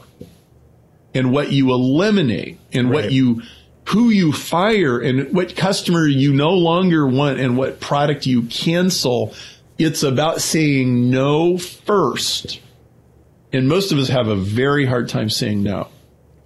and 1.15 1.31
what 1.31 1.51
you 1.51 1.71
eliminate 1.71 2.59
and 2.71 2.89
Right. 2.89 3.05
what 3.05 3.11
you, 3.11 3.41
who 3.85 4.09
you 4.09 4.31
fire 4.31 4.99
and 4.99 5.33
what 5.33 5.55
customer 5.55 6.05
you 6.05 6.31
no 6.31 6.51
longer 6.51 7.07
want 7.07 7.39
and 7.39 7.57
what 7.57 7.79
product 7.79 8.27
you 8.27 8.43
cancel. 8.43 9.33
It's 9.79 10.03
about 10.03 10.41
saying 10.41 11.09
no 11.09 11.57
first 11.57 12.59
And 13.53 13.67
most 13.67 13.91
of 13.91 13.97
us 13.97 14.07
have 14.07 14.27
a 14.27 14.35
very 14.35 14.85
hard 14.85 15.09
time 15.09 15.29
saying 15.29 15.63
no. 15.63 15.87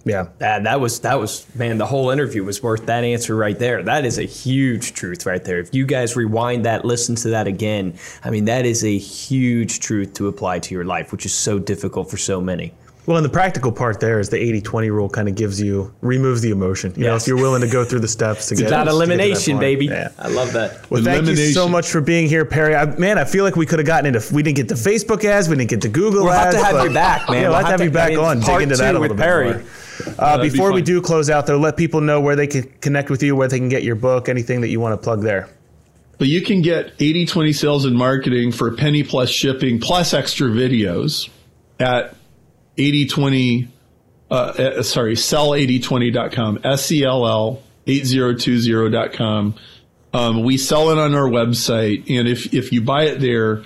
Yeah, 0.06 0.28
that, 0.38 0.62
that 0.64 0.80
was 0.80 1.00
that 1.00 1.18
was 1.18 1.44
man. 1.56 1.78
The 1.78 1.86
whole 1.86 2.10
interview 2.10 2.44
was 2.44 2.62
worth 2.62 2.86
that 2.86 3.02
answer 3.02 3.34
right 3.34 3.58
there. 3.58 3.82
That 3.82 4.04
is 4.04 4.18
a 4.18 4.22
huge 4.22 4.92
truth 4.92 5.26
right 5.26 5.42
there. 5.42 5.58
If 5.58 5.74
you 5.74 5.84
guys 5.84 6.14
rewind 6.14 6.64
that, 6.64 6.84
listen 6.84 7.16
to 7.16 7.30
that 7.30 7.48
again. 7.48 7.98
I 8.22 8.30
mean, 8.30 8.44
that 8.44 8.66
is 8.66 8.84
a 8.84 8.96
huge 8.96 9.80
truth 9.80 10.14
to 10.14 10.28
apply 10.28 10.60
to 10.60 10.74
your 10.74 10.84
life, 10.84 11.10
which 11.10 11.26
is 11.26 11.34
so 11.34 11.58
difficult 11.58 12.08
for 12.08 12.18
so 12.18 12.40
many. 12.40 12.72
Well, 13.06 13.16
and 13.16 13.24
the 13.24 13.30
practical 13.30 13.70
part 13.70 14.00
there 14.00 14.18
is 14.18 14.30
the 14.30 14.36
80-20 14.36 14.90
rule 14.90 15.08
kind 15.08 15.28
of 15.28 15.36
gives 15.36 15.62
you 15.62 15.94
removes 16.00 16.40
the 16.40 16.50
emotion. 16.50 16.92
You 16.96 17.04
yes. 17.04 17.08
know, 17.08 17.16
if 17.16 17.26
you're 17.28 17.36
willing 17.36 17.60
to 17.60 17.68
go 17.68 17.84
through 17.84 18.00
the 18.00 18.08
steps 18.08 18.48
to 18.48 18.54
it's 18.54 18.62
get 18.62 18.68
about 18.68 18.88
elimination, 18.88 19.60
baby. 19.60 19.86
Yeah. 19.86 20.08
I 20.18 20.26
love 20.28 20.52
that. 20.54 20.90
Well, 20.90 21.04
thank 21.04 21.24
you 21.26 21.36
so 21.36 21.68
much 21.68 21.88
for 21.88 22.00
being 22.00 22.28
here, 22.28 22.44
Perry. 22.44 22.74
I, 22.74 22.86
man, 22.96 23.16
I 23.16 23.24
feel 23.24 23.44
like 23.44 23.54
we 23.54 23.64
could 23.64 23.78
have 23.78 23.86
gotten 23.86 24.12
into. 24.12 24.34
We 24.34 24.42
didn't 24.42 24.56
get 24.56 24.68
to 24.70 24.74
Facebook 24.74 25.24
ads. 25.24 25.48
We 25.48 25.54
didn't 25.54 25.70
get 25.70 25.82
to 25.82 25.88
Google 25.88 26.24
we'll 26.24 26.32
ads. 26.32 26.56
We'll 26.56 26.64
have 26.64 26.72
to 26.72 26.78
have 26.78 26.88
you 26.88 26.94
back, 26.94 27.30
man. 27.30 27.42
Yeah, 27.42 27.48
we'll, 27.48 27.58
have 27.58 27.66
to 27.66 27.70
have 27.70 27.80
you 27.82 27.90
back 27.90 28.06
I 28.10 28.16
mean, 28.16 28.24
on. 28.24 28.40
Dig 28.40 28.62
into 28.62 28.76
that 28.76 28.94
a 28.94 28.98
little 28.98 29.16
bit 29.16 29.22
Perry. 29.22 29.52
more. 29.52 29.62
Uh, 30.18 30.42
before 30.42 30.72
we 30.72 30.82
do 30.82 31.00
close 31.00 31.30
out, 31.30 31.46
though, 31.46 31.58
let 31.58 31.76
people 31.76 32.00
know 32.00 32.20
where 32.20 32.34
they 32.34 32.46
can 32.46 32.64
connect 32.80 33.08
with 33.08 33.22
you, 33.22 33.36
where 33.36 33.48
they 33.48 33.58
can 33.58 33.68
get 33.68 33.84
your 33.84 33.94
book, 33.94 34.28
anything 34.28 34.60
that 34.62 34.68
you 34.68 34.80
want 34.80 34.92
to 34.92 35.02
plug 35.02 35.22
there. 35.22 35.48
But 36.18 36.28
you 36.28 36.42
can 36.42 36.62
get 36.62 36.92
80 36.98 37.26
20 37.26 37.52
sales 37.52 37.84
and 37.84 37.96
marketing 37.96 38.50
for 38.52 38.68
a 38.68 38.74
penny 38.74 39.02
plus 39.02 39.30
shipping 39.30 39.78
plus 39.78 40.14
extra 40.14 40.48
videos 40.48 41.28
at 41.78 42.16
8020 42.78 43.68
uh, 44.30 44.34
uh, 44.34 44.82
sorry, 44.82 45.14
sell8020.com, 45.14 46.60
S-E-L-L 46.64 47.62
8020.com. 47.86 49.54
Um, 50.12 50.42
we 50.42 50.56
sell 50.56 50.90
it 50.90 50.98
on 50.98 51.14
our 51.14 51.28
website. 51.28 52.10
And 52.10 52.26
if, 52.26 52.52
if 52.52 52.72
you 52.72 52.82
buy 52.82 53.04
it 53.04 53.20
there, 53.20 53.62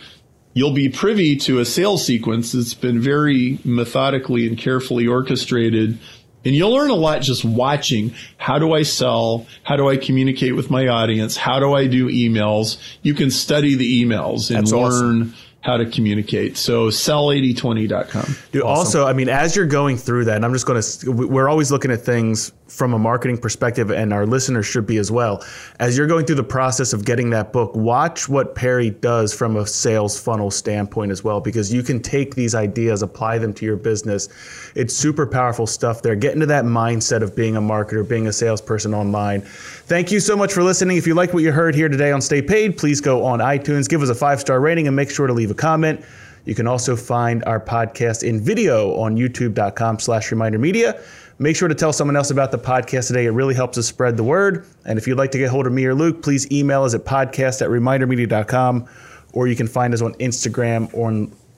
you'll 0.52 0.74
be 0.74 0.88
privy 0.88 1.36
to 1.36 1.61
a 1.61 1.64
sales 1.64 2.04
sequence 2.04 2.52
that's 2.52 2.74
been 2.74 3.00
very 3.00 3.58
methodically 3.64 4.46
and 4.46 4.58
carefully 4.58 5.06
orchestrated. 5.06 5.98
And 6.44 6.54
you'll 6.54 6.72
learn 6.72 6.90
a 6.90 6.94
lot 6.94 7.22
just 7.22 7.44
watching. 7.44 8.14
How 8.36 8.58
do 8.58 8.72
I 8.72 8.82
sell? 8.82 9.46
How 9.62 9.76
do 9.76 9.88
I 9.88 9.96
communicate 9.96 10.56
with 10.56 10.70
my 10.70 10.88
audience? 10.88 11.36
How 11.36 11.61
do 11.61 11.72
I 11.72 11.86
do 11.86 12.08
emails? 12.08 12.78
You 13.02 13.14
can 13.14 13.30
study 13.30 13.74
the 13.74 14.04
emails 14.04 14.50
and 14.50 14.66
that's 14.66 14.72
learn. 14.72 15.22
Awesome 15.22 15.34
how 15.62 15.76
to 15.76 15.86
communicate. 15.86 16.56
So 16.56 16.88
sell8020.com. 16.88 18.36
Dude, 18.52 18.62
awesome. 18.62 18.68
also, 18.68 19.06
I 19.06 19.12
mean, 19.12 19.28
as 19.28 19.54
you're 19.54 19.66
going 19.66 19.96
through 19.96 20.24
that, 20.26 20.36
and 20.36 20.44
I'm 20.44 20.52
just 20.52 20.66
going 20.66 20.80
to, 20.80 21.12
we're 21.12 21.48
always 21.48 21.70
looking 21.70 21.90
at 21.90 22.00
things 22.00 22.52
from 22.71 22.95
a 22.95 22.99
marketing 22.99 23.37
perspective, 23.37 23.91
and 23.91 24.12
our 24.12 24.25
listeners 24.25 24.64
should 24.64 24.87
be 24.87 24.97
as 24.99 25.11
well. 25.11 25.45
As 25.81 25.99
you're 25.99 26.07
going 26.07 26.25
through 26.25 26.37
the 26.37 26.45
process 26.45 26.93
of 26.93 27.05
getting 27.05 27.31
that 27.31 27.53
book, 27.53 27.75
watch 27.75 28.29
what 28.29 28.55
Perry 28.55 28.91
does 28.91 29.35
from 29.35 29.57
a 29.57 29.66
sales 29.66 30.18
funnel 30.18 30.51
standpoint 30.51 31.11
as 31.11 31.25
well, 31.25 31.41
because 31.41 31.73
you 31.73 31.83
can 31.83 32.01
take 32.01 32.37
these 32.37 32.55
ideas, 32.55 33.03
apply 33.03 33.39
them 33.39 33.53
to 33.55 33.66
your 33.66 33.77
business. 33.77 34.29
It's 34.77 34.95
super 34.95 35.27
powerful 35.27 35.66
stuff 35.66 36.01
there. 36.01 36.14
Get 36.14 36.35
into 36.35 36.47
that 36.47 36.64
mindset 36.64 37.23
of 37.23 37.35
being 37.35 37.57
a 37.57 37.61
marketer, 37.61 38.09
being 38.09 38.29
a 38.29 38.33
salesperson 38.33 38.95
online. 38.95 39.41
Thank 39.43 40.12
you 40.12 40.21
so 40.21 40.37
much 40.37 40.53
for 40.53 40.62
listening. 40.62 40.97
If 40.97 41.07
you 41.09 41.14
like 41.14 41.35
what 41.35 41.43
you 41.43 41.51
heard 41.51 41.75
here 41.75 41.89
today 41.89 42.12
on 42.12 42.21
Stay 42.21 42.41
Paid, 42.41 42.79
please 42.79 43.01
go 43.01 43.25
on 43.25 43.41
iTunes, 43.41 43.89
give 43.89 44.01
us 44.01 44.11
a 44.11 44.14
five 44.14 44.41
star 44.41 44.61
rating, 44.61 44.87
and 44.87 44.95
make 44.95 45.11
sure 45.11 45.27
to 45.27 45.33
leave 45.33 45.51
a 45.51 45.55
comment. 45.55 46.05
You 46.45 46.55
can 46.55 46.66
also 46.66 46.97
find 46.97 47.45
our 47.45 47.61
podcast 47.61 48.23
in 48.27 48.41
video 48.41 48.95
on 48.95 49.16
youtube.com 49.16 49.99
slash 49.99 50.31
reminder 50.31 50.59
media. 50.59 51.01
Make 51.43 51.57
sure 51.57 51.68
to 51.68 51.74
tell 51.74 51.91
someone 51.95 52.16
else 52.16 52.30
about 52.30 52.51
the 52.51 52.59
podcast 52.59 53.07
today. 53.07 53.24
It 53.24 53.30
really 53.30 53.55
helps 53.55 53.78
us 53.78 53.86
spread 53.86 54.18
the 54.18 54.22
word. 54.22 54.66
And 54.84 54.99
if 54.99 55.09
you'd 55.09 55.16
like 55.16 55.30
to 55.30 55.38
get 55.38 55.49
hold 55.49 55.66
of 55.66 55.72
me 55.72 55.86
or 55.86 55.95
Luke, 55.95 56.22
please 56.22 56.47
email 56.53 56.84
us 56.84 56.93
at 56.93 57.07
podcast 57.07 57.62
at 57.62 57.70
remindermedia.com 57.70 58.86
or 59.32 59.47
you 59.47 59.57
can 59.57 59.66
find 59.66 59.95
us 59.95 60.03
on 60.03 60.12
Instagram 60.16 60.93
or 60.93 61.09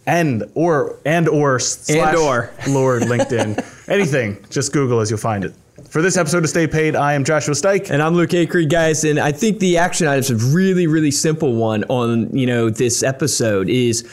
and 0.06 0.44
or 0.54 1.00
and 1.04 1.28
or 1.28 1.58
and 1.88 2.16
or 2.16 2.54
Lord 2.68 3.02
LinkedIn. 3.02 3.88
Anything. 3.88 4.46
Just 4.50 4.72
Google 4.72 5.00
as 5.00 5.10
you'll 5.10 5.18
find 5.18 5.44
it. 5.44 5.52
For 5.88 6.00
this 6.00 6.16
episode 6.16 6.44
of 6.44 6.50
Stay 6.50 6.68
Paid, 6.68 6.94
I 6.94 7.14
am 7.14 7.24
Joshua 7.24 7.54
Stike. 7.54 7.90
And 7.90 8.00
I'm 8.00 8.14
Luke 8.14 8.30
Acree, 8.30 8.70
guys. 8.70 9.02
And 9.02 9.18
I 9.18 9.32
think 9.32 9.58
the 9.58 9.78
action 9.78 10.06
items, 10.06 10.30
a 10.30 10.36
really, 10.54 10.86
really 10.86 11.10
simple 11.10 11.56
one 11.56 11.82
on, 11.88 12.30
you 12.36 12.46
know, 12.46 12.70
this 12.70 13.02
episode 13.02 13.68
is 13.68 14.08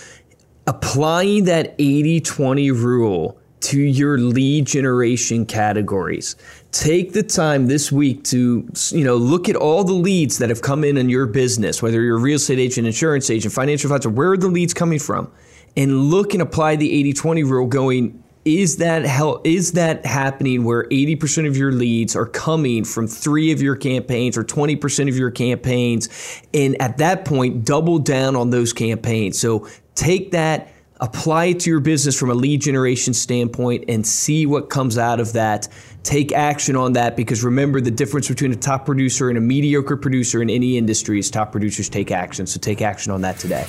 applying 0.65 1.43
that 1.43 1.77
80-20 1.77 2.71
rule 2.71 3.38
to 3.61 3.79
your 3.79 4.17
lead 4.17 4.65
generation 4.65 5.45
categories. 5.45 6.35
Take 6.71 7.13
the 7.13 7.23
time 7.23 7.67
this 7.67 7.91
week 7.91 8.23
to, 8.25 8.67
you 8.91 9.03
know, 9.03 9.15
look 9.15 9.49
at 9.49 9.55
all 9.55 9.83
the 9.83 9.93
leads 9.93 10.37
that 10.37 10.49
have 10.49 10.61
come 10.61 10.83
in 10.83 10.97
in 10.97 11.09
your 11.09 11.25
business, 11.25 11.81
whether 11.81 12.01
you're 12.01 12.17
a 12.17 12.21
real 12.21 12.37
estate 12.37 12.59
agent, 12.59 12.87
insurance 12.87 13.29
agent, 13.29 13.53
financial 13.53 13.91
advisor, 13.91 14.09
where 14.09 14.31
are 14.31 14.37
the 14.37 14.47
leads 14.47 14.73
coming 14.73 14.99
from? 14.99 15.31
And 15.75 16.09
look 16.09 16.33
and 16.33 16.41
apply 16.41 16.77
the 16.77 17.13
80-20 17.13 17.49
rule 17.49 17.67
going, 17.67 18.23
is 18.45 18.77
that 18.77 19.05
hell 19.05 19.41
is 19.43 19.73
that 19.73 20.05
happening 20.05 20.63
where 20.63 20.85
80% 20.85 21.47
of 21.47 21.57
your 21.57 21.71
leads 21.71 22.15
are 22.15 22.25
coming 22.25 22.85
from 22.85 23.05
three 23.05 23.51
of 23.51 23.61
your 23.61 23.75
campaigns 23.75 24.37
or 24.37 24.43
20% 24.43 25.09
of 25.09 25.17
your 25.17 25.29
campaigns 25.29 26.09
and 26.53 26.81
at 26.81 26.97
that 26.97 27.25
point 27.25 27.65
double 27.65 27.99
down 27.99 28.35
on 28.35 28.49
those 28.49 28.71
campaigns 28.71 29.37
so 29.37 29.67
take 29.93 30.31
that 30.31 30.71
apply 30.99 31.45
it 31.45 31.61
to 31.61 31.69
your 31.69 31.79
business 31.79 32.17
from 32.17 32.29
a 32.29 32.33
lead 32.33 32.61
generation 32.61 33.13
standpoint 33.13 33.85
and 33.87 34.05
see 34.05 34.45
what 34.45 34.69
comes 34.69 34.97
out 34.97 35.19
of 35.19 35.33
that. 35.33 35.67
Take 36.03 36.31
action 36.31 36.75
on 36.75 36.93
that 36.93 37.15
because 37.15 37.43
remember 37.43 37.81
the 37.81 37.91
difference 37.91 38.27
between 38.27 38.51
a 38.51 38.55
top 38.55 38.85
producer 38.85 39.29
and 39.29 39.37
a 39.37 39.41
mediocre 39.41 39.97
producer 39.97 40.41
in 40.41 40.49
any 40.49 40.77
industry 40.77 41.19
is 41.19 41.29
top 41.29 41.51
producers 41.51 41.89
take 41.89 42.11
action. 42.11 42.45
So 42.47 42.59
take 42.59 42.81
action 42.81 43.11
on 43.11 43.21
that 43.21 43.37
today 43.37 43.65